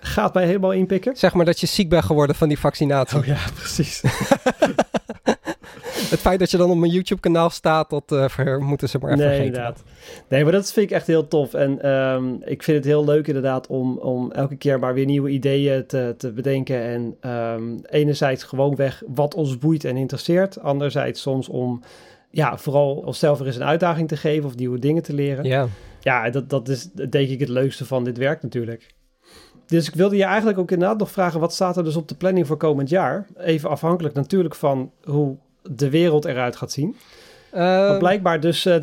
gaat 0.00 0.34
mij 0.34 0.46
helemaal 0.46 0.72
inpikken. 0.72 1.16
Zeg 1.16 1.34
maar 1.34 1.44
dat 1.44 1.60
je 1.60 1.66
ziek 1.66 1.88
bent 1.88 2.04
geworden 2.04 2.36
van 2.36 2.48
die 2.48 2.58
vaccinatie. 2.58 3.18
Oh 3.18 3.24
ja, 3.24 3.38
precies. 3.60 4.02
Het 6.10 6.20
feit 6.20 6.38
dat 6.38 6.50
je 6.50 6.56
dan 6.56 6.70
op 6.70 6.76
mijn 6.76 6.92
YouTube-kanaal 6.92 7.50
staat, 7.50 7.90
dat 7.90 8.30
ver- 8.30 8.62
moeten 8.62 8.88
ze 8.88 8.98
maar 8.98 9.10
even 9.10 9.24
nee, 9.24 9.34
vergeten. 9.34 9.54
inderdaad. 9.56 9.82
Nee, 10.28 10.42
maar 10.42 10.52
dat 10.52 10.72
vind 10.72 10.90
ik 10.90 10.96
echt 10.96 11.06
heel 11.06 11.28
tof. 11.28 11.54
En 11.54 11.82
ehm, 11.82 12.34
ik 12.44 12.62
vind 12.62 12.76
het 12.76 12.86
heel 12.86 13.04
leuk 13.04 13.26
inderdaad 13.26 13.66
om, 13.66 13.98
om 13.98 14.32
elke 14.32 14.56
keer 14.56 14.78
maar 14.78 14.94
weer 14.94 15.04
nieuwe 15.04 15.30
ideeën 15.30 15.86
te, 15.86 16.14
te 16.18 16.32
bedenken. 16.32 16.82
En 16.82 17.16
ehm, 17.20 17.62
enerzijds 17.86 18.44
gewoon 18.44 18.76
weg 18.76 19.02
wat 19.06 19.34
ons 19.34 19.58
boeit 19.58 19.84
en 19.84 19.96
interesseert. 19.96 20.60
Anderzijds 20.60 21.20
soms 21.20 21.48
om 21.48 21.80
ja, 22.30 22.58
vooral 22.58 22.94
onszelf 22.94 23.40
er 23.40 23.46
eens 23.46 23.56
een 23.56 23.64
uitdaging 23.64 24.08
te 24.08 24.16
geven 24.16 24.44
of 24.44 24.56
nieuwe 24.56 24.78
dingen 24.78 25.02
te 25.02 25.14
leren. 25.14 25.44
Ja. 25.44 25.66
Ja, 26.00 26.30
dat, 26.30 26.50
dat 26.50 26.68
is 26.68 26.90
denk 26.92 27.28
ik 27.28 27.40
het 27.40 27.48
leukste 27.48 27.84
van 27.84 28.04
dit 28.04 28.18
werk 28.18 28.42
natuurlijk. 28.42 28.94
Dus 29.66 29.88
ik 29.88 29.94
wilde 29.94 30.16
je 30.16 30.24
eigenlijk 30.24 30.58
ook 30.58 30.70
inderdaad 30.70 30.98
nog 30.98 31.10
vragen, 31.10 31.40
wat 31.40 31.52
staat 31.52 31.76
er 31.76 31.84
dus 31.84 31.96
op 31.96 32.08
de 32.08 32.14
planning 32.14 32.46
voor 32.46 32.56
komend 32.56 32.88
jaar? 32.88 33.26
Even 33.36 33.70
afhankelijk 33.70 34.14
natuurlijk 34.14 34.54
van 34.54 34.92
hoe 35.02 35.36
de 35.70 35.90
wereld 35.90 36.24
eruit 36.24 36.56
gaat 36.56 36.72
zien. 36.72 36.96
Eh, 37.50 37.86
Want 37.86 37.98
blijkbaar 37.98 38.40
dus 38.40 38.66
eh, 38.66 38.76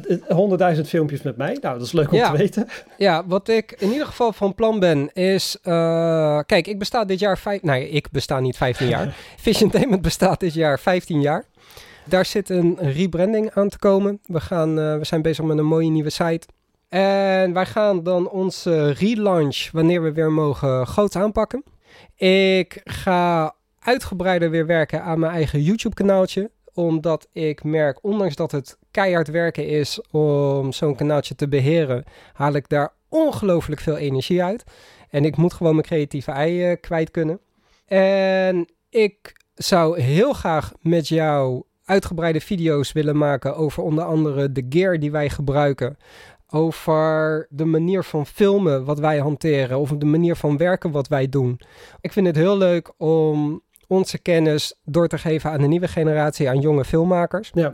100.000 0.76 0.82
filmpjes 0.86 1.22
met 1.22 1.38
mij. 1.38 1.58
Nou, 1.62 1.78
dat 1.78 1.88
is 1.88 1.92
leuk 1.92 2.12
om 2.12 2.18
Ja. 2.18 2.32
te 2.32 2.38
weten. 2.38 2.68
Ja, 2.98 3.24
wat 3.28 3.48
ik 3.48 3.72
in 3.80 3.92
ieder 3.92 4.06
geval 4.08 4.34
van 4.34 4.56
plan 4.56 4.80
ben 4.80 5.14
is... 5.14 5.58
eh, 5.62 6.40
kijk, 6.46 6.68
ik 6.68 6.80
besta 6.80 7.06
dit 7.06 7.20
jaar... 7.20 7.38
Vijf, 7.38 7.62
nee, 7.62 7.90
ik 7.90 8.12
besta 8.12 8.40
niet 8.40 8.58
15 8.58 8.88
jaar. 8.88 9.16
Visiontainment 9.38 10.02
bestaat 10.02 10.40
dit 10.40 10.54
jaar 10.54 10.80
15 10.80 11.22
jaar. 11.22 11.46
Daar 12.06 12.26
zit 12.26 12.50
een 12.50 12.78
rebranding 12.80 13.52
aan 13.54 13.70
te 13.70 13.78
komen. 13.78 14.20
We, 14.26 14.40
gaan, 14.40 14.80
eh, 14.80 14.98
we 14.98 15.06
zijn 15.06 15.22
bezig 15.22 15.46
met 15.46 15.58
een 15.58 15.66
mooie 15.66 15.90
nieuwe 15.90 16.10
site. 16.10 16.48
En 16.90 17.54
wij 17.54 17.66
gaan 17.66 18.04
dan 18.04 18.30
onze 18.30 18.92
relaunch, 18.92 19.70
wanneer 19.72 20.04
we 20.04 20.12
weer 20.12 20.32
mogen, 20.32 20.88
groot 20.88 21.16
aanpakken. 21.16 21.64
Ik 22.16 22.82
ga 22.84 23.54
uitgebreider 23.80 24.50
weer 24.50 24.66
werken 24.66 25.04
aan 25.04 25.20
mijn 25.20 25.32
eigen 25.34 25.62
YouTube-kanaaltje. 25.62 26.50
Omdat 26.74 27.28
ik 27.32 27.64
merk, 27.64 28.00
ondanks 28.02 28.36
dat 28.36 28.52
het 28.52 28.78
keihard 28.92 29.28
werken 29.28 29.68
is 29.68 30.02
om 30.12 30.72
zo'n 30.72 30.96
kanaaltje 30.96 31.36
te 31.36 31.48
beheren, 31.48 32.04
haal 32.34 32.54
ik 32.54 32.70
daar 32.70 32.94
ongelooflijk 33.10 33.82
veel 33.82 33.98
energie 33.98 34.44
uit. 34.44 34.64
En 35.10 35.26
ik 35.26 35.38
moet 35.38 35.54
gewoon 35.54 35.74
mijn 35.74 35.88
creatieve 35.88 36.32
ei 36.32 36.76
kwijt 36.76 37.12
kunnen. 37.12 37.40
En 37.86 38.68
ik 38.90 39.36
zou 39.56 40.00
heel 40.00 40.34
graag 40.34 40.72
met 40.82 41.08
jou 41.08 41.64
uitgebreide 41.86 42.42
video's 42.42 42.92
willen 42.92 43.18
maken 43.18 43.56
over 43.56 43.84
onder 43.84 44.04
andere 44.04 44.52
de 44.52 44.66
gear 44.70 45.00
die 45.00 45.12
wij 45.12 45.30
gebruiken. 45.30 45.98
Over 46.50 47.48
de 47.50 47.66
manier 47.66 48.04
van 48.04 48.26
filmen 48.26 48.86
wat 48.86 49.00
wij 49.00 49.18
hanteren. 49.20 49.80
Of 49.80 49.90
de 49.90 50.06
manier 50.06 50.36
van 50.36 50.58
werken 50.58 50.92
wat 50.92 51.08
wij 51.08 51.30
doen. 51.30 51.60
Ik 52.02 52.12
vind 52.12 52.28
het 52.28 52.36
heel 52.36 52.58
leuk 52.58 52.92
om 52.98 53.62
onze 53.94 54.18
kennis 54.18 54.74
door 54.84 55.08
te 55.08 55.18
geven 55.18 55.52
aan 55.52 55.62
de 55.62 55.68
nieuwe 55.68 55.88
generatie, 55.88 56.50
aan 56.50 56.60
jonge 56.60 56.86
filmmakers. 56.86 57.52
Ja. 57.54 57.74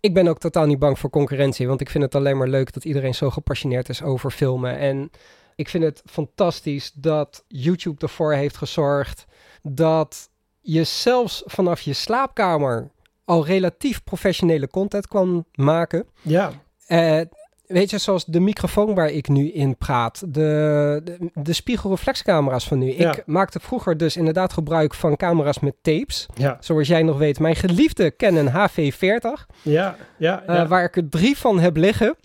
Ik 0.00 0.14
ben 0.14 0.28
ook 0.28 0.38
totaal 0.38 0.66
niet 0.66 0.78
bang 0.78 0.98
voor 0.98 1.10
concurrentie, 1.10 1.68
want 1.68 1.80
ik 1.80 1.90
vind 1.90 2.04
het 2.04 2.14
alleen 2.14 2.36
maar 2.36 2.48
leuk 2.48 2.72
dat 2.72 2.84
iedereen 2.84 3.14
zo 3.14 3.30
gepassioneerd 3.30 3.88
is 3.88 4.02
over 4.02 4.30
filmen. 4.30 4.78
En 4.78 5.10
ik 5.54 5.68
vind 5.68 5.84
het 5.84 6.02
fantastisch 6.04 6.92
dat 6.94 7.44
YouTube 7.48 8.00
ervoor 8.00 8.32
heeft 8.32 8.56
gezorgd 8.56 9.26
dat 9.62 10.30
je 10.60 10.84
zelfs 10.84 11.42
vanaf 11.46 11.80
je 11.80 11.92
slaapkamer 11.92 12.90
al 13.24 13.46
relatief 13.46 14.04
professionele 14.04 14.68
content 14.68 15.08
kan 15.08 15.44
maken. 15.54 16.06
Ja, 16.22 16.52
Eh, 16.86 17.20
weet 17.66 17.90
je, 17.90 17.98
zoals 17.98 18.24
de 18.24 18.40
microfoon 18.40 18.94
waar 18.94 19.10
ik 19.10 19.28
nu 19.28 19.52
in 19.52 19.76
praat, 19.76 20.20
de, 20.20 21.00
de, 21.04 21.30
de 21.34 21.52
spiegelreflexcamera's 21.52 22.68
van 22.68 22.78
nu. 22.78 22.98
Ja. 22.98 23.12
Ik 23.12 23.22
maakte 23.26 23.60
vroeger 23.60 23.96
dus 23.96 24.16
inderdaad 24.16 24.52
gebruik 24.52 24.94
van 24.94 25.16
camera's 25.16 25.58
met 25.58 25.74
tapes. 25.82 26.26
ja, 26.34 26.56
Zoals 26.60 26.88
jij 26.88 27.02
nog 27.02 27.18
weet, 27.18 27.38
mijn 27.38 27.56
geliefde 27.56 28.16
Canon 28.16 28.48
HV40, 28.48 29.46
ja, 29.62 29.96
ja. 30.16 30.42
eh, 30.46 30.54
ja. 30.54 30.66
waar 30.66 30.84
ik 30.84 30.96
er 30.96 31.08
drie 31.08 31.36
van 31.38 31.58
heb 31.58 31.76
liggen. 31.76 32.16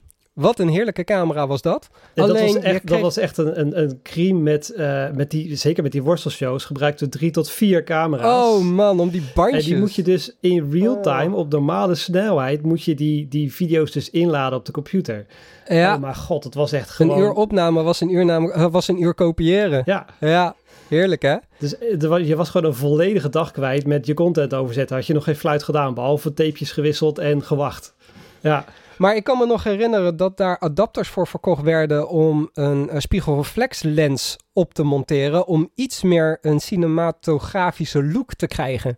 Wat 0.42 0.60
een 0.60 0.68
heerlijke 0.70 1.04
camera 1.04 1.48
was 1.48 1.62
dat. 1.62 1.90
En 2.14 2.24
Alleen, 2.24 2.36
dat 2.46 2.54
was 2.54 2.64
echt, 2.64 2.78
kreeg- 2.80 2.84
dat 2.84 3.00
was 3.02 3.18
echt 3.18 3.38
een, 3.38 3.60
een, 3.60 3.82
een 3.82 4.00
crime 4.04 4.40
met, 4.40 4.70
eh, 4.70 5.06
met 5.12 5.32
die, 5.32 5.56
zeker 5.56 5.84
met 5.84 5.92
die 5.92 6.04
worstelshows, 6.04 6.66
gebruikte 6.66 7.10
drie 7.10 7.32
tot 7.32 7.50
vier 7.50 7.84
camera's. 7.84 8.44
Oh 8.46 8.64
man, 8.64 9.00
om 9.00 9.10
die 9.10 9.24
bandjes. 9.36 9.64
en 9.64 9.70
die 9.70 9.80
moet 9.80 9.96
je 9.96 10.04
dus 10.04 10.36
in 10.40 10.72
real 10.72 11.02
time, 11.02 11.36
op 11.36 11.52
normale 11.52 11.96
snelheid, 11.96 12.62
moet 12.64 12.84
je 12.84 12.96
die, 12.96 13.28
die 13.28 13.54
video's 13.54 13.92
dus 13.92 14.10
inladen 14.10 14.58
op 14.58 14.66
de 14.66 14.72
computer. 14.72 15.26
ja, 15.68 15.96
Oh 15.96 16.02
mijn 16.02 16.16
god, 16.16 16.44
het 16.44 16.54
was 16.54 16.72
echt 16.72 16.90
gewoon... 16.90 17.18
een 17.18 17.24
uur 17.24 17.32
opname 17.32 17.84
was 17.84 18.02
een 18.02 18.10
uur, 18.14 18.30
eh, 18.52 18.66
was 18.72 18.88
een 18.88 19.02
uur 19.02 19.14
kopiëren. 19.14 19.82
Ja, 19.86 20.06
Ja, 20.20 20.56
heerlijk 20.88 21.22
hè? 21.22 21.36
dus 21.60 21.78
eh, 21.78 22.28
je 22.28 22.36
was 22.36 22.50
gewoon 22.50 22.68
een 22.68 22.76
volledige 22.78 23.30
dag 23.30 23.52
kwijt 23.52 23.86
met 23.88 24.06
je 24.06 24.14
content 24.14 24.54
overzetten. 24.54 24.96
Had 24.96 25.06
je 25.06 25.14
nog 25.14 25.24
geen 25.24 25.36
fluit 25.36 25.64
gedaan, 25.64 25.94
behalve 25.94 26.34
tapejes 26.34 26.72
gewisseld 26.72 27.18
en 27.20 27.44
gewacht. 27.44 27.94
Ja, 28.40 28.66
Maar 29.02 29.16
ik 29.16 29.24
kan 29.24 29.38
me 29.38 29.46
nog 29.46 29.64
herinneren 29.64 30.18
dat 30.18 30.38
daar 30.38 30.60
adapters 30.60 31.10
voor 31.10 31.28
verkocht 31.28 31.62
werden 31.62 32.10
om 32.10 32.50
een, 32.54 32.90
eh, 32.90 33.00
spiegelreflexlens 33.00 34.38
op 34.54 34.74
te 34.74 34.84
monteren. 34.84 35.48
Om 35.48 35.70
iets 35.76 36.02
meer 36.02 36.38
een 36.42 36.60
cinematografische 36.60 38.04
look 38.04 38.34
te 38.34 38.48
krijgen. 38.48 38.98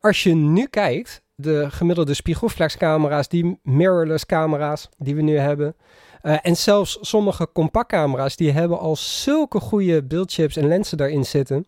Als 0.00 0.22
je 0.22 0.34
nu 0.34 0.66
kijkt, 0.66 1.22
de 1.34 1.70
gemiddelde 1.70 2.14
spiegelreflexcamera's, 2.14 3.28
die 3.28 3.58
mirrorless 3.62 4.26
camera's 4.26 4.88
die 4.98 5.14
we 5.14 5.22
nu 5.22 5.36
hebben. 5.38 5.76
eh, 6.20 6.36
en 6.42 6.56
zelfs 6.56 6.98
sommige 7.00 7.48
compactcamera's, 7.52 8.36
die 8.36 8.52
hebben 8.52 8.78
al 8.78 8.96
zulke 8.96 9.60
goede 9.60 10.04
beeldchips 10.04 10.56
en 10.56 10.68
lenzen 10.68 10.96
daarin 10.96 11.24
zitten. 11.24 11.66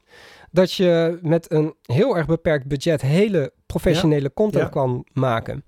Dat 0.50 0.72
je 0.72 1.18
met 1.22 1.52
een 1.52 1.74
heel 1.82 2.16
erg 2.16 2.26
beperkt 2.26 2.66
budget 2.66 3.00
hele 3.02 3.52
professionele 3.66 4.32
content 4.32 4.62
Ja. 4.64 4.68
kan 4.68 5.04
maken. 5.12 5.64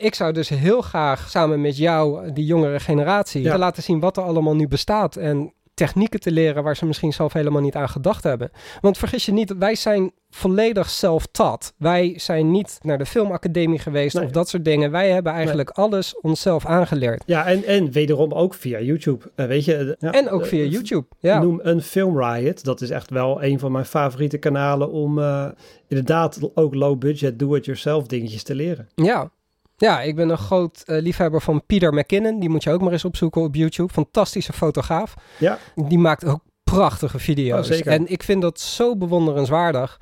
Ik 0.00 0.14
zou 0.14 0.32
dus 0.32 0.48
heel 0.48 0.80
graag 0.80 1.28
samen 1.30 1.60
met 1.60 1.76
jou, 1.76 2.32
die 2.32 2.44
jongere 2.44 2.80
generatie, 2.80 3.42
Ja. 3.42 3.52
te 3.52 3.58
laten 3.58 3.82
zien 3.82 4.00
wat 4.00 4.16
er 4.16 4.22
allemaal 4.22 4.54
nu 4.56 4.68
bestaat. 4.68 5.16
En 5.16 5.52
technieken 5.74 6.20
te 6.20 6.30
leren 6.32 6.62
waar 6.62 6.76
ze 6.76 6.86
misschien 6.86 7.12
zelf 7.12 7.32
helemaal 7.32 7.62
niet 7.62 7.74
aan 7.74 7.88
gedacht 7.88 8.24
hebben. 8.24 8.50
Want 8.80 8.98
vergis 8.98 9.26
je 9.26 9.32
niet, 9.32 9.54
wij 9.58 9.74
zijn 9.74 10.12
volledig 10.30 10.90
self-taught. 10.90 11.72
Wij 11.76 12.14
zijn 12.16 12.50
niet 12.50 12.78
naar 12.82 12.98
de 12.98 13.06
filmacademie 13.06 13.78
geweest 13.78 14.14
Nee. 14.14 14.24
of 14.24 14.30
dat 14.30 14.48
soort 14.48 14.64
dingen. 14.64 14.90
Wij 14.90 15.10
hebben 15.10 15.32
eigenlijk 15.32 15.70
alles 15.70 16.20
onszelf 16.20 16.66
aangeleerd. 16.66 17.22
ja 17.26 17.46
en, 17.46 17.64
en 17.64 17.90
wederom 17.92 18.32
ook 18.32 18.54
via 18.54 18.80
YouTube. 18.80 19.24
Eh, 19.34 19.46
weet 19.46 19.64
je, 19.64 19.74
eh, 19.76 19.92
ja, 19.98 20.12
En 20.12 20.30
ook 20.30 20.42
eh, 20.42 20.46
via 20.48 20.64
YouTube. 20.64 21.06
Ja. 21.18 21.42
Noem 21.42 21.60
een 21.62 21.82
Film 21.82 22.22
Riot. 22.22 22.64
Dat 22.64 22.80
is 22.80 22.90
echt 22.90 23.10
wel 23.10 23.42
een 23.42 23.58
van 23.58 23.72
mijn 23.72 23.84
favoriete 23.86 24.38
kanalen 24.38 24.90
om 24.90 25.18
eh, 25.18 25.46
inderdaad 25.88 26.40
ook 26.54 26.74
low 26.74 26.98
budget 26.98 27.38
do-it-yourself 27.38 28.06
dingetjes 28.06 28.42
te 28.42 28.54
leren. 28.54 28.88
Ja. 28.94 29.30
Ja, 29.80 30.00
ik 30.00 30.16
ben 30.16 30.28
een 30.28 30.38
groot 30.38 30.82
eh, 30.86 31.00
liefhebber 31.02 31.40
van 31.40 31.62
Peter 31.66 31.94
McKinnon. 31.94 32.40
Die 32.40 32.48
moet 32.48 32.62
je 32.62 32.70
ook 32.70 32.80
maar 32.80 32.92
eens 32.92 33.04
opzoeken 33.04 33.42
op 33.42 33.54
YouTube. 33.54 33.92
Fantastische 33.92 34.52
fotograaf. 34.52 35.14
Ja. 35.38 35.58
Die 35.74 35.98
maakt 35.98 36.24
ook 36.24 36.40
prachtige 36.64 37.18
video's. 37.18 37.70
Oh. 37.70 37.86
En 37.92 38.10
ik 38.10 38.22
vind 38.22 38.42
dat 38.42 38.60
zo 38.60 38.96
bewonderenswaardig. 38.96 40.00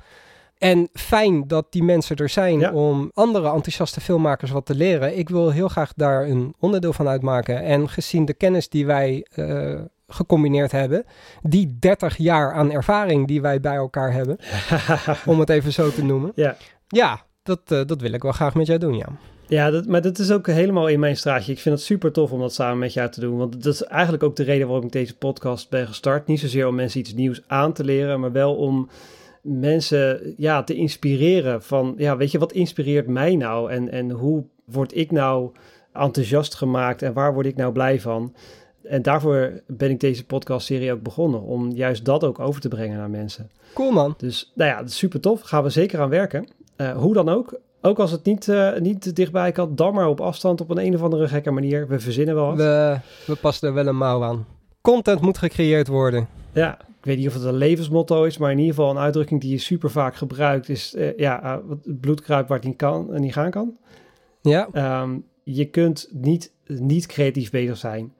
En 0.57 0.89
fijn 0.93 1.47
dat 1.47 1.71
die 1.71 1.83
mensen 1.83 2.15
er 2.15 2.29
zijn 2.29 2.59
Ja. 2.59 2.71
om 2.71 3.11
andere 3.13 3.51
enthousiaste 3.51 4.01
filmmakers 4.01 4.51
wat 4.51 4.65
te 4.65 4.75
leren. 4.75 5.17
Ik 5.17 5.29
wil 5.29 5.49
heel 5.49 5.67
graag 5.67 5.93
daar 5.95 6.27
een 6.27 6.55
onderdeel 6.59 6.93
van 6.93 7.07
uitmaken. 7.07 7.61
En 7.63 7.89
gezien 7.89 8.25
de 8.25 8.33
kennis 8.33 8.69
die 8.69 8.85
wij 8.85 9.25
eh, 9.29 9.79
gecombineerd 10.07 10.71
hebben, 10.71 11.05
die 11.41 11.77
30 11.79 12.17
jaar 12.17 12.53
aan 12.53 12.71
ervaring 12.71 13.27
die 13.27 13.41
wij 13.41 13.59
bij 13.59 13.75
elkaar 13.75 14.13
hebben, 14.13 14.37
om 15.25 15.39
het 15.39 15.49
even 15.49 15.73
zo 15.73 15.91
te 15.91 16.03
noemen. 16.03 16.31
Ja. 16.35 16.55
Ja, 16.87 17.21
dat, 17.43 17.59
eh, 17.65 17.81
dat 17.85 18.01
wil 18.01 18.11
ik 18.11 18.21
wel 18.23 18.31
graag 18.31 18.53
met 18.53 18.67
jou 18.67 18.79
doen, 18.79 18.93
ja. 18.97 19.07
Ja, 19.47 19.69
dat, 19.71 19.85
maar 19.85 20.01
dat 20.01 20.19
is 20.19 20.31
ook 20.31 20.47
helemaal 20.47 20.87
in 20.87 20.99
mijn 20.99 21.17
straatje. 21.17 21.51
Ik 21.51 21.59
vind 21.59 21.75
het 21.75 21.83
super 21.83 22.11
tof 22.11 22.31
om 22.31 22.39
dat 22.39 22.53
samen 22.53 22.77
met 22.77 22.93
jou 22.93 23.09
te 23.09 23.19
doen. 23.19 23.37
Want 23.37 23.63
dat 23.63 23.73
is 23.73 23.83
eigenlijk 23.83 24.23
ook 24.23 24.35
de 24.35 24.43
reden 24.43 24.67
waarom 24.67 24.85
ik 24.85 24.91
deze 24.91 25.17
podcast 25.17 25.69
ben 25.69 25.87
gestart. 25.87 26.27
Niet 26.27 26.39
zozeer 26.39 26.67
om 26.67 26.75
mensen 26.75 26.99
iets 26.99 27.13
nieuws 27.13 27.41
aan 27.47 27.73
te 27.73 27.83
leren, 27.83 28.19
maar 28.19 28.31
wel 28.31 28.55
om 28.55 28.89
mensen 29.41 30.33
ja, 30.37 30.63
te 30.63 30.75
inspireren. 30.75 31.63
Van 31.63 31.93
ja, 31.97 32.17
weet 32.17 32.31
je, 32.31 32.39
wat 32.39 32.51
inspireert 32.51 33.07
mij 33.07 33.35
nou? 33.35 33.71
En, 33.71 33.91
en 33.91 34.09
hoe 34.09 34.43
word 34.65 34.95
ik 34.95 35.11
nou 35.11 35.51
enthousiast 35.93 36.55
gemaakt 36.55 37.01
en 37.01 37.13
waar 37.13 37.33
word 37.33 37.45
ik 37.45 37.55
nou 37.55 37.71
blij 37.71 37.99
van? 38.01 38.33
En 38.83 39.01
daarvoor 39.01 39.61
ben 39.67 39.89
ik 39.89 39.99
deze 39.99 40.25
podcastserie 40.25 40.91
ook 40.91 41.01
begonnen. 41.01 41.41
Om 41.41 41.71
juist 41.71 42.05
dat 42.05 42.23
ook 42.23 42.39
over 42.39 42.61
te 42.61 42.67
brengen 42.67 42.97
naar 42.97 43.09
mensen. 43.09 43.49
Cool 43.73 43.91
man. 43.91 44.13
Dus 44.17 44.51
nou 44.55 44.71
ja, 44.71 44.77
dat 44.77 44.89
is 44.89 44.97
super 44.97 45.19
tof. 45.19 45.41
Gaan 45.41 45.63
we 45.63 45.69
zeker 45.69 45.99
aan 45.99 46.09
werken. 46.09 46.47
Eh, 46.75 46.97
hoe 46.97 47.13
dan 47.13 47.29
ook. 47.29 47.59
Ook 47.81 47.99
als 47.99 48.11
het 48.11 48.25
niet, 48.25 48.47
eh, 48.47 48.77
niet 48.79 49.15
dichtbij 49.15 49.51
kan, 49.51 49.75
dan 49.75 49.93
maar 49.93 50.07
op 50.07 50.21
afstand 50.21 50.61
op 50.61 50.69
een, 50.69 50.85
een 50.85 50.95
of 50.95 51.01
andere 51.01 51.27
gekke 51.27 51.51
manier. 51.51 51.87
We 51.87 51.99
verzinnen 51.99 52.35
wel 52.35 52.45
wat. 52.45 52.55
We, 52.57 52.97
we 53.25 53.35
passen 53.35 53.67
er 53.67 53.73
wel 53.73 53.87
een 53.87 53.97
mouw 53.97 54.23
aan. 54.23 54.45
Content 54.81 55.21
moet 55.21 55.37
gecreëerd 55.37 55.87
worden. 55.87 56.27
Ja, 56.53 56.79
ik 56.79 57.05
weet 57.05 57.17
niet 57.17 57.27
of 57.27 57.33
het 57.33 57.43
een 57.43 57.57
levensmotto 57.57 58.23
is, 58.23 58.37
maar 58.37 58.51
in 58.51 58.57
ieder 58.59 58.73
geval 58.75 58.89
een 58.89 58.97
uitdrukking 58.97 59.41
die 59.41 59.51
je 59.51 59.57
super 59.57 59.91
vaak 59.91 60.15
gebruikt 60.15 60.69
is, 60.69 60.95
eh, 60.95 61.17
ja, 61.17 61.43
eh, 61.43 61.57
wat 61.65 61.77
bloed 62.01 62.21
kruipt 62.21 62.49
waar 62.49 62.57
het 62.57 62.67
niet 62.67 62.77
kan 62.77 63.13
en 63.13 63.21
niet 63.21 63.33
gaan 63.33 63.51
kan. 63.51 63.77
Ja, 64.41 64.67
Ehm, 64.71 65.17
je 65.43 65.65
kunt 65.65 66.07
niet, 66.11 66.53
niet 66.67 67.05
creatief 67.05 67.49
bezig 67.51 67.77
zijn. 67.77 68.13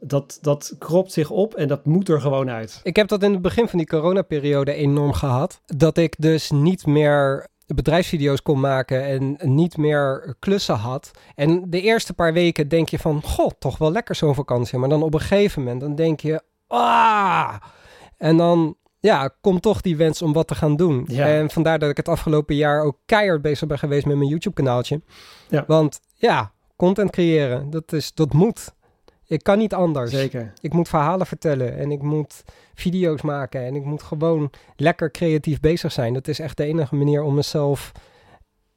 Dat, 0.00 0.38
dat 0.40 0.74
kropt 0.78 1.12
zich 1.12 1.30
op 1.30 1.54
en 1.54 1.68
dat 1.68 1.84
moet 1.84 2.08
er 2.08 2.20
gewoon 2.20 2.50
uit. 2.50 2.80
ik 2.82 2.96
heb 2.96 3.08
dat 3.08 3.22
in 3.22 3.32
het 3.32 3.42
begin 3.42 3.68
van 3.68 3.78
die 3.78 3.86
coronaperiode 3.88 4.72
enorm 4.72 5.12
gehad. 5.12 5.60
Dat 5.66 5.96
ik 5.98 6.14
dus 6.18 6.50
niet 6.50 6.86
meer 6.86 7.48
bedrijfsvideo's 7.74 8.42
kon 8.42 8.60
maken 8.60 9.04
en 9.04 9.36
niet 9.54 9.76
meer 9.76 10.36
klussen 10.38 10.74
had. 10.74 11.10
En 11.34 11.70
de 11.70 11.80
eerste 11.80 12.14
paar 12.14 12.32
weken 12.32 12.68
denk 12.68 12.88
je 12.88 12.98
van, 12.98 13.22
goh, 13.22 13.50
toch 13.58 13.78
wel 13.78 13.92
lekker 13.92 14.14
zo'n 14.14 14.34
vakantie. 14.34 14.78
Maar 14.78 14.88
dan 14.88 15.02
op 15.02 15.14
een 15.14 15.20
gegeven 15.20 15.62
moment, 15.62 15.80
dan 15.80 15.94
denk 15.94 16.20
je, 16.20 16.42
ah! 16.66 17.54
En 18.16 18.36
dan, 18.36 18.76
ja, 19.00 19.30
komt 19.40 19.62
toch 19.62 19.80
die 19.80 19.96
wens 19.96 20.22
om 20.22 20.32
wat 20.32 20.48
te 20.48 20.54
gaan 20.54 20.76
doen. 20.76 21.04
Ja. 21.08 21.26
En 21.26 21.50
vandaar 21.50 21.78
dat 21.78 21.90
ik 21.90 21.96
het 21.96 22.08
afgelopen 22.08 22.54
jaar 22.54 22.82
ook 22.82 22.98
keihard 23.06 23.42
bezig 23.42 23.68
ben 23.68 23.78
geweest 23.78 24.06
met 24.06 24.16
mijn 24.16 24.28
YouTube-kanaaltje. 24.28 25.00
Ja. 25.48 25.64
Want 25.66 26.00
ja, 26.14 26.52
content 26.76 27.10
creëren, 27.10 27.70
dat, 27.70 27.92
is, 27.92 28.14
dat 28.14 28.32
moet. 28.32 28.74
Ik 29.30 29.42
kan 29.42 29.58
niet 29.58 29.74
anders. 29.74 30.10
Zeker. 30.10 30.52
Ik 30.60 30.72
moet 30.72 30.88
verhalen 30.88 31.26
vertellen 31.26 31.76
en 31.76 31.90
ik 31.90 32.02
moet 32.02 32.44
video's 32.74 33.22
maken 33.22 33.64
en 33.64 33.74
ik 33.74 33.84
moet 33.84 34.02
gewoon 34.02 34.50
lekker 34.76 35.10
creatief 35.10 35.60
bezig 35.60 35.92
zijn. 35.92 36.14
Dat 36.14 36.28
is 36.28 36.38
echt 36.38 36.56
de 36.56 36.64
enige 36.64 36.94
manier 36.94 37.22
om 37.22 37.34
mezelf 37.34 37.92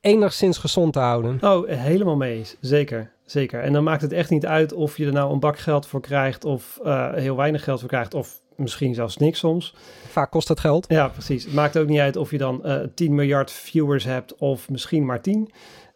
enigszins 0.01 0.58
gezond 0.58 0.93
te 0.93 0.99
houden. 0.99 1.38
Oh, 1.41 1.68
helemaal 1.70 2.16
mee 2.16 2.38
eens. 2.38 2.56
Zeker. 2.60 3.12
Zeker. 3.26 3.60
En 3.60 3.74
dan 3.74 3.84
maakt 3.84 4.01
het 4.01 4.12
echt 4.12 4.30
niet 4.30 4.45
uit 4.45 4.74
of 4.74 4.97
je 4.97 5.06
er 5.06 5.14
nou 5.14 5.34
een 5.34 5.39
bak 5.39 5.58
geld 5.58 5.88
voor 5.88 6.01
krijgt 6.01 6.45
of 6.45 6.80
eh, 6.84 7.14
heel 7.14 7.36
weinig 7.36 7.64
geld 7.64 7.80
voor 7.80 7.89
krijgt 7.89 8.14
of 8.14 8.41
misschien 8.56 8.93
zelfs 8.93 9.18
niks 9.18 9.39
soms. 9.39 9.76
Vaak 10.08 10.32
kost 10.32 10.47
het 10.47 10.60
geld. 10.60 10.86
Ja, 10.89 11.08
precies. 11.08 11.43
Het 11.43 11.54
maakt 11.54 11.78
ook 11.78 11.88
niet 11.88 11.99
uit 11.99 12.16
of 12.16 12.32
je 12.32 12.38
dan 12.38 12.66
eh 12.66 12.80
10 12.95 13.16
miljard 13.16 13.51
viewers 13.51 14.04
hebt 14.04 14.36
of 14.36 14.70
misschien 14.70 15.06
maar 15.06 15.22
10. 15.22 15.51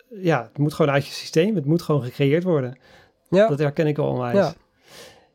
Ja, 0.10 0.44
het 0.44 0.58
moet 0.58 0.74
gewoon 0.74 0.92
uit 0.92 1.06
je 1.06 1.14
systeem. 1.14 1.56
Het 1.56 1.66
moet 1.66 1.82
gewoon 1.82 2.04
gecreëerd 2.04 2.44
worden. 2.44 2.78
Ja, 3.30 3.48
Dat 3.48 3.60
herken 3.60 3.88
ik 3.88 3.96
wel 3.96 4.08
onwijs. 4.08 4.36
Ja. 4.38 4.54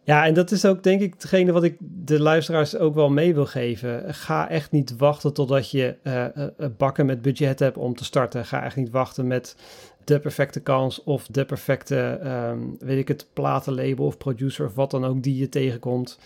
Ja. 0.05 0.27
en 0.27 0.35
dat 0.35 0.51
is 0.51 0.65
ook 0.65 0.83
denk 0.83 1.01
ik 1.01 1.13
hetgene 1.13 1.53
wat 1.53 1.65
ik 1.65 1.77
de 1.81 2.21
luisteraars 2.21 2.77
ook 2.77 2.95
wel 2.95 3.11
mee 3.11 3.35
wil 3.35 3.47
geven. 3.47 4.15
Ga 4.15 4.49
echt 4.49 4.71
niet 4.71 4.97
wachten 4.97 5.33
totdat 5.35 5.71
je 5.71 5.97
eh, 6.03 6.25
eh, 6.25 6.49
bakken 6.77 7.07
met 7.07 7.23
budget 7.23 7.59
hebt 7.59 7.77
om 7.77 7.95
te 7.95 8.05
starten. 8.05 8.45
Ga 8.45 8.65
echt 8.65 8.77
niet 8.77 8.91
wachten 8.91 9.27
met 9.27 9.57
de 10.05 10.21
perfecte 10.21 10.61
kans 10.61 11.03
of 11.03 11.27
de 11.27 11.45
perfecte, 11.45 12.19
ehm, 12.23 12.59
weet 12.79 12.99
ik 12.99 13.09
het, 13.09 13.27
platenlabel 13.33 14.07
of 14.07 14.17
producer 14.19 14.67
of 14.67 14.75
wat 14.75 14.91
dan 14.91 15.05
ook 15.05 15.23
die 15.23 15.37
je 15.37 15.49
tegenkomt. 15.49 16.19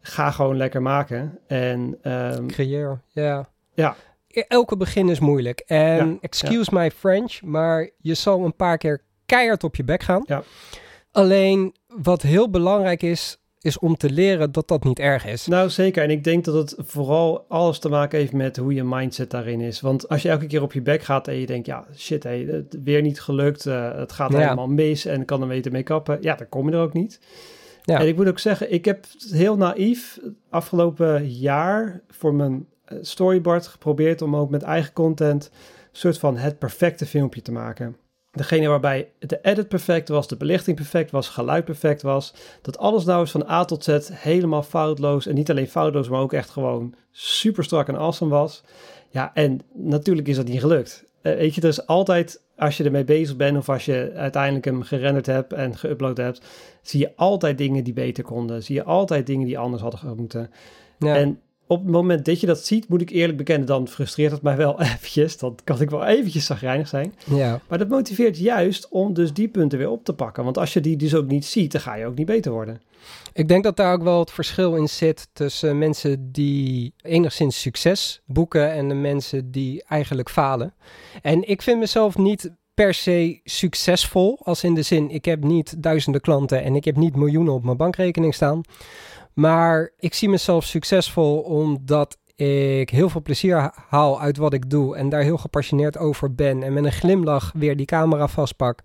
Ga 0.00 0.30
gewoon 0.30 0.56
lekker 0.56 0.82
maken. 0.82 1.38
En 1.46 1.98
ehm, 2.02 2.46
creëer. 2.46 3.00
Ja. 3.08 3.48
Ja. 3.74 3.96
Elke 4.28 4.76
begin 4.76 5.08
is 5.08 5.18
moeilijk. 5.20 5.60
En 5.66 6.08
Ja, 6.10 6.16
excuse 6.20 6.74
my 6.74 6.90
French, 6.90 7.42
maar 7.42 7.90
je 7.98 8.14
zal 8.14 8.44
een 8.44 8.56
paar 8.56 8.78
keer 8.78 9.02
keihard 9.26 9.64
op 9.64 9.76
je 9.76 9.84
bek 9.84 10.02
gaan. 10.02 10.22
Ja. 10.26 10.42
Alleen 11.12 11.74
wat 11.86 12.22
heel 12.22 12.50
belangrijk 12.50 13.02
is, 13.02 13.38
is 13.60 13.78
om 13.78 13.96
te 13.96 14.10
leren 14.10 14.52
dat 14.52 14.68
dat 14.68 14.84
niet 14.84 14.98
erg 14.98 15.26
is. 15.26 15.46
Nou, 15.46 15.70
zeker. 15.70 16.02
En 16.02 16.10
ik 16.10 16.24
denk 16.24 16.44
dat 16.44 16.54
het 16.54 16.74
vooral 16.86 17.44
alles 17.48 17.78
te 17.78 17.88
maken 17.88 18.18
heeft 18.18 18.32
met 18.32 18.56
hoe 18.56 18.74
je 18.74 18.84
mindset 18.84 19.30
daarin 19.30 19.60
is. 19.60 19.80
Want 19.80 20.08
als 20.08 20.22
je 20.22 20.28
elke 20.28 20.46
keer 20.46 20.62
op 20.62 20.72
je 20.72 20.82
bek 20.82 21.02
gaat 21.02 21.28
en 21.28 21.34
je 21.34 21.46
denkt, 21.46 21.66
ja, 21.66 21.86
shit, 21.96 22.22
het 22.22 22.78
weer 22.84 23.02
niet 23.02 23.20
gelukt, 23.20 23.66
eh, 23.66 23.94
het 23.96 24.12
gaat 24.12 24.32
Ja. 24.32 24.38
helemaal 24.38 24.68
mis 24.68 25.04
en 25.04 25.24
kan 25.24 25.42
er 25.42 25.48
beter 25.48 25.72
mee 25.72 25.82
kappen. 25.82 26.18
Ja, 26.20 26.34
dan 26.34 26.48
kom 26.48 26.68
je 26.68 26.74
er 26.76 26.82
ook 26.82 26.92
niet. 26.92 27.20
Ja. 27.82 28.00
En 28.00 28.06
ik 28.06 28.16
moet 28.16 28.28
ook 28.28 28.38
zeggen, 28.38 28.72
ik 28.72 28.84
heb 28.84 29.06
heel 29.30 29.56
naïef 29.56 30.18
afgelopen 30.50 31.28
jaar 31.30 32.00
voor 32.08 32.34
mijn 32.34 32.66
eh, 32.84 32.98
storyboard 33.00 33.66
geprobeerd 33.66 34.22
om 34.22 34.36
ook 34.36 34.50
met 34.50 34.62
eigen 34.62 34.92
content 34.92 35.50
een 35.52 35.88
soort 35.92 36.18
van 36.18 36.36
het 36.36 36.58
perfecte 36.58 37.06
filmpje 37.06 37.42
te 37.42 37.52
maken. 37.52 37.96
Degene 38.32 38.68
waarbij 38.68 39.12
de 39.18 39.38
edit 39.42 39.68
perfect 39.68 40.08
was, 40.08 40.28
de 40.28 40.36
belichting 40.36 40.76
perfect 40.76 41.10
was, 41.10 41.28
geluid 41.28 41.64
perfect 41.64 42.02
was. 42.02 42.34
Dat 42.62 42.78
alles 42.78 43.04
nou 43.04 43.20
eens 43.20 43.30
van 43.30 43.48
A 43.50 43.64
tot 43.64 43.84
Z 43.84 44.08
helemaal 44.12 44.62
foutloos. 44.62 45.26
En 45.26 45.34
niet 45.34 45.50
alleen 45.50 45.68
foutloos, 45.68 46.08
maar 46.08 46.20
ook 46.20 46.32
echt 46.32 46.50
gewoon 46.50 46.94
super 47.10 47.64
strak 47.64 47.88
en 47.88 47.96
awesome 47.96 48.30
was. 48.30 48.62
Ja, 49.10 49.30
en 49.34 49.60
natuurlijk 49.72 50.28
is 50.28 50.36
dat 50.36 50.48
niet 50.48 50.60
gelukt. 50.60 51.04
eh, 51.22 51.34
weet 51.34 51.54
je, 51.54 51.60
er 51.60 51.68
is 51.68 51.86
altijd, 51.86 52.42
als 52.56 52.76
je 52.76 52.84
ermee 52.84 53.04
bezig 53.04 53.36
bent 53.36 53.56
of 53.56 53.68
als 53.68 53.84
je 53.84 54.12
uiteindelijk 54.14 54.64
hem 54.64 54.82
gerenderd 54.82 55.26
hebt 55.26 55.52
en 55.52 55.76
geüpload 55.76 56.16
hebt, 56.16 56.40
zie 56.82 57.00
je 57.00 57.12
altijd 57.16 57.58
dingen 57.58 57.84
die 57.84 57.92
beter 57.92 58.24
konden. 58.24 58.62
Zie 58.62 58.74
je 58.74 58.84
altijd 58.84 59.26
dingen 59.26 59.46
die 59.46 59.58
anders 59.58 59.82
hadden 59.82 60.16
moeten. 60.16 60.50
Ja. 60.98 61.16
En 61.16 61.40
op 61.68 61.82
het 61.82 61.90
moment 61.90 62.24
dat 62.24 62.40
je 62.40 62.46
dat 62.46 62.64
ziet, 62.64 62.88
moet 62.88 63.00
ik 63.00 63.10
eerlijk 63.10 63.38
bekennen, 63.38 63.66
dan 63.66 63.88
frustreert 63.88 64.32
het 64.32 64.42
mij 64.42 64.56
wel 64.56 64.80
eventjes. 64.82 65.38
Dan 65.38 65.58
kan 65.64 65.80
ik 65.80 65.90
wel 65.90 66.04
eventjes 66.04 66.46
zagrijnig 66.46 66.88
zijn. 66.88 67.14
ja. 67.24 67.60
Maar 67.68 67.78
dat 67.78 67.88
motiveert 67.88 68.38
juist 68.38 68.88
om 68.88 69.14
dus 69.14 69.32
die 69.32 69.48
punten 69.48 69.78
weer 69.78 69.90
op 69.90 70.04
te 70.04 70.12
pakken. 70.12 70.44
Want 70.44 70.58
als 70.58 70.72
je 70.72 70.80
die 70.80 70.96
dus 70.96 71.14
ook 71.14 71.26
niet 71.26 71.44
ziet, 71.44 71.72
dan 71.72 71.80
ga 71.80 71.94
je 71.94 72.06
ook 72.06 72.16
niet 72.16 72.26
beter 72.26 72.52
worden. 72.52 72.80
Ik 73.32 73.48
denk 73.48 73.64
dat 73.64 73.76
daar 73.76 73.92
ook 73.92 74.02
wel 74.02 74.18
het 74.18 74.30
verschil 74.30 74.76
in 74.76 74.88
zit 74.88 75.28
tussen 75.32 75.78
mensen 75.78 76.32
die 76.32 76.94
enigszins 77.02 77.60
succes 77.60 78.22
boeken 78.26 78.72
en 78.72 78.88
de 78.88 78.94
mensen 78.94 79.50
die 79.50 79.84
eigenlijk 79.84 80.30
falen. 80.30 80.74
En 81.22 81.48
ik 81.48 81.62
vind 81.62 81.78
mezelf 81.78 82.18
niet 82.18 82.50
per 82.74 82.94
se 82.94 83.40
succesvol, 83.44 84.38
als 84.42 84.64
in 84.64 84.74
de 84.74 84.82
zin 84.82 85.10
ik 85.10 85.24
heb 85.24 85.44
niet 85.44 85.82
duizenden 85.82 86.20
klanten 86.20 86.62
en 86.62 86.74
ik 86.74 86.84
heb 86.84 86.96
niet 86.96 87.16
miljoenen 87.16 87.54
op 87.54 87.64
mijn 87.64 87.76
bankrekening 87.76 88.34
staan. 88.34 88.60
Maar 89.38 89.90
ik 89.98 90.14
zie 90.14 90.28
mezelf 90.28 90.64
succesvol 90.64 91.40
omdat 91.40 92.18
ik 92.34 92.90
heel 92.90 93.08
veel 93.08 93.22
plezier 93.22 93.72
haal 93.88 94.20
uit 94.20 94.36
wat 94.36 94.52
ik 94.52 94.70
doe 94.70 94.96
en 94.96 95.08
daar 95.08 95.22
heel 95.22 95.36
gepassioneerd 95.36 95.98
over 95.98 96.34
ben 96.34 96.62
en 96.62 96.72
met 96.72 96.84
een 96.84 96.92
glimlach 96.92 97.52
weer 97.54 97.76
die 97.76 97.86
camera 97.86 98.28
vastpak. 98.28 98.80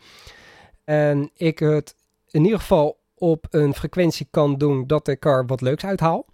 En 0.84 1.30
ik 1.36 1.60
het 1.60 1.96
in 2.30 2.44
ieder 2.44 2.60
geval 2.60 3.00
op 3.16 3.46
een 3.50 3.74
frequentie 3.74 4.28
kan 4.32 4.58
doen 4.58 4.88
dat 4.88 5.08
ik 5.08 5.26
er 5.26 5.46
wat 5.46 5.62
leuks 5.62 5.86
uit 5.86 6.00
haal. 6.00 6.26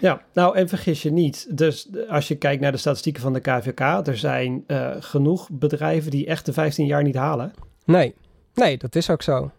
Ja, 0.00 0.22
nou 0.32 0.56
en 0.56 0.68
vergis 0.68 1.02
je 1.02 1.12
niet. 1.12 1.56
Dus 1.58 1.88
als 2.08 2.28
je 2.28 2.36
kijkt 2.36 2.62
naar 2.62 2.72
de 2.72 2.78
statistieken 2.78 3.22
van 3.22 3.32
de 3.32 3.40
KVK, 3.40 3.80
er 3.80 4.18
zijn 4.18 4.64
eh, 4.66 4.90
genoeg 4.98 5.48
bedrijven 5.50 6.10
die 6.10 6.26
echt 6.26 6.46
de 6.46 6.52
15 6.52 6.86
jaar 6.86 7.02
niet 7.02 7.16
halen. 7.16 7.52
Nee, 7.84 8.14
nee, 8.54 8.78
dat 8.78 8.94
is 8.94 9.10
ook 9.10 9.22
zo. 9.22 9.50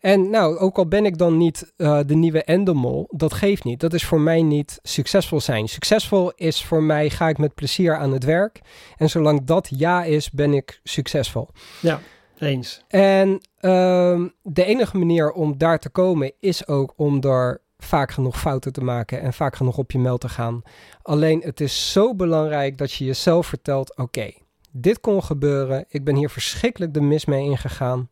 En 0.00 0.30
nou, 0.30 0.58
ook 0.58 0.76
al 0.76 0.88
ben 0.88 1.04
ik 1.04 1.18
dan 1.18 1.36
niet 1.36 1.72
uh, 1.76 2.00
de 2.06 2.14
nieuwe 2.14 2.44
Endemol, 2.44 3.08
dat 3.10 3.32
geeft 3.32 3.64
niet. 3.64 3.80
Dat 3.80 3.94
is 3.94 4.04
voor 4.04 4.20
mij 4.20 4.42
niet 4.42 4.78
succesvol 4.82 5.40
zijn. 5.40 5.68
Succesvol 5.68 6.32
is 6.34 6.64
voor 6.64 6.82
mij, 6.82 7.10
ga 7.10 7.28
ik 7.28 7.38
met 7.38 7.54
plezier 7.54 7.96
aan 7.96 8.12
het 8.12 8.24
werk. 8.24 8.60
En 8.96 9.10
zolang 9.10 9.44
dat 9.44 9.68
ja 9.76 10.04
is, 10.04 10.30
ben 10.30 10.54
ik 10.54 10.80
succesvol. 10.82 11.48
Ja, 11.80 12.00
eens. 12.38 12.84
En 12.88 13.28
um, 13.60 14.32
de 14.42 14.64
enige 14.64 14.98
manier 14.98 15.32
om 15.32 15.58
daar 15.58 15.78
te 15.78 15.88
komen 15.88 16.32
is 16.40 16.66
ook 16.66 16.92
om 16.96 17.22
er 17.22 17.60
vaak 17.78 18.10
genoeg 18.10 18.40
fouten 18.40 18.72
te 18.72 18.84
maken 18.84 19.20
en 19.20 19.32
vaak 19.32 19.56
genoeg 19.56 19.78
op 19.78 19.90
je 19.90 19.98
meld 19.98 20.20
te 20.20 20.28
gaan. 20.28 20.62
Alleen 21.02 21.40
het 21.40 21.60
is 21.60 21.92
zo 21.92 22.14
belangrijk 22.14 22.78
dat 22.78 22.92
je 22.92 23.04
jezelf 23.04 23.46
vertelt: 23.46 23.90
oké, 23.90 24.02
okay, 24.02 24.38
dit 24.70 25.00
kon 25.00 25.22
gebeuren. 25.22 25.84
Ik 25.88 26.04
ben 26.04 26.14
hier 26.16 26.30
verschrikkelijk 26.30 26.94
de 26.94 27.00
mis 27.00 27.24
mee 27.24 27.44
ingegaan. 27.44 28.08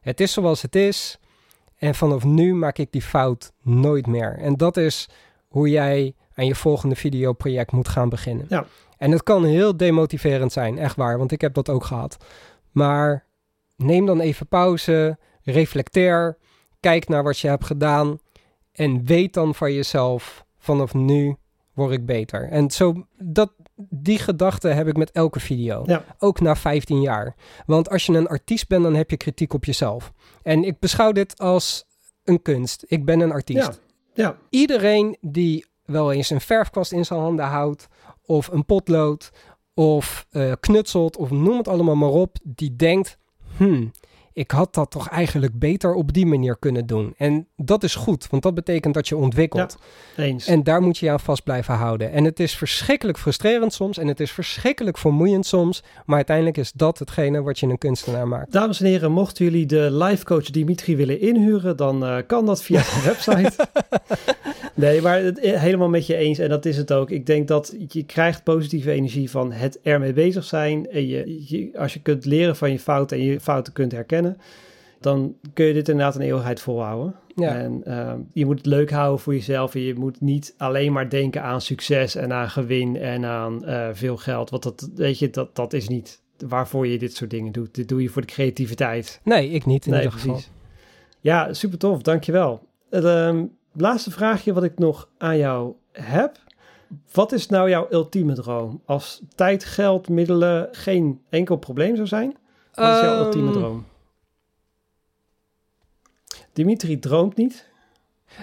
Het 0.00 0.20
is 0.20 0.32
zoals 0.32 0.62
het 0.62 0.74
is. 0.76 1.18
En 1.86 1.94
vanaf 1.94 2.24
nu 2.24 2.54
maak 2.54 2.78
ik 2.78 2.92
die 2.92 3.02
fout 3.02 3.52
nooit 3.62 4.06
meer. 4.06 4.38
En 4.38 4.54
dat 4.54 4.76
is 4.76 5.08
hoe 5.48 5.68
jij 5.68 6.14
aan 6.34 6.46
je 6.46 6.54
volgende 6.54 6.96
videoproject 6.96 7.72
moet 7.72 7.88
gaan 7.88 8.08
beginnen. 8.08 8.46
Ja. 8.48 8.66
En 8.98 9.10
het 9.10 9.22
kan 9.22 9.44
heel 9.44 9.76
demotiverend 9.76 10.52
zijn, 10.52 10.78
echt 10.78 10.96
waar, 10.96 11.18
want 11.18 11.32
ik 11.32 11.40
heb 11.40 11.54
dat 11.54 11.68
ook 11.68 11.84
gehad. 11.84 12.16
Maar 12.70 13.24
neem 13.76 14.06
dan 14.06 14.20
even 14.20 14.46
pauze, 14.46 15.18
reflecteer, 15.42 16.36
kijk 16.80 17.08
naar 17.08 17.22
wat 17.22 17.38
je 17.38 17.48
hebt 17.48 17.64
gedaan 17.64 18.18
en 18.72 19.04
weet 19.04 19.34
dan 19.34 19.54
van 19.54 19.72
jezelf, 19.72 20.44
vanaf 20.58 20.94
nu 20.94 21.36
word 21.72 21.92
ik 21.92 22.06
beter. 22.06 22.48
En 22.48 22.70
zo, 22.70 23.06
dat, 23.18 23.52
die 23.76 24.18
gedachte 24.18 24.68
heb 24.68 24.88
ik 24.88 24.96
met 24.96 25.10
elke 25.10 25.40
video. 25.40 25.82
Ja. 25.86 26.04
Ook 26.18 26.40
na 26.40 26.56
15 26.56 27.00
jaar. 27.00 27.34
Want 27.66 27.90
als 27.90 28.06
je 28.06 28.12
een 28.12 28.28
artiest 28.28 28.68
bent, 28.68 28.82
dan 28.82 28.94
heb 28.94 29.10
je 29.10 29.16
kritiek 29.16 29.52
op 29.52 29.64
jezelf. 29.64 30.12
En 30.42 30.64
ik 30.64 30.78
beschouw 30.78 31.12
dit 31.12 31.38
als 31.38 31.84
een 32.24 32.42
kunst. 32.42 32.84
Ik 32.86 33.04
ben 33.04 33.20
een 33.20 33.32
artiest. 33.32 33.80
Ja. 34.14 34.24
ja. 34.24 34.36
Iedereen 34.50 35.16
die 35.20 35.66
wel 35.84 36.12
eens 36.12 36.30
een 36.30 36.40
verfkwast 36.40 36.92
in 36.92 37.04
zijn 37.04 37.20
handen 37.20 37.44
houdt, 37.44 37.86
of 38.24 38.48
een 38.48 38.64
potlood, 38.64 39.30
of 39.74 40.26
uh, 40.32 40.52
knutselt, 40.60 41.16
of 41.16 41.30
noem 41.30 41.56
het 41.56 41.68
allemaal 41.68 41.96
maar 41.96 42.08
op, 42.08 42.36
die 42.42 42.76
denkt, 42.76 43.18
hmm, 43.56 43.92
ik 44.36 44.50
had 44.50 44.74
dat 44.74 44.90
toch 44.90 45.08
eigenlijk 45.08 45.58
beter 45.58 45.94
op 45.94 46.12
die 46.12 46.26
manier 46.26 46.56
kunnen 46.58 46.86
doen. 46.86 47.14
En 47.16 47.46
dat 47.56 47.82
is 47.82 47.94
goed, 47.94 48.26
want 48.30 48.42
dat 48.42 48.54
betekent 48.54 48.94
dat 48.94 49.08
je 49.08 49.16
ontwikkelt. 49.16 49.76
Ja, 50.16 50.22
eens. 50.22 50.46
En 50.46 50.62
daar 50.62 50.82
moet 50.82 50.98
je 50.98 51.06
je 51.06 51.12
aan 51.12 51.20
vast 51.20 51.44
blijven 51.44 51.74
houden. 51.74 52.12
En 52.12 52.24
het 52.24 52.40
is 52.40 52.56
verschrikkelijk 52.56 53.18
frustrerend 53.18 53.72
soms 53.72 53.98
en 53.98 54.06
het 54.06 54.20
is 54.20 54.30
verschrikkelijk 54.30 54.98
vermoeiend 54.98 55.46
soms, 55.46 55.82
maar 56.06 56.16
uiteindelijk 56.16 56.56
is 56.56 56.72
dat 56.72 56.98
hetgene 56.98 57.42
wat 57.42 57.58
je 57.58 57.66
een 57.66 57.78
kunstenaar 57.78 58.28
maakt. 58.28 58.52
Dames 58.52 58.80
en 58.80 58.86
heren, 58.86 59.12
mochten 59.12 59.44
jullie 59.44 59.66
de 59.66 59.88
life 59.90 60.24
coach 60.24 60.50
Dimitri 60.50 60.96
willen 60.96 61.20
inhuren, 61.20 61.76
dan 61.76 62.04
uh, 62.04 62.16
kan 62.26 62.46
dat 62.46 62.62
via 62.62 62.80
de 62.80 63.02
website. 63.12 63.68
nee, 64.74 65.02
maar 65.02 65.22
het, 65.22 65.40
helemaal 65.40 65.88
met 65.88 66.06
je 66.06 66.16
eens 66.16 66.38
en 66.38 66.48
dat 66.48 66.64
is 66.64 66.76
het 66.76 66.92
ook. 66.92 67.10
Ik 67.10 67.26
denk 67.26 67.48
dat 67.48 67.74
je 67.88 68.02
krijgt 68.02 68.42
positieve 68.42 68.90
energie 68.90 69.30
van 69.30 69.52
het 69.52 69.78
ermee 69.82 70.12
bezig 70.12 70.44
zijn. 70.44 70.90
En 70.90 71.06
je, 71.06 71.44
je, 71.46 71.78
als 71.78 71.92
je 71.92 72.00
kunt 72.00 72.24
leren 72.24 72.56
van 72.56 72.70
je 72.70 72.78
fouten 72.78 73.16
en 73.16 73.22
je 73.22 73.40
fouten 73.40 73.72
kunt 73.72 73.92
herkennen, 73.92 74.25
dan 75.00 75.36
kun 75.52 75.66
je 75.66 75.72
dit 75.72 75.88
inderdaad 75.88 76.14
een 76.14 76.20
eeuwigheid 76.20 76.60
volhouden. 76.60 77.14
Ja. 77.34 77.56
En 77.56 77.82
uh, 77.86 78.12
je 78.32 78.46
moet 78.46 78.56
het 78.56 78.66
leuk 78.66 78.90
houden 78.90 79.20
voor 79.20 79.34
jezelf. 79.34 79.74
En 79.74 79.80
je 79.80 79.94
moet 79.94 80.20
niet 80.20 80.54
alleen 80.56 80.92
maar 80.92 81.08
denken 81.08 81.42
aan 81.42 81.60
succes 81.60 82.14
en 82.14 82.32
aan 82.32 82.50
gewin 82.50 82.96
en 82.96 83.24
aan 83.24 83.62
uh, 83.64 83.88
veel 83.92 84.16
geld. 84.16 84.50
Want 84.50 84.62
dat, 84.62 84.90
weet 84.94 85.18
je, 85.18 85.30
dat, 85.30 85.56
dat 85.56 85.72
is 85.72 85.88
niet 85.88 86.22
waarvoor 86.48 86.86
je 86.86 86.98
dit 86.98 87.16
soort 87.16 87.30
dingen 87.30 87.52
doet. 87.52 87.74
Dit 87.74 87.88
doe 87.88 88.02
je 88.02 88.08
voor 88.08 88.22
de 88.22 88.28
creativiteit. 88.28 89.20
Nee, 89.24 89.50
ik 89.50 89.66
niet 89.66 89.86
in 89.86 89.92
nee, 89.92 90.02
ieder 90.02 90.18
precies. 90.18 90.36
geval. 90.36 90.54
Ja, 91.20 91.52
super 91.52 91.78
tof. 91.78 92.02
Dankjewel. 92.02 92.66
Het 92.90 93.04
um, 93.04 93.52
laatste 93.72 94.10
vraagje 94.10 94.52
wat 94.52 94.64
ik 94.64 94.78
nog 94.78 95.08
aan 95.18 95.38
jou 95.38 95.74
heb. 95.92 96.38
Wat 97.12 97.32
is 97.32 97.48
nou 97.48 97.70
jouw 97.70 97.86
ultieme 97.90 98.34
droom? 98.34 98.82
Als 98.84 99.22
tijd, 99.34 99.64
geld, 99.64 100.08
middelen 100.08 100.68
geen 100.72 101.20
enkel 101.28 101.56
probleem 101.56 101.96
zou 101.96 102.08
zijn, 102.08 102.36
wat 102.74 102.94
is 102.94 103.00
jouw 103.00 103.18
Um, 103.18 103.24
ultieme 103.24 103.50
droom? 103.50 103.84
Dimitri 106.56 106.98
droomt 106.98 107.36
niet. 107.36 107.68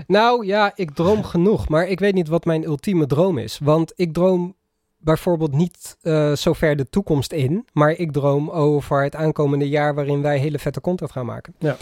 Nou 0.08 0.46
ja, 0.46 0.72
ik 0.76 0.92
droom 0.92 1.24
genoeg, 1.34 1.70
maar 1.70 1.88
ik 1.88 2.00
weet 2.00 2.14
niet 2.14 2.28
wat 2.28 2.46
mijn 2.46 2.64
ultieme 2.64 3.06
droom 3.06 3.38
is. 3.38 3.60
Want 3.64 3.94
ik 3.96 4.14
droom 4.14 4.56
bijvoorbeeld 4.98 5.52
niet 5.52 5.98
uh, 6.02 6.36
zo 6.36 6.54
ver 6.54 6.76
de 6.76 6.90
toekomst 6.90 7.32
in, 7.32 7.66
maar 7.72 7.92
ik 7.92 8.12
droom 8.12 8.50
over 8.50 9.04
het 9.04 9.16
aankomende 9.16 9.70
jaar 9.70 9.96
waarin 9.96 10.22
wij 10.22 10.38
hele 10.38 10.60
vette 10.60 10.82
content 10.82 11.12
gaan 11.12 11.26
maken. 11.26 11.56
Ja. 11.60 11.78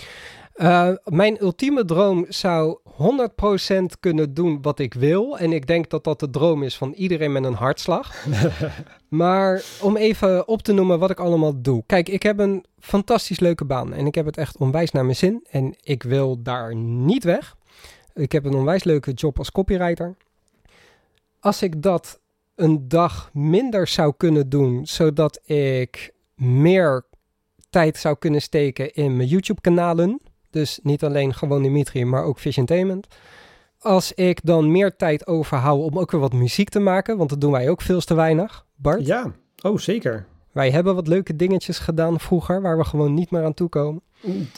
Uh, 0.61 0.91
mijn 1.03 1.41
ultieme 1.41 1.85
droom 1.85 2.25
zou 2.29 2.79
100% 2.85 3.83
kunnen 3.99 4.33
doen 4.33 4.61
wat 4.61 4.79
ik 4.79 4.93
wil. 4.93 5.37
En 5.37 5.51
ik 5.51 5.67
denk 5.67 5.89
dat 5.89 6.03
dat 6.03 6.19
de 6.19 6.29
droom 6.29 6.63
is 6.63 6.77
van 6.77 6.93
iedereen 6.93 7.31
met 7.31 7.43
een 7.43 7.53
hartslag. 7.53 8.25
maar 9.07 9.63
om 9.81 9.97
even 9.97 10.47
op 10.47 10.61
te 10.61 10.73
noemen 10.73 10.99
wat 10.99 11.09
ik 11.09 11.19
allemaal 11.19 11.61
doe. 11.61 11.83
Kijk, 11.85 12.09
ik 12.09 12.23
heb 12.23 12.39
een 12.39 12.65
fantastisch 12.79 13.39
leuke 13.39 13.65
baan. 13.65 13.93
En 13.93 14.05
ik 14.05 14.15
heb 14.15 14.25
het 14.25 14.37
echt 14.37 14.57
onwijs 14.57 14.91
naar 14.91 15.03
mijn 15.03 15.15
zin. 15.15 15.45
En 15.49 15.75
ik 15.81 16.03
wil 16.03 16.41
daar 16.41 16.75
niet 16.75 17.23
weg. 17.23 17.57
Ik 18.13 18.31
heb 18.31 18.45
een 18.45 18.55
onwijs 18.55 18.83
leuke 18.83 19.11
job 19.11 19.37
als 19.37 19.51
copywriter. 19.51 20.15
Als 21.39 21.61
ik 21.61 21.81
dat 21.81 22.19
een 22.55 22.87
dag 22.87 23.29
minder 23.33 23.87
zou 23.87 24.13
kunnen 24.17 24.49
doen, 24.49 24.85
zodat 24.85 25.39
ik 25.49 26.13
meer 26.35 27.05
tijd 27.69 27.97
zou 27.97 28.15
kunnen 28.19 28.41
steken 28.41 28.93
in 28.93 29.17
mijn 29.17 29.29
YouTube-kanalen. 29.29 30.21
Dus 30.51 30.79
niet 30.83 31.03
alleen 31.03 31.33
gewoon 31.33 31.63
Dimitri, 31.63 32.05
maar 32.05 32.23
ook 32.23 32.39
Visiontainment. 32.39 33.07
Als 33.79 34.13
ik 34.13 34.39
dan 34.43 34.71
meer 34.71 34.95
tijd 34.95 35.27
overhoud 35.27 35.79
om 35.79 35.99
ook 35.99 36.11
weer 36.11 36.21
wat 36.21 36.33
muziek 36.33 36.69
te 36.69 36.79
maken, 36.79 37.17
want 37.17 37.29
dat 37.29 37.41
doen 37.41 37.51
wij 37.51 37.69
ook 37.69 37.81
veel 37.81 37.99
te 37.99 38.13
weinig, 38.13 38.65
Bart. 38.75 39.05
Ja, 39.05 39.31
oh 39.61 39.77
zeker. 39.77 40.25
Wij 40.51 40.71
hebben 40.71 40.95
wat 40.95 41.07
leuke 41.07 41.35
dingetjes 41.35 41.79
gedaan 41.79 42.19
vroeger, 42.19 42.61
waar 42.61 42.77
we 42.77 42.83
gewoon 42.83 43.13
niet 43.13 43.31
meer 43.31 43.43
aan 43.43 43.53
toekomen. 43.53 44.01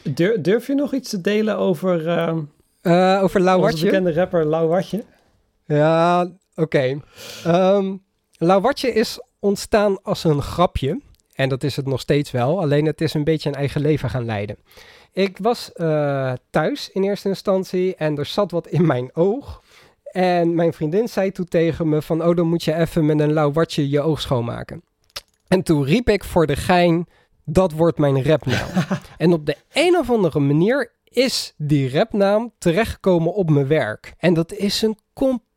Durf, 0.03 0.41
durf 0.41 0.67
je 0.67 0.75
nog 0.75 0.93
iets 0.93 1.09
te 1.09 1.21
delen 1.21 1.57
over, 1.57 2.07
uh, 2.07 2.37
uh, 2.81 3.23
over 3.23 3.41
Lau 3.41 3.61
onze 3.61 3.85
bekende 3.85 4.13
rapper 4.13 4.45
Lau 4.45 4.67
Watje? 4.67 5.03
Ja, 5.65 6.21
oké. 6.55 6.61
Okay. 6.61 7.01
Um, 7.75 8.03
Lau 8.37 8.61
Watje 8.61 8.91
is 8.93 9.19
ontstaan 9.39 10.01
als 10.01 10.23
een 10.23 10.41
grapje. 10.41 11.01
En 11.35 11.49
dat 11.49 11.63
is 11.63 11.75
het 11.75 11.85
nog 11.85 11.99
steeds 11.99 12.31
wel, 12.31 12.61
alleen 12.61 12.85
het 12.85 13.01
is 13.01 13.13
een 13.13 13.23
beetje 13.23 13.49
een 13.49 13.55
eigen 13.55 13.81
leven 13.81 14.09
gaan 14.09 14.25
leiden. 14.25 14.57
Ik 15.11 15.37
was 15.37 15.71
uh, 15.75 16.33
thuis 16.49 16.89
in 16.91 17.03
eerste 17.03 17.27
instantie 17.27 17.95
en 17.95 18.17
er 18.17 18.25
zat 18.25 18.51
wat 18.51 18.67
in 18.67 18.85
mijn 18.85 19.15
oog. 19.15 19.61
En 20.03 20.55
mijn 20.55 20.73
vriendin 20.73 21.07
zei 21.07 21.31
toen 21.31 21.47
tegen 21.47 21.89
me 21.89 22.01
van, 22.01 22.23
oh 22.23 22.35
dan 22.35 22.47
moet 22.47 22.63
je 22.63 22.75
even 22.75 23.05
met 23.05 23.19
een 23.19 23.33
lauw 23.33 23.51
watje 23.51 23.89
je 23.89 24.01
oog 24.01 24.21
schoonmaken. 24.21 24.83
En 25.47 25.63
toen 25.63 25.83
riep 25.83 26.09
ik 26.09 26.23
voor 26.23 26.47
de 26.47 26.55
gein, 26.55 27.07
dat 27.45 27.71
wordt 27.71 27.97
mijn 27.97 28.23
rapnaam. 28.23 28.69
en 29.17 29.33
op 29.33 29.45
de 29.45 29.57
een 29.73 29.97
of 29.97 30.09
andere 30.09 30.39
manier 30.39 30.91
is 31.03 31.53
die 31.57 31.91
rapnaam 31.91 32.51
terechtgekomen 32.57 33.33
op 33.33 33.49
mijn 33.49 33.67
werk. 33.67 34.13
En 34.17 34.33
dat 34.33 34.53
is 34.53 34.81
een 34.81 34.97
compleet 35.13 35.51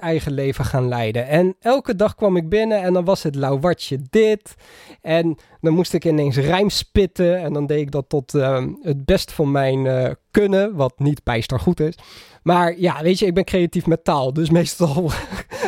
eigen 0.00 0.32
leven 0.32 0.64
gaan 0.64 0.88
leiden. 0.88 1.26
En 1.26 1.56
elke 1.60 1.96
dag 1.96 2.14
kwam 2.14 2.36
ik 2.36 2.48
binnen 2.48 2.82
en 2.82 2.92
dan 2.92 3.04
was 3.04 3.22
het 3.22 3.34
lauwatje 3.34 3.98
dit. 4.10 4.54
En 5.00 5.38
dan 5.60 5.74
moest 5.74 5.92
ik 5.92 6.04
ineens 6.04 6.36
rijm 6.36 6.70
spitten. 6.70 7.38
En 7.38 7.52
dan 7.52 7.66
deed 7.66 7.80
ik 7.80 7.90
dat 7.90 8.08
tot 8.08 8.34
ehm, 8.34 8.68
het 8.82 9.04
best 9.04 9.32
van 9.32 9.50
mijn 9.50 9.84
uh, 9.84 10.10
kunnen, 10.30 10.74
wat 10.74 10.98
niet 10.98 11.24
bijster 11.24 11.60
goed 11.60 11.80
is. 11.80 11.98
Maar 12.42 12.78
ja, 12.78 13.02
weet 13.02 13.18
je, 13.18 13.26
ik 13.26 13.34
ben 13.34 13.44
creatief 13.44 13.86
met 13.86 14.04
taal. 14.04 14.32
Dus 14.32 14.50
meestal 14.60 15.10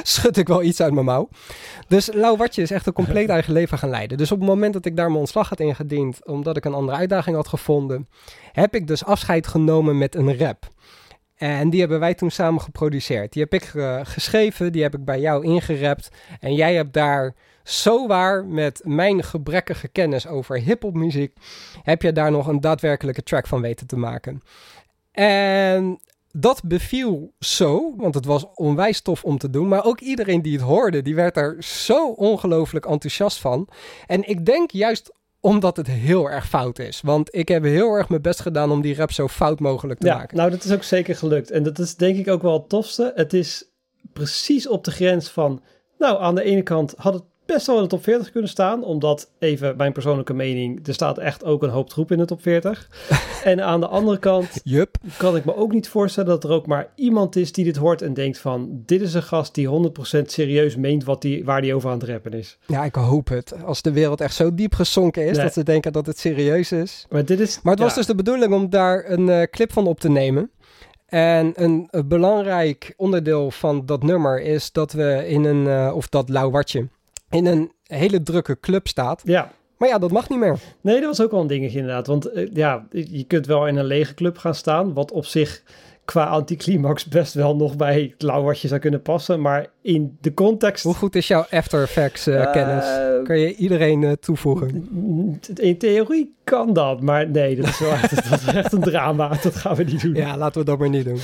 schud 0.02 0.36
ik 0.36 0.48
wel 0.48 0.62
iets 0.62 0.80
uit 0.80 0.92
mijn 0.92 1.06
mouw. 1.06 1.28
Dus 1.88 2.12
Lauwatje 2.12 2.62
is 2.62 2.70
echt 2.70 2.86
een 2.86 2.92
compleet 2.92 3.28
eigen 3.38 3.52
leven 3.52 3.78
gaan 3.78 3.90
leiden. 3.90 4.18
Dus 4.18 4.32
op 4.32 4.38
het 4.38 4.48
moment 4.48 4.72
dat 4.72 4.84
ik 4.84 4.96
daar 4.96 5.08
mijn 5.08 5.20
ontslag 5.20 5.48
had 5.48 5.60
ingediend, 5.60 6.26
omdat 6.26 6.56
ik 6.56 6.64
een 6.64 6.74
andere 6.74 6.98
uitdaging 6.98 7.36
had 7.36 7.48
gevonden, 7.48 8.08
heb 8.52 8.74
ik 8.74 8.86
dus 8.86 9.04
afscheid 9.04 9.46
genomen 9.46 9.98
met 9.98 10.14
een 10.14 10.38
rap. 10.38 10.68
En 11.40 11.70
die 11.70 11.80
hebben 11.80 12.00
wij 12.00 12.14
toen 12.14 12.30
samen 12.30 12.60
geproduceerd. 12.60 13.32
Die 13.32 13.42
heb 13.42 13.54
ik 13.54 13.74
uh, 13.74 14.00
geschreven, 14.02 14.72
die 14.72 14.82
heb 14.82 14.94
ik 14.94 15.04
bij 15.04 15.20
jou 15.20 15.44
ingerapt. 15.44 16.08
En 16.40 16.54
jij 16.54 16.74
hebt 16.74 16.92
daar 16.92 17.34
zo 17.64 18.06
waar 18.06 18.44
met 18.44 18.80
mijn 18.84 19.22
gebrekkige 19.22 19.88
kennis 19.88 20.26
over 20.26 20.58
hip-hop 20.58 20.94
heb 21.82 22.02
je 22.02 22.12
daar 22.12 22.30
nog 22.30 22.46
een 22.46 22.60
daadwerkelijke 22.60 23.22
track 23.22 23.46
van 23.46 23.60
weten 23.60 23.86
te 23.86 23.96
maken. 23.96 24.42
En 25.12 26.00
dat 26.32 26.62
beviel 26.64 27.32
zo, 27.38 27.94
want 27.96 28.14
het 28.14 28.24
was 28.24 28.46
onwijs 28.54 29.00
tof 29.00 29.24
om 29.24 29.38
te 29.38 29.50
doen. 29.50 29.68
Maar 29.68 29.84
ook 29.84 30.00
iedereen 30.00 30.42
die 30.42 30.52
het 30.52 30.62
hoorde, 30.62 31.02
die 31.02 31.14
werd 31.14 31.36
er 31.36 31.56
zo 31.62 32.08
ongelooflijk 32.08 32.86
enthousiast 32.86 33.38
van. 33.38 33.68
En 34.06 34.28
ik 34.28 34.46
denk 34.46 34.70
juist 34.70 35.12
omdat 35.40 35.76
het 35.76 35.86
heel 35.86 36.30
erg 36.30 36.48
fout 36.48 36.78
is. 36.78 37.00
Want 37.00 37.34
ik 37.34 37.48
heb 37.48 37.62
heel 37.62 37.92
erg 37.92 38.08
mijn 38.08 38.22
best 38.22 38.40
gedaan 38.40 38.70
om 38.70 38.80
die 38.80 38.94
rap 38.94 39.12
zo 39.12 39.28
fout 39.28 39.60
mogelijk 39.60 40.00
te 40.00 40.06
ja, 40.06 40.16
maken. 40.16 40.36
Nou, 40.36 40.50
dat 40.50 40.64
is 40.64 40.72
ook 40.72 40.82
zeker 40.82 41.16
gelukt. 41.16 41.50
En 41.50 41.62
dat 41.62 41.78
is 41.78 41.96
denk 41.96 42.16
ik 42.16 42.28
ook 42.28 42.42
wel 42.42 42.52
het 42.52 42.68
tofste. 42.68 43.12
Het 43.14 43.32
is 43.32 43.64
precies 44.12 44.68
op 44.68 44.84
de 44.84 44.90
grens 44.90 45.28
van... 45.28 45.62
Nou, 45.98 46.22
aan 46.22 46.34
de 46.34 46.42
ene 46.42 46.62
kant 46.62 46.94
had 46.96 47.14
het 47.14 47.24
best 47.52 47.66
wel 47.66 47.76
in 47.76 47.82
de 47.82 47.88
top 47.88 48.02
40 48.02 48.30
kunnen 48.30 48.50
staan. 48.50 48.84
Omdat, 48.84 49.30
even 49.38 49.76
mijn 49.76 49.92
persoonlijke 49.92 50.34
mening, 50.34 50.86
er 50.86 50.94
staat 50.94 51.18
echt 51.18 51.44
ook 51.44 51.62
een 51.62 51.70
hoop 51.70 51.88
troep 51.88 52.10
in 52.12 52.18
de 52.18 52.24
top 52.24 52.42
40. 52.42 52.88
en 53.44 53.64
aan 53.64 53.80
de 53.80 53.86
andere 53.86 54.18
kant 54.18 54.60
yep. 54.64 54.96
kan 55.16 55.36
ik 55.36 55.44
me 55.44 55.56
ook 55.56 55.72
niet 55.72 55.88
voorstellen 55.88 56.28
dat 56.28 56.44
er 56.44 56.50
ook 56.50 56.66
maar 56.66 56.88
iemand 56.94 57.36
is 57.36 57.52
die 57.52 57.64
dit 57.64 57.76
hoort 57.76 58.02
en 58.02 58.14
denkt 58.14 58.38
van... 58.38 58.82
Dit 58.86 59.00
is 59.00 59.14
een 59.14 59.22
gast 59.22 59.54
die 59.54 59.68
100% 60.18 60.22
serieus 60.22 60.76
meent 60.76 61.04
wat 61.04 61.22
die, 61.22 61.44
waar 61.44 61.60
die 61.60 61.74
over 61.74 61.90
aan 61.90 61.98
het 61.98 62.08
rappen 62.08 62.32
is. 62.32 62.58
Ja, 62.66 62.84
ik 62.84 62.94
hoop 62.94 63.28
het. 63.28 63.54
Als 63.64 63.82
de 63.82 63.92
wereld 63.92 64.20
echt 64.20 64.34
zo 64.34 64.54
diep 64.54 64.74
gezonken 64.74 65.26
is 65.26 65.36
dat 65.36 65.52
ze 65.52 65.62
denken 65.62 65.92
dat 65.92 66.06
het 66.06 66.18
serieus 66.18 66.72
is. 66.72 67.06
Maar, 67.08 67.24
dit 67.24 67.40
is, 67.40 67.60
maar 67.62 67.72
het 67.72 67.82
was 67.82 67.94
dus 67.94 68.06
de 68.06 68.14
bedoeling 68.14 68.52
om 68.52 68.70
daar 68.70 69.10
een 69.10 69.28
uh, 69.28 69.42
clip 69.42 69.72
van 69.72 69.86
op 69.86 70.00
te 70.00 70.10
nemen. 70.10 70.50
En 71.06 71.52
een, 71.54 71.88
een, 71.90 72.08
belangrijk 72.08 72.94
onderdeel 72.96 73.50
van 73.50 73.86
dat 73.86 74.02
nummer 74.02 74.42
is 74.42 74.72
dat 74.72 74.92
we 74.92 75.24
in 75.28 75.44
een, 75.44 75.66
uh, 75.66 75.92
of 75.94 76.08
dat 76.08 76.28
lauwatje, 76.28 76.88
in 77.30 77.46
een 77.46 77.72
hele 77.82 78.22
drukke 78.22 78.60
club 78.60 78.88
staat. 78.88 79.22
Ja. 79.24 79.52
Maar 79.76 79.88
ja, 79.88 79.98
dat 79.98 80.10
mag 80.10 80.28
niet 80.28 80.38
meer. 80.38 80.58
Nee, 80.80 81.00
dat 81.00 81.04
was 81.04 81.22
ook 81.22 81.30
wel 81.30 81.40
een 81.40 81.46
dingetje 81.46 81.78
inderdaad. 81.78 82.06
Want 82.06 82.34
uh, 82.34 82.48
ja, 82.52 82.86
je 82.90 83.24
kunt 83.24 83.46
wel 83.46 83.66
in 83.66 83.76
een 83.76 83.84
lege 83.84 84.14
club 84.14 84.38
gaan 84.38 84.54
staan, 84.54 84.94
wat 84.94 85.12
op 85.12 85.24
zich 85.24 85.62
qua 86.04 86.24
anticlimax 86.24 87.04
best 87.04 87.34
wel 87.34 87.56
nog 87.56 87.76
bij 87.76 88.02
het 88.12 88.22
lauwatje 88.22 88.68
zou 88.68 88.80
kunnen 88.80 89.02
passen. 89.02 89.40
Maar 89.40 89.66
in 89.82 90.16
de 90.20 90.34
context... 90.34 90.84
Hoe 90.84 90.94
goed 90.94 91.14
is 91.14 91.28
jouw 91.28 91.44
After 91.50 91.82
Effects 91.82 92.28
uh, 92.28 92.52
kennis? 92.52 92.84
kan 93.24 93.38
je 93.38 93.54
iedereen 93.54 94.02
uh, 94.02 94.12
toevoegen? 94.12 94.88
In 95.54 95.78
theorie 95.78 96.34
kan 96.44 96.72
dat, 96.72 97.00
maar 97.00 97.30
nee, 97.30 97.56
dat 97.56 97.66
is 97.66 97.78
wel 97.78 97.90
echt, 97.92 98.14
dat 98.30 98.40
is 98.40 98.46
echt 98.46 98.72
een 98.72 98.80
drama. 98.80 99.28
Dat 99.42 99.56
gaan 99.56 99.76
we 99.76 99.82
niet 99.82 100.02
doen. 100.02 100.14
Ja, 100.14 100.36
laten 100.36 100.60
we 100.60 100.66
dat 100.66 100.78
maar 100.78 100.88
niet 100.88 101.04
doen. 101.04 101.18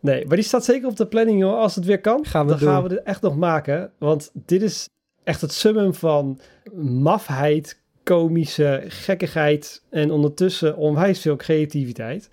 Nee, 0.00 0.26
maar 0.26 0.36
die 0.36 0.44
staat 0.44 0.64
zeker 0.64 0.88
op 0.88 0.96
de 0.96 1.06
planning, 1.06 1.40
joh. 1.40 1.58
Als 1.58 1.74
het 1.74 1.84
weer 1.84 2.00
kan, 2.00 2.26
gaan 2.26 2.44
we 2.44 2.50
dan 2.50 2.60
doen. 2.60 2.68
gaan 2.68 2.82
we 2.82 2.88
dit 2.88 3.02
echt 3.02 3.22
nog 3.22 3.36
maken. 3.36 3.90
Want 3.98 4.30
dit 4.32 4.62
is 4.62 4.88
echt 5.26 5.40
het 5.40 5.52
summum 5.52 5.94
van 5.94 6.40
mafheid, 6.82 7.80
komische 8.02 8.84
gekkigheid 8.88 9.82
en 9.90 10.10
ondertussen 10.10 10.76
onwijs 10.76 11.20
veel 11.20 11.36
creativiteit. 11.36 12.28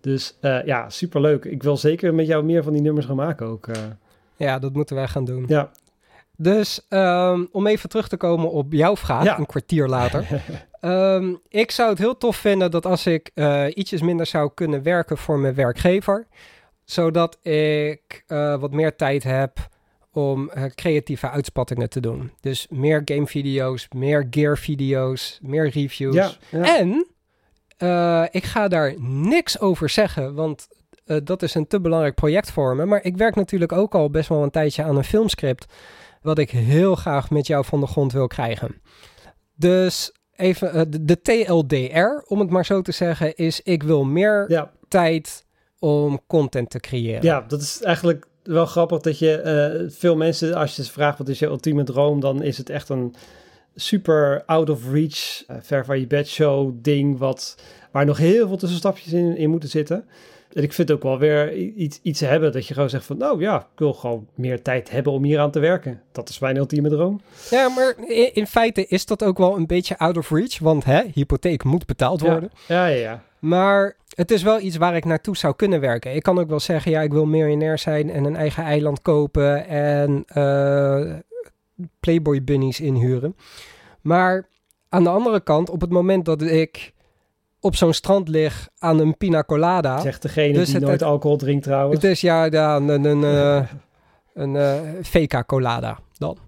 Dus 0.00 0.38
uh, 0.40 0.64
ja, 0.64 0.90
superleuk. 0.90 1.44
Ik 1.44 1.62
wil 1.62 1.76
zeker 1.76 2.14
met 2.14 2.26
jou 2.26 2.44
meer 2.44 2.62
van 2.62 2.72
die 2.72 2.82
nummers 2.82 3.06
gaan 3.06 3.16
maken 3.16 3.46
ook. 3.46 3.66
Uh. 3.66 3.76
Ja, 4.36 4.58
dat 4.58 4.72
moeten 4.72 4.96
wij 4.96 5.08
gaan 5.08 5.24
doen. 5.24 5.44
Ja. 5.48 5.70
Dus 6.36 6.86
um, 6.88 7.48
om 7.52 7.66
even 7.66 7.88
terug 7.88 8.08
te 8.08 8.16
komen 8.16 8.50
op 8.50 8.72
jouw 8.72 8.96
vraag, 8.96 9.24
ja. 9.24 9.38
een 9.38 9.46
kwartier 9.46 9.88
later. 9.88 10.42
um, 10.80 11.40
ik 11.48 11.70
zou 11.70 11.90
het 11.90 11.98
heel 11.98 12.18
tof 12.18 12.36
vinden 12.36 12.70
dat 12.70 12.86
als 12.86 13.06
ik 13.06 13.30
uh, 13.34 13.66
ietsjes 13.74 14.02
minder 14.02 14.26
zou 14.26 14.50
kunnen 14.54 14.82
werken 14.82 15.18
voor 15.18 15.38
mijn 15.38 15.54
werkgever, 15.54 16.26
zodat 16.84 17.38
ik 17.46 18.24
wat 18.58 18.72
meer 18.72 18.96
tijd 18.96 19.22
heb 19.22 19.70
om 20.12 20.50
uh, 20.54 20.64
creatieve 20.64 21.30
uitspattingen 21.30 21.90
te 21.90 22.00
doen. 22.00 22.32
Dus 22.40 22.66
meer 22.70 23.02
gamevideo's, 23.04 23.88
meer 23.94 24.26
gear-video's, 24.30 25.38
meer 25.42 25.68
reviews. 25.68 26.14
Ja, 26.14 26.30
ja. 26.50 26.78
En 26.78 27.06
uh, 27.78 28.24
ik 28.30 28.44
ga 28.44 28.68
daar 28.68 28.94
niks 29.00 29.60
over 29.60 29.88
zeggen, 29.88 30.34
want 30.34 30.68
uh, 31.06 31.16
dat 31.24 31.42
is 31.42 31.54
een 31.54 31.66
te 31.66 31.80
belangrijk 31.80 32.14
project 32.14 32.50
voor 32.50 32.76
me. 32.76 32.84
Maar 32.84 33.04
ik 33.04 33.16
werk 33.16 33.34
natuurlijk 33.34 33.72
ook 33.72 33.94
al 33.94 34.10
best 34.10 34.28
wel 34.28 34.42
een 34.42 34.50
tijdje 34.50 34.82
aan 34.82 34.96
een 34.96 35.04
filmscript, 35.04 35.66
wat 36.22 36.38
ik 36.38 36.50
heel 36.50 36.94
graag 36.94 37.30
met 37.30 37.46
jou 37.46 37.64
van 37.64 37.80
de 37.80 37.86
grond 37.86 38.12
wil 38.12 38.26
krijgen. 38.26 38.80
Dus 39.54 40.12
even 40.36 40.90
de, 40.90 41.04
de 41.04 41.20
TLDR, 41.22 42.32
om 42.32 42.38
het 42.38 42.50
maar 42.50 42.64
zo 42.64 42.82
te 42.82 42.92
zeggen, 42.92 43.36
is 43.36 43.60
ik 43.60 43.82
wil 43.82 44.04
meer 44.04 44.44
ja. 44.48 44.72
tijd 44.88 45.46
om 45.78 46.20
content 46.26 46.70
te 46.70 46.80
creëren. 46.80 47.22
Ja, 47.22 47.40
dat 47.40 47.60
is 47.60 47.82
eigenlijk 47.82 48.26
wel 48.42 48.66
grappig 48.66 49.00
dat 49.00 49.18
je 49.18 49.42
uh, 49.84 49.90
veel 49.90 50.16
mensen, 50.16 50.54
als 50.54 50.76
je 50.76 50.82
ze 50.82 50.92
vraagt 50.92 51.18
wat 51.18 51.28
is 51.28 51.38
je 51.38 51.46
ultieme 51.46 51.84
droom, 51.84 52.20
dan 52.20 52.42
is 52.42 52.58
het 52.58 52.70
echt 52.70 52.88
een 52.88 53.14
super 53.74 54.42
out 54.46 54.70
of 54.70 54.90
reach, 54.92 55.44
uh, 55.50 55.56
ver 55.60 55.84
van 55.84 56.00
je 56.00 56.06
bed 56.06 56.28
show 56.28 56.72
ding, 56.74 57.18
wat, 57.18 57.56
waar 57.90 58.04
nog 58.04 58.18
heel 58.18 58.48
veel 58.48 58.56
tussenstapjes 58.56 59.12
in, 59.12 59.36
in 59.36 59.50
moeten 59.50 59.68
zitten. 59.68 60.04
En 60.52 60.62
ik 60.62 60.72
vind 60.72 60.90
ook 60.90 61.02
wel 61.02 61.18
weer 61.18 61.54
iets, 61.56 61.98
iets 62.02 62.20
hebben 62.20 62.52
dat 62.52 62.66
je 62.66 62.74
gewoon 62.74 62.90
zegt 62.90 63.04
van, 63.04 63.16
nou 63.16 63.40
ja, 63.40 63.60
ik 63.60 63.78
wil 63.78 63.92
gewoon 63.92 64.26
meer 64.34 64.62
tijd 64.62 64.90
hebben 64.90 65.12
om 65.12 65.24
hier 65.24 65.38
aan 65.38 65.50
te 65.50 65.58
werken. 65.58 66.00
Dat 66.12 66.28
is 66.28 66.38
mijn 66.38 66.56
ultieme 66.56 66.88
droom. 66.88 67.20
Ja, 67.50 67.68
maar 67.68 67.94
in, 68.06 68.34
in 68.34 68.46
feite 68.46 68.86
is 68.86 69.06
dat 69.06 69.24
ook 69.24 69.38
wel 69.38 69.56
een 69.56 69.66
beetje 69.66 69.98
out 69.98 70.16
of 70.16 70.30
reach, 70.30 70.58
want 70.58 70.84
hè, 70.84 71.02
hypotheek 71.12 71.64
moet 71.64 71.86
betaald 71.86 72.20
worden. 72.20 72.50
Ja, 72.68 72.86
ja, 72.86 72.96
ja. 72.96 73.22
Maar 73.42 73.96
het 74.08 74.30
is 74.30 74.42
wel 74.42 74.60
iets 74.60 74.76
waar 74.76 74.96
ik 74.96 75.04
naartoe 75.04 75.36
zou 75.36 75.56
kunnen 75.56 75.80
werken. 75.80 76.14
Ik 76.14 76.22
kan 76.22 76.38
ook 76.38 76.48
wel 76.48 76.60
zeggen, 76.60 76.90
ja, 76.90 77.00
ik 77.00 77.12
wil 77.12 77.26
miljonair 77.26 77.78
zijn 77.78 78.10
en 78.10 78.24
een 78.24 78.36
eigen 78.36 78.64
eiland 78.64 79.02
kopen 79.02 79.66
en 79.66 80.24
uh, 80.36 81.14
Playboy 82.00 82.44
bunnies 82.44 82.80
inhuren. 82.80 83.36
Maar 84.00 84.48
aan 84.88 85.02
de 85.02 85.10
andere 85.10 85.40
kant, 85.40 85.70
op 85.70 85.80
het 85.80 85.90
moment 85.90 86.24
dat 86.24 86.42
ik 86.42 86.92
op 87.60 87.76
zo'n 87.76 87.92
strand 87.92 88.28
lig 88.28 88.68
aan 88.78 88.98
een 88.98 89.16
pina 89.16 89.44
colada... 89.44 90.00
Zegt 90.00 90.22
degene 90.22 90.52
dus 90.52 90.66
die 90.66 90.74
het, 90.74 90.84
nooit 90.84 91.00
het, 91.00 91.08
alcohol 91.08 91.36
drinkt 91.36 91.64
trouwens. 91.64 92.02
Het 92.02 92.10
is 92.10 92.20
ja, 92.20 92.44
ja 92.44 92.76
een, 92.76 92.88
een, 92.88 93.04
een, 93.12 93.22
uh, 93.22 93.62
een 94.34 94.54
uh, 94.54 94.80
VK 95.02 95.46
colada 95.46 95.98
dan 96.18 96.38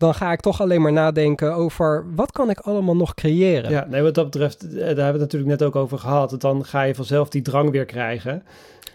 dan 0.00 0.14
ga 0.14 0.32
ik 0.32 0.40
toch 0.40 0.60
alleen 0.60 0.82
maar 0.82 0.92
nadenken 0.92 1.54
over 1.54 2.06
wat 2.14 2.32
kan 2.32 2.50
ik 2.50 2.60
allemaal 2.60 2.96
nog 2.96 3.14
creëren. 3.14 3.70
Ja, 3.70 3.86
nee, 3.88 4.02
wat 4.02 4.14
dat 4.14 4.24
betreft, 4.24 4.70
daar 4.70 4.86
hebben 4.86 4.96
we 4.96 5.02
het 5.02 5.20
natuurlijk 5.20 5.50
net 5.50 5.62
ook 5.62 5.76
over 5.76 5.98
gehad. 5.98 6.40
Dan 6.40 6.64
ga 6.64 6.82
je 6.82 6.94
vanzelf 6.94 7.28
die 7.28 7.42
drang 7.42 7.70
weer 7.70 7.84
krijgen. 7.84 8.42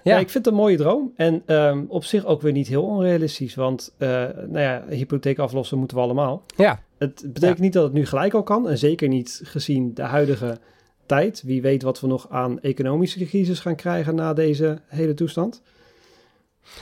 Ja, 0.03 0.13
ja 0.13 0.19
ik 0.19 0.29
vind 0.29 0.45
het 0.45 0.53
een 0.53 0.59
mooie 0.59 0.77
droom. 0.77 1.13
En 1.15 1.43
um, 1.45 1.85
op 1.89 2.03
zich 2.03 2.25
ook 2.25 2.41
weer 2.41 2.51
niet 2.51 2.67
heel 2.67 2.83
onrealistisch. 2.83 3.55
Want, 3.55 3.93
uh, 3.97 4.09
nou 4.47 4.59
ja, 4.59 4.83
hypotheek 4.89 5.39
aflossen 5.39 5.77
moeten 5.77 5.97
we 5.97 6.03
allemaal. 6.03 6.43
Ja. 6.55 6.79
Het 6.97 7.23
betekent 7.33 7.57
ja. 7.57 7.63
niet 7.63 7.73
dat 7.73 7.83
het 7.83 7.93
nu 7.93 8.05
gelijk 8.05 8.33
al 8.33 8.43
kan. 8.43 8.69
En 8.69 8.77
zeker 8.77 9.07
niet 9.07 9.41
gezien 9.43 9.93
de 9.93 10.01
huidige 10.01 10.57
tijd. 11.05 11.43
Wie 11.45 11.61
weet 11.61 11.83
wat 11.83 11.99
we 11.99 12.07
nog 12.07 12.27
aan 12.29 12.61
economische 12.61 13.25
crisis 13.25 13.59
gaan 13.59 13.75
krijgen 13.75 14.15
na 14.15 14.33
deze 14.33 14.79
hele 14.87 15.13
toestand. 15.13 15.61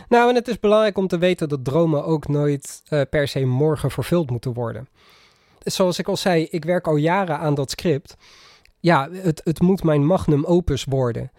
Nou, 0.08 0.30
en 0.30 0.36
het 0.36 0.48
is 0.48 0.60
belangrijk 0.60 0.98
om 0.98 1.08
te 1.08 1.18
weten 1.18 1.50
dat 1.50 1.66
dromen 1.66 2.06
ook 2.06 2.28
nooit 2.28 2.82
uh, 2.90 3.02
per 3.10 3.28
se 3.28 3.46
morgen 3.46 3.92
vervuld 3.92 4.30
moeten 4.30 4.54
worden. 4.54 4.88
Zoals 5.60 6.00
ik 6.00 6.08
al 6.08 6.18
zei, 6.18 6.48
ik 6.50 6.66
werk 6.66 6.88
al 6.88 6.96
jaren 6.96 7.40
aan 7.40 7.54
dat 7.56 7.72
script. 7.72 8.16
Ja, 8.80 9.10
het, 9.12 9.42
het 9.44 9.62
moet 9.62 9.84
mijn 9.84 10.06
magnum 10.06 10.46
opus 10.46 10.84
worden, 10.84 11.32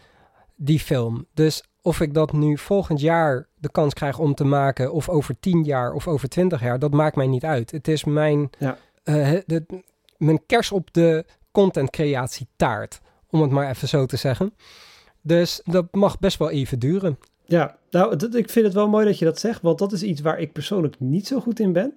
die 0.56 0.80
film. 0.80 1.26
Dus 1.34 1.62
of 1.82 2.00
ik 2.00 2.14
dat 2.14 2.32
nu 2.32 2.58
volgend 2.58 3.00
jaar 3.00 3.48
de 3.54 3.70
kans 3.70 3.94
krijg 3.94 4.18
om 4.18 4.34
te 4.34 4.44
maken, 4.44 4.92
of 4.92 5.08
over 5.08 5.40
tien 5.40 5.64
jaar 5.64 5.92
of 5.92 6.08
over 6.08 6.28
twintig 6.28 6.60
jaar, 6.60 6.78
dat 6.78 6.92
maakt 6.92 7.16
mij 7.16 7.26
niet 7.26 7.44
uit. 7.44 7.70
Het 7.70 7.88
is 7.88 8.04
mijn, 8.04 8.50
ja. 8.58 8.78
uh, 9.04 9.40
de, 9.46 9.82
mijn 10.16 10.46
kers 10.46 10.72
op 10.72 10.92
de 10.92 11.24
contentcreatie 11.52 12.48
taart, 12.56 13.00
om 13.30 13.40
het 13.40 13.50
maar 13.50 13.68
even 13.68 13.88
zo 13.88 14.06
te 14.06 14.16
zeggen. 14.16 14.54
Dus 15.20 15.60
dat 15.64 15.94
mag 15.94 16.18
best 16.18 16.38
wel 16.38 16.50
even 16.50 16.78
duren. 16.78 17.18
Ja, 17.46 17.76
nou, 17.90 18.16
dat, 18.16 18.34
ik 18.34 18.50
vind 18.50 18.64
het 18.64 18.74
wel 18.74 18.88
mooi 18.88 19.06
dat 19.06 19.18
je 19.18 19.24
dat 19.24 19.38
zegt, 19.38 19.62
want 19.62 19.78
dat 19.78 19.92
is 19.92 20.02
iets 20.02 20.20
waar 20.20 20.40
ik 20.40 20.52
persoonlijk 20.52 21.00
niet 21.00 21.26
zo 21.26 21.40
goed 21.40 21.60
in 21.60 21.72
ben. 21.72 21.94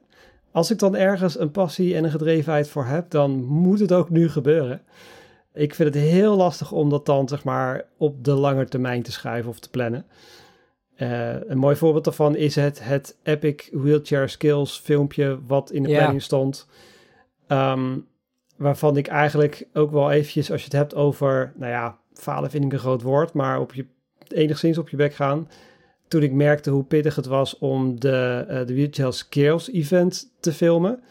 Als 0.52 0.72
ik 0.72 0.80
dan 0.80 0.96
ergens 0.96 1.40
een 1.40 1.52
passie 1.52 1.96
en 1.96 2.04
een 2.04 2.12
gedrevenheid 2.12 2.70
voor 2.70 2.86
heb, 2.86 3.10
dan 3.10 3.44
moet 3.44 3.80
het 3.80 3.92
ook 3.92 4.10
nu 4.10 4.30
gebeuren. 4.30 4.82
Ik 5.54 5.76
vind 5.76 5.94
het 5.94 6.04
heel 6.04 6.36
lastig 6.36 6.72
om 6.72 6.90
dat 6.90 7.06
dan, 7.06 7.28
zeg 7.28 7.44
maar, 7.44 7.86
op 7.98 8.24
de 8.24 8.34
lange 8.34 8.66
termijn 8.66 9.04
te 9.04 9.12
schrijven 9.12 9.50
of 9.50 9.60
te 9.60 9.70
plannen. 9.70 10.06
Eh, 10.96 11.42
een 11.42 11.58
mooi 11.58 11.76
voorbeeld 11.76 12.04
daarvan 12.04 12.36
is 12.36 12.56
het, 12.56 12.84
het 12.84 13.18
Epic 13.24 13.70
Wheelchair 13.72 14.30
Skills 14.30 14.78
filmpje 14.78 15.40
wat 15.48 15.72
in 15.72 15.84
de 15.84 15.90
planning 15.90 16.22
stond. 16.22 16.68
Ehm, 17.48 17.98
waarvan 18.56 18.98
ik 18.98 19.08
eigenlijk 19.08 19.68
ook 19.74 19.92
wel 19.92 20.12
eventjes, 20.12 20.52
als 20.52 20.60
je 20.60 20.68
het 20.68 20.76
hebt 20.76 20.96
over, 20.96 21.54
nou 21.56 21.72
ja, 21.72 21.98
falen 22.14 22.50
vind 22.50 22.66
ik 22.66 22.74
een 22.74 22.80
groot 22.80 23.02
woord, 23.02 23.34
maar 23.34 23.60
op 23.60 23.74
je, 23.74 23.86
enigszins 24.34 24.78
op 24.78 24.90
je 24.90 24.98
bek 24.98 25.14
gaan. 25.14 25.50
Toen 26.08 26.24
ik 26.24 26.32
merkte 26.32 26.70
hoe 26.70 26.84
pittig 26.84 27.16
het 27.16 27.26
was 27.26 27.58
om 27.58 28.00
de, 28.00 28.46
eh, 28.48 28.66
de 28.66 28.74
Wheelchair 28.74 29.14
Skills 29.14 29.72
event 29.72 30.34
te 30.40 30.54
filmen. 30.54 31.04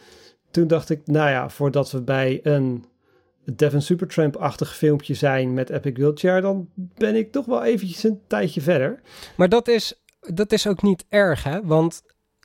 Toen 0.51 0.67
dacht 0.67 0.91
ik, 0.91 1.01
nou 1.05 1.31
ja, 1.31 1.51
voordat 1.51 1.91
we 1.91 2.03
bij 2.03 2.41
een 2.43 2.85
Devon 3.45 3.81
Supertramp-achtig 3.81 4.77
filmpje 4.77 5.15
zijn 5.15 5.55
met 5.55 5.71
Epic 5.71 5.93
Wheelchair, 5.93 6.41
dan 6.41 6.69
ben 6.75 7.15
ik 7.15 7.33
toch 7.33 7.47
wel 7.47 7.65
eventjes 7.65 8.03
een 8.03 8.21
tijdje 8.27 8.61
verder. 8.61 9.01
Maar 9.37 9.49
dat 9.49 9.69
is, 9.69 10.03
dat 10.21 10.53
is 10.53 10.67
ook 10.67 10.83
niet 10.83 11.05
erg, 11.09 11.43
hè? 11.43 11.65
Want 11.65 12.03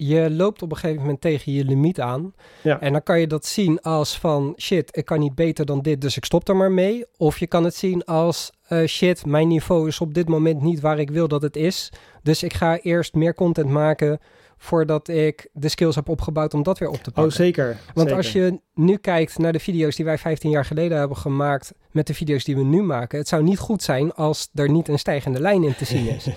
je 0.08 0.32
loopt 0.32 0.62
op 0.62 0.72
een 0.72 0.78
gegeven 0.78 1.02
moment 1.02 1.22
tegen 1.22 1.52
je 1.52 1.66
limiet 1.66 1.99
aan. 1.99 2.34
Ja. 2.62 2.80
En 2.80 2.91
dan 2.91 3.04
kan 3.04 3.20
je 3.20 3.28
dat 3.28 3.45
zien 3.45 3.82
als 3.82 4.18
van 4.18 4.54
shit, 4.58 4.97
ik 4.97 5.06
kan 5.06 5.20
niet 5.20 5.36
beter 5.36 5.66
dan 5.66 5.82
dit, 5.82 6.02
dus 6.02 6.18
ik 6.18 6.26
stop 6.26 6.47
er 6.47 6.56
maar 6.56 6.72
mee. 6.72 7.06
Of 7.18 7.38
je 7.38 7.47
kan 7.47 7.64
het 7.64 7.76
zien 7.76 8.04
als 8.04 8.52
eh, 8.68 8.86
shit, 8.86 9.26
mijn 9.26 9.47
niveau 9.47 9.88
is 9.88 9.99
op 9.99 10.14
dit 10.14 10.30
moment 10.30 10.62
niet 10.62 10.80
waar 10.80 10.99
ik 10.99 11.10
wil 11.10 11.28
dat 11.28 11.41
het 11.41 11.56
is. 11.56 11.91
Dus 12.24 12.43
ik 12.43 12.54
ga 12.54 12.80
eerst 12.80 13.14
meer 13.14 13.34
content 13.34 13.70
maken 13.70 14.20
voordat 14.62 15.07
ik 15.07 15.49
de 15.53 15.70
skills 15.70 15.95
heb 15.95 16.09
opgebouwd 16.09 16.53
om 16.53 16.64
dat 16.64 16.78
weer 16.78 16.89
op 16.89 16.95
te 17.03 17.12
pakken. 17.12 17.24
Oh, 17.24 17.32
zeker. 17.32 17.78
Want 17.93 18.09
zeker. 18.09 18.16
als 18.16 18.32
je 18.32 18.59
nu 18.74 18.97
kijkt 18.97 19.38
naar 19.38 19.51
de 19.51 19.59
video's 19.59 19.95
die 19.95 20.05
wij 20.05 20.18
15 20.18 20.49
jaar 20.49 20.66
geleden 20.66 20.97
hebben 20.97 21.18
gemaakt 21.18 21.74
met 21.91 22.07
de 22.07 22.14
video's 22.14 22.43
die 22.43 22.55
we 22.55 22.64
nu 22.64 22.82
maken, 22.82 23.18
het 23.18 23.28
zou 23.28 23.43
niet 23.43 23.59
goed 23.59 23.84
zijn 23.84 24.14
als 24.14 24.49
er 24.53 24.70
niet 24.70 24.88
een 24.88 24.99
stijgende 24.99 25.39
lijn 25.39 25.64
in 25.64 25.76
te 25.76 25.86
zien 25.86 26.07
is. 26.07 26.28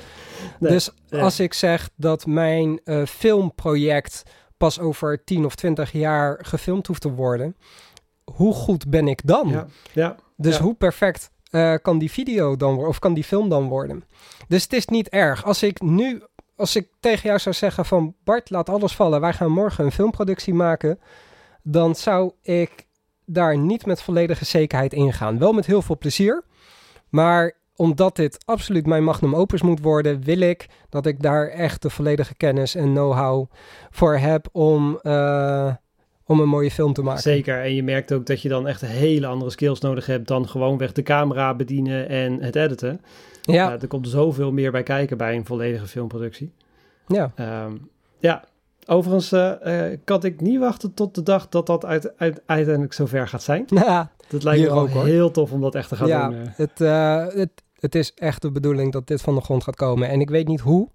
Nee, 0.60 0.72
dus 0.72 0.90
ja. 1.06 1.20
als 1.20 1.40
ik 1.40 1.54
zeg 1.54 1.90
dat 1.96 2.26
mijn 2.26 2.80
eh, 2.84 3.04
filmproject 3.04 4.22
pas 4.56 4.80
over 4.80 5.24
10 5.24 5.44
of 5.44 5.54
20 5.54 5.92
jaar 5.92 6.38
gefilmd 6.42 6.86
hoeft 6.86 7.00
te 7.00 7.10
worden, 7.10 7.56
hoe 8.24 8.54
goed 8.54 8.88
ben 8.88 9.08
ik 9.08 9.20
dan? 9.24 9.48
Ja, 9.48 9.66
ja, 9.92 10.16
Dus 10.36 10.56
ja. 10.56 10.62
hoe 10.62 10.74
perfect 10.74 11.30
eh, 11.50 11.74
kan 11.82 11.98
die 11.98 12.10
video 12.10 12.56
dan 12.56 12.72
worden 12.72 12.88
of 12.88 12.98
kan 12.98 13.14
die 13.14 13.24
film 13.24 13.48
dan 13.48 13.68
worden? 13.68 14.04
Dus 14.48 14.62
het 14.62 14.72
is 14.72 14.86
niet 14.86 15.08
erg. 15.08 15.44
Als 15.44 15.62
ik 15.62 15.80
nu, 15.82 16.22
als 16.56 16.76
ik 16.76 16.88
tegen 17.00 17.26
jou 17.28 17.38
zou 17.38 17.54
zeggen 17.54 17.84
van 17.84 18.14
Bart, 18.24 18.50
laat 18.50 18.68
alles 18.68 18.94
vallen, 18.94 19.20
wij 19.20 19.32
gaan 19.32 19.52
morgen 19.52 19.84
een 19.84 19.92
filmproductie 19.92 20.54
maken, 20.54 20.98
dan 21.62 21.94
zou 21.94 22.32
ik 22.42 22.86
daar 23.26 23.58
niet 23.58 23.86
met 23.86 24.02
volledige 24.02 24.44
zekerheid 24.44 24.92
ingaan. 24.92 25.38
Wel 25.38 25.52
met 25.52 25.66
heel 25.66 25.82
veel 25.82 25.98
plezier, 25.98 26.44
maar 27.08 27.56
omdat 27.76 28.16
dit 28.16 28.38
absoluut 28.44 28.86
mijn 28.86 29.04
magnum 29.04 29.34
opus 29.34 29.62
moet 29.62 29.80
worden, 29.80 30.22
wil 30.22 30.40
ik 30.40 30.66
dat 30.88 31.06
ik 31.06 31.22
daar 31.22 31.48
echt 31.48 31.82
de 31.82 31.90
volledige 31.90 32.34
kennis 32.34 32.74
en 32.74 32.92
know-how 32.92 33.50
voor 33.90 34.16
heb 34.16 34.48
om, 34.52 34.98
eh, 35.02 35.74
om 36.24 36.40
een 36.40 36.48
mooie 36.48 36.70
film 36.70 36.92
te 36.92 37.02
maken. 37.02 37.22
zeker. 37.22 37.62
En 37.62 37.74
je 37.74 37.82
merkt 37.82 38.12
ook 38.12 38.26
dat 38.26 38.42
je 38.42 38.48
dan 38.48 38.66
echt 38.68 38.80
hele 38.80 39.26
andere 39.26 39.50
skills 39.50 39.80
nodig 39.80 40.06
hebt 40.06 40.28
dan 40.28 40.48
gewoonweg 40.48 40.92
de 40.92 41.02
camera 41.02 41.54
bedienen 41.54 42.08
en 42.08 42.42
het 42.42 42.56
editen. 42.56 43.00
Ja, 43.46 43.54
Ja, 43.54 43.80
er 43.80 43.86
komt 43.88 44.08
zoveel 44.08 44.52
meer 44.52 44.70
bij 44.70 44.82
kijken 44.82 45.16
bij 45.16 45.36
een 45.36 45.44
volledige 45.46 45.86
filmproductie. 45.86 46.52
ja. 47.06 47.32
Ehm, 47.34 47.72
ja, 48.18 48.44
overigens 48.86 49.32
eh, 49.32 49.90
eh, 49.92 49.98
kan 50.04 50.22
ik 50.24 50.40
niet 50.40 50.58
wachten 50.58 50.94
tot 50.94 51.14
de 51.14 51.22
dag 51.22 51.48
dat 51.48 51.66
dat 51.66 51.84
uit, 51.84 52.12
uit- 52.18 52.42
uiteindelijk 52.46 52.92
zover 52.92 53.28
gaat 53.28 53.42
zijn. 53.42 53.64
Nou, 53.70 54.06
Dat 54.28 54.42
lijkt 54.42 54.62
me 54.62 54.70
ook, 54.70 54.88
hoor. 54.88 55.04
heel 55.04 55.30
tof 55.30 55.52
om 55.52 55.60
dat 55.60 55.74
echt 55.74 55.88
te 55.88 55.96
gaan 55.96 56.08
ja, 56.08 56.28
doen. 56.28 56.38
eh. 56.40 56.48
Het, 56.56 56.80
eh, 56.80 57.26
het, 57.26 57.50
het 57.78 57.94
is 57.94 58.14
echt 58.14 58.42
de 58.42 58.50
bedoeling 58.50 58.92
dat 58.92 59.06
dit 59.06 59.20
van 59.20 59.34
de 59.34 59.40
grond 59.40 59.62
gaat 59.62 59.76
komen. 59.76 60.08
En 60.08 60.20
ik 60.20 60.30
weet 60.30 60.48
niet 60.48 60.60
hoe. 60.60 60.88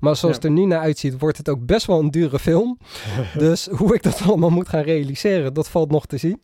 Maar 0.00 0.16
zoals 0.16 0.34
Ja. 0.36 0.40
het 0.40 0.44
er 0.50 0.50
nu 0.60 0.64
naar 0.66 0.80
uitziet, 0.80 1.18
wordt 1.18 1.36
het 1.36 1.48
ook 1.48 1.66
best 1.66 1.86
wel 1.86 1.98
een 1.98 2.10
dure 2.10 2.38
film. 2.38 2.78
dus 3.38 3.66
hoe 3.66 3.94
ik 3.94 4.02
dat 4.02 4.22
allemaal 4.26 4.50
moet 4.50 4.68
gaan 4.68 4.82
realiseren, 4.82 5.54
dat 5.54 5.68
valt 5.68 5.90
nog 5.90 6.06
te 6.06 6.16
zien. 6.16 6.42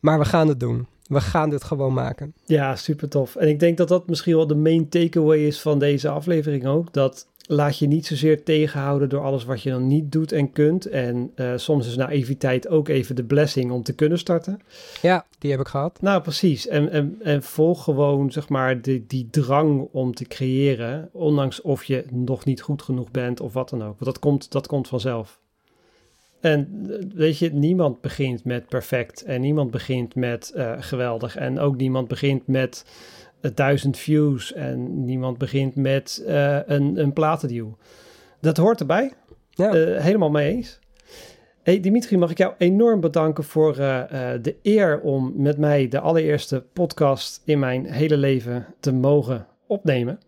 Maar 0.00 0.18
we 0.18 0.24
gaan 0.24 0.48
het 0.48 0.60
doen. 0.60 0.86
We 1.08 1.20
gaan 1.20 1.50
dit 1.50 1.64
gewoon 1.64 1.92
maken. 1.92 2.34
Ja, 2.44 2.76
super 2.76 3.08
tof. 3.08 3.36
En 3.36 3.48
ik 3.48 3.60
denk 3.60 3.76
dat 3.76 3.88
dat 3.88 4.08
misschien 4.08 4.36
wel 4.36 4.46
de 4.46 4.54
main 4.54 4.88
takeaway 4.88 5.46
is 5.46 5.60
van 5.60 5.78
deze 5.78 6.08
aflevering 6.08 6.66
ook. 6.66 6.92
Dat 6.92 7.26
laat 7.46 7.78
je 7.78 7.86
niet 7.86 8.06
zozeer 8.06 8.42
tegenhouden 8.42 9.08
door 9.08 9.22
alles 9.22 9.44
wat 9.44 9.62
je 9.62 9.70
dan 9.70 9.86
niet 9.86 10.12
doet 10.12 10.32
en 10.32 10.52
kunt. 10.52 10.86
En 10.86 11.32
eh, 11.34 11.52
soms 11.56 11.86
is 11.86 11.96
naïviteit 11.96 12.68
ook 12.68 12.88
even 12.88 13.16
de 13.16 13.24
blessing 13.24 13.70
om 13.70 13.82
te 13.82 13.94
kunnen 13.94 14.18
starten. 14.18 14.60
Ja, 15.02 15.26
die 15.38 15.50
heb 15.50 15.60
ik 15.60 15.68
gehad. 15.68 15.98
Nou, 16.00 16.22
precies. 16.22 16.68
En, 16.68 16.90
en, 16.90 17.16
en 17.22 17.42
volg 17.42 17.84
gewoon, 17.84 18.32
zeg 18.32 18.48
maar, 18.48 18.82
die, 18.82 19.04
die 19.06 19.28
drang 19.30 19.88
om 19.92 20.14
te 20.14 20.24
creëren. 20.24 21.08
Ondanks 21.12 21.60
of 21.60 21.84
je 21.84 22.04
nog 22.10 22.44
niet 22.44 22.60
goed 22.60 22.82
genoeg 22.82 23.10
bent 23.10 23.40
of 23.40 23.52
wat 23.52 23.68
dan 23.68 23.82
ook. 23.82 23.98
Want 23.98 24.04
dat 24.04 24.18
komt, 24.18 24.52
dat 24.52 24.66
komt 24.66 24.88
vanzelf. 24.88 25.40
En 26.46 26.86
eh, 26.90 26.96
weet 27.14 27.38
je, 27.38 27.52
niemand 27.52 28.00
begint 28.00 28.44
met 28.44 28.68
perfect. 28.68 29.22
En 29.22 29.40
niemand 29.40 29.70
begint 29.70 30.14
met 30.14 30.50
eh, 30.50 30.72
geweldig. 30.78 31.36
En 31.36 31.58
ook 31.58 31.76
niemand 31.76 32.08
begint 32.08 32.46
met 32.46 32.84
eh, 33.40 33.50
duizend 33.54 33.98
views. 33.98 34.52
En 34.52 35.04
niemand 35.04 35.38
begint 35.38 35.76
met 35.76 36.22
een, 36.66 37.00
een 37.00 37.12
platendeal. 37.12 37.76
Dat 38.40 38.56
hoort 38.56 38.80
erbij. 38.80 39.12
Ja. 39.50 39.72
Helemaal 40.00 40.30
mee 40.30 40.52
eens. 40.52 40.78
Hey 41.62 41.80
Dimitri, 41.80 42.16
mag 42.16 42.30
ik 42.30 42.38
jou 42.38 42.54
enorm 42.58 43.00
bedanken 43.00 43.44
voor 43.44 43.74
de 44.42 44.56
eer 44.62 45.00
om 45.00 45.32
met 45.36 45.58
mij 45.58 45.88
de 45.88 46.00
allereerste 46.00 46.64
podcast 46.72 47.42
in 47.44 47.58
mijn 47.58 47.86
hele 47.86 48.16
leven 48.16 48.66
te 48.80 48.92
mogen 48.92 49.46
opnemen. 49.66 50.18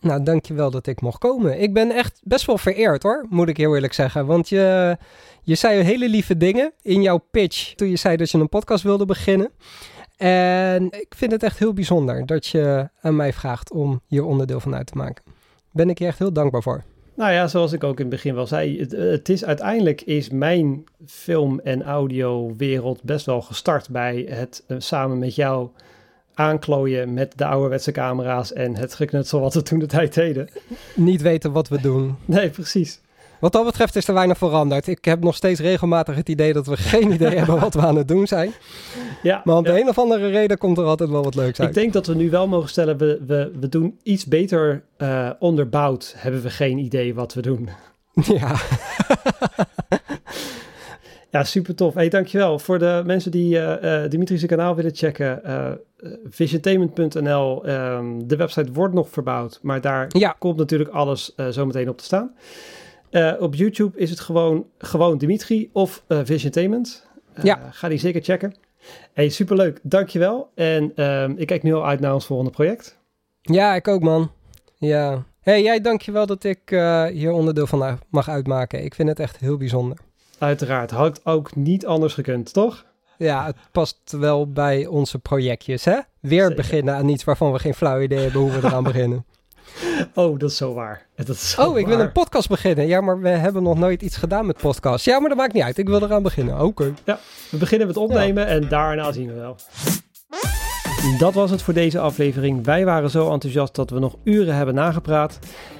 Nou, 0.00 0.22
dankjewel 0.22 0.70
dat 0.70 0.86
ik 0.86 1.00
mocht 1.00 1.18
komen. 1.18 1.60
Ik 1.60 1.72
ben 1.74 1.90
echt 1.90 2.20
best 2.24 2.46
wel 2.46 2.58
vereerd 2.58 3.02
hoor, 3.02 3.26
moet 3.28 3.48
ik 3.48 3.56
heel 3.56 3.74
eerlijk 3.74 3.92
zeggen. 3.92 4.26
Want 4.26 4.48
je, 4.48 4.96
je 5.46 5.54
zei 5.54 5.82
hele 5.82 6.08
lieve 6.08 6.36
dingen 6.36 6.72
in 6.82 7.02
jouw 7.02 7.18
pitch 7.30 7.74
toen 7.74 7.88
je 7.88 7.96
zei 7.96 8.16
dat 8.16 8.30
je 8.30 8.38
een 8.38 8.48
podcast 8.48 8.82
wilde 8.82 9.04
beginnen. 9.04 9.50
En 10.16 10.84
ik 10.84 11.14
vind 11.16 11.32
het 11.32 11.42
echt 11.42 11.58
heel 11.58 11.72
bijzonder 11.72 12.26
dat 12.26 12.46
je 12.46 12.88
aan 13.00 13.16
mij 13.16 13.32
vraagt 13.32 13.72
om 13.72 14.00
hier 14.06 14.24
onderdeel 14.24 14.60
van 14.60 14.74
uit 14.74 14.86
te 14.86 14.96
maken. 14.96 15.24
Ben 15.72 15.90
ik 15.90 15.98
je 15.98 16.06
echt 16.06 16.18
heel 16.18 16.32
dankbaar 16.32 16.62
voor. 16.62 16.84
Nou 17.14 17.32
ja, 17.32 17.48
zoals 17.48 17.72
ik 17.72 17.84
ook 17.84 17.96
in 17.98 18.06
het 18.06 18.14
begin 18.14 18.34
wel 18.34 18.46
zei, 18.46 18.78
het, 18.78 18.92
het 18.92 19.28
is 19.28 19.44
uiteindelijk 19.44 20.02
is 20.02 20.30
mijn 20.30 20.84
film- 21.06 21.60
en 21.60 21.82
audio-wereld 21.82 23.02
best 23.02 23.26
wel 23.26 23.42
gestart 23.42 23.90
bij 23.90 24.26
het 24.28 24.64
eh, 24.66 24.76
samen 24.80 25.18
met 25.18 25.34
jou 25.34 25.68
aanklooien 26.34 27.14
met 27.14 27.32
de 27.36 27.44
ouderwetse 27.44 27.92
camera's 27.92 28.52
en 28.52 28.76
het 28.76 28.94
geknutsel 28.94 29.40
wat 29.40 29.54
we 29.54 29.62
toen 29.62 29.78
de 29.78 29.86
tijd 29.86 30.14
deden. 30.14 30.48
Niet 30.94 31.22
weten 31.22 31.52
wat 31.52 31.68
we 31.68 31.80
doen. 31.80 32.16
Nee, 32.24 32.50
precies. 32.50 33.00
Wat 33.40 33.52
dat 33.52 33.64
betreft 33.64 33.96
is 33.96 34.08
er 34.08 34.14
weinig 34.14 34.38
veranderd. 34.38 34.86
Ik 34.86 35.04
heb 35.04 35.22
nog 35.22 35.34
steeds 35.34 35.60
regelmatig 35.60 36.16
het 36.16 36.28
idee 36.28 36.52
dat 36.52 36.66
we 36.66 36.76
geen 36.76 37.12
idee 37.12 37.36
hebben 37.38 37.60
wat 37.60 37.74
we 37.74 37.80
aan 37.80 37.96
het 37.96 38.08
doen 38.08 38.26
zijn. 38.26 38.52
Ja, 39.22 39.40
Maar 39.44 39.56
om 39.56 39.62
de 39.64 39.72
ja. 39.72 39.78
een 39.80 39.88
of 39.88 39.98
andere 39.98 40.28
reden 40.28 40.58
komt 40.58 40.78
er 40.78 40.84
altijd 40.84 41.10
wel 41.10 41.22
wat 41.22 41.34
leuks 41.34 41.60
uit. 41.60 41.68
Ik 41.68 41.74
denk 41.74 41.92
dat 41.92 42.06
we 42.06 42.14
nu 42.14 42.30
wel 42.30 42.48
mogen 42.48 42.68
stellen, 42.68 42.96
we, 42.98 43.20
we, 43.26 43.52
we 43.60 43.68
doen 43.68 43.98
iets 44.02 44.26
beter 44.26 44.82
eh, 44.96 45.30
onderbouwd. 45.38 46.14
Hebben 46.16 46.42
we 46.42 46.50
geen 46.50 46.78
idee 46.78 47.14
wat 47.14 47.34
we 47.34 47.42
doen. 47.42 47.68
Ja. 48.38 48.54
Ja, 51.30 51.44
super 51.44 51.74
tof. 51.74 51.94
Hey, 51.94 52.08
dankjewel. 52.08 52.58
Voor 52.58 52.78
de 52.78 53.02
mensen 53.06 53.30
die 53.30 53.58
eh 53.58 54.02
eh 54.04 54.10
Dimitri's 54.10 54.46
kanaal 54.46 54.74
willen 54.74 54.94
checken, 54.94 55.44
eh 55.44 55.70
visiontainment.nl. 56.30 57.64
ehm, 57.64 58.06
de 58.26 58.36
website 58.36 58.72
wordt 58.72 58.94
nog 58.94 59.08
verbouwd, 59.10 59.58
maar 59.62 59.80
daar 59.80 60.06
Ja. 60.08 60.34
komt 60.38 60.56
natuurlijk 60.56 60.90
alles 60.90 61.32
eh 61.34 61.46
zometeen 61.48 61.88
op 61.88 61.98
te 61.98 62.04
staan. 62.04 62.34
Eh, 63.10 63.32
op 63.38 63.54
YouTube 63.54 63.98
is 63.98 64.10
het 64.10 64.20
gewoon, 64.20 64.66
gewoon 64.78 65.18
Dimitri 65.18 65.70
of 65.72 66.02
eh 66.06 66.20
Visiontainment. 66.24 67.06
Eh, 67.34 67.44
Ja. 67.44 67.68
Ga 67.70 67.88
die 67.88 67.98
zeker 67.98 68.22
checken. 68.22 68.54
Hey, 69.12 69.28
superleuk. 69.28 69.78
Dankjewel. 69.82 70.50
En 70.54 70.92
ehm, 70.94 71.32
ik 71.36 71.46
kijk 71.46 71.62
nu 71.62 71.74
al 71.74 71.86
uit 71.86 72.00
naar 72.00 72.14
ons 72.14 72.26
volgende 72.26 72.50
project. 72.52 72.98
Ja, 73.42 73.74
ik 73.74 73.88
ook, 73.88 74.02
man. 74.02 74.30
Ja. 74.78 75.24
hey, 75.40 75.62
jij 75.62 75.80
dankjewel 75.80 76.26
dat 76.26 76.44
ik 76.44 76.60
hier 77.12 77.30
onderdeel 77.32 77.66
van 77.66 77.98
mag 78.10 78.28
uitmaken. 78.28 78.84
Ik 78.84 78.94
vind 78.94 79.08
het 79.08 79.20
echt 79.20 79.36
heel 79.36 79.56
bijzonder. 79.56 79.98
Uiteraard. 80.38 80.90
Had 80.90 81.20
ook 81.24 81.54
niet 81.56 81.86
anders 81.86 82.14
gekund, 82.14 82.52
toch? 82.52 82.84
Ja, 83.18 83.46
het 83.46 83.56
past 83.72 83.98
wel 84.18 84.52
bij 84.52 84.86
onze 84.86 85.18
projectjes, 85.18 85.84
hè? 85.84 85.98
Weer 86.20 86.40
Zeker. 86.40 86.56
beginnen 86.56 86.94
aan 86.94 87.08
iets 87.08 87.24
waarvan 87.24 87.52
we 87.52 87.58
geen 87.58 87.74
flauw 87.74 88.00
idee 88.00 88.18
hebben 88.18 88.40
hoe 88.40 88.50
we 88.50 88.56
eraan 88.56 88.82
beginnen. 88.92 89.24
Oh, 90.14 90.38
dat 90.38 90.50
is 90.50 90.56
zo 90.56 90.74
waar. 90.74 91.06
Dat 91.16 91.28
is 91.28 91.50
zo 91.50 91.62
Oh, 91.62 91.78
ik 91.78 91.86
wil 91.86 92.00
een 92.00 92.12
podcast 92.12 92.48
beginnen. 92.48 92.86
Ja, 92.86 93.00
maar 93.00 93.20
we 93.20 93.28
hebben 93.28 93.62
nog 93.62 93.78
nooit 93.78 94.02
iets 94.02 94.16
gedaan 94.16 94.46
met 94.46 94.56
podcast. 94.56 95.04
Ja, 95.04 95.18
maar 95.20 95.28
dat 95.28 95.38
maakt 95.38 95.52
niet 95.52 95.62
uit. 95.62 95.78
Ik 95.78 95.88
wil 95.88 96.02
eraan 96.02 96.22
beginnen. 96.22 96.60
Oké. 96.60 96.94
We 97.50 97.56
beginnen 97.58 97.86
met 97.86 97.96
opnemen 97.96 98.46
en 98.46 98.68
daarna 98.68 99.12
zien 99.12 99.26
we 99.26 99.34
wel. 99.34 99.56
Dat 101.14 101.34
was 101.34 101.50
het 101.50 101.62
voor 101.62 101.74
deze 101.74 101.98
aflevering. 101.98 102.64
Wij 102.64 102.84
waren 102.84 103.10
zo 103.10 103.32
enthousiast 103.32 103.74
dat 103.74 103.90
we 103.90 103.98
nog 103.98 104.16
uren 104.24 104.54
hebben 104.54 104.74
nagepraat. 104.74 105.38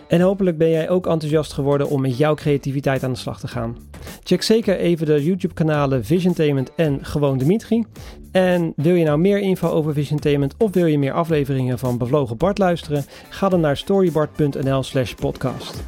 En 0.08 0.20
hopelijk 0.20 0.58
ben 0.58 0.70
jij 0.70 0.88
ook 0.88 1.06
enthousiast 1.06 1.52
geworden 1.52 1.88
om 1.88 2.00
met 2.00 2.18
jouw 2.18 2.34
creativiteit 2.34 3.02
aan 3.02 3.12
de 3.12 3.18
slag 3.18 3.40
te 3.40 3.48
gaan. 3.48 3.76
Check 4.22 4.42
zeker 4.42 4.76
even 4.76 5.06
de 5.06 5.24
YouTube-kanalen 5.24 6.04
Visiontainment 6.04 6.74
en 6.74 7.04
Gewoon 7.04 7.38
Dimitri. 7.38 7.84
En 8.32 8.72
wil 8.76 8.94
je 8.94 9.04
nou 9.04 9.18
meer 9.18 9.38
info 9.38 9.68
over 9.68 9.92
Visiontainment 9.92 10.54
of 10.58 10.72
wil 10.72 10.86
je 10.86 10.98
meer 10.98 11.12
afleveringen 11.12 11.78
van 11.78 11.98
Bevlogen 11.98 12.36
Bart 12.36 12.58
luisteren? 12.58 13.04
Ga 13.28 13.48
dan 13.48 13.60
naar 13.60 13.76
storybart.nl/slash 13.76 15.14
podcast. 15.14 15.84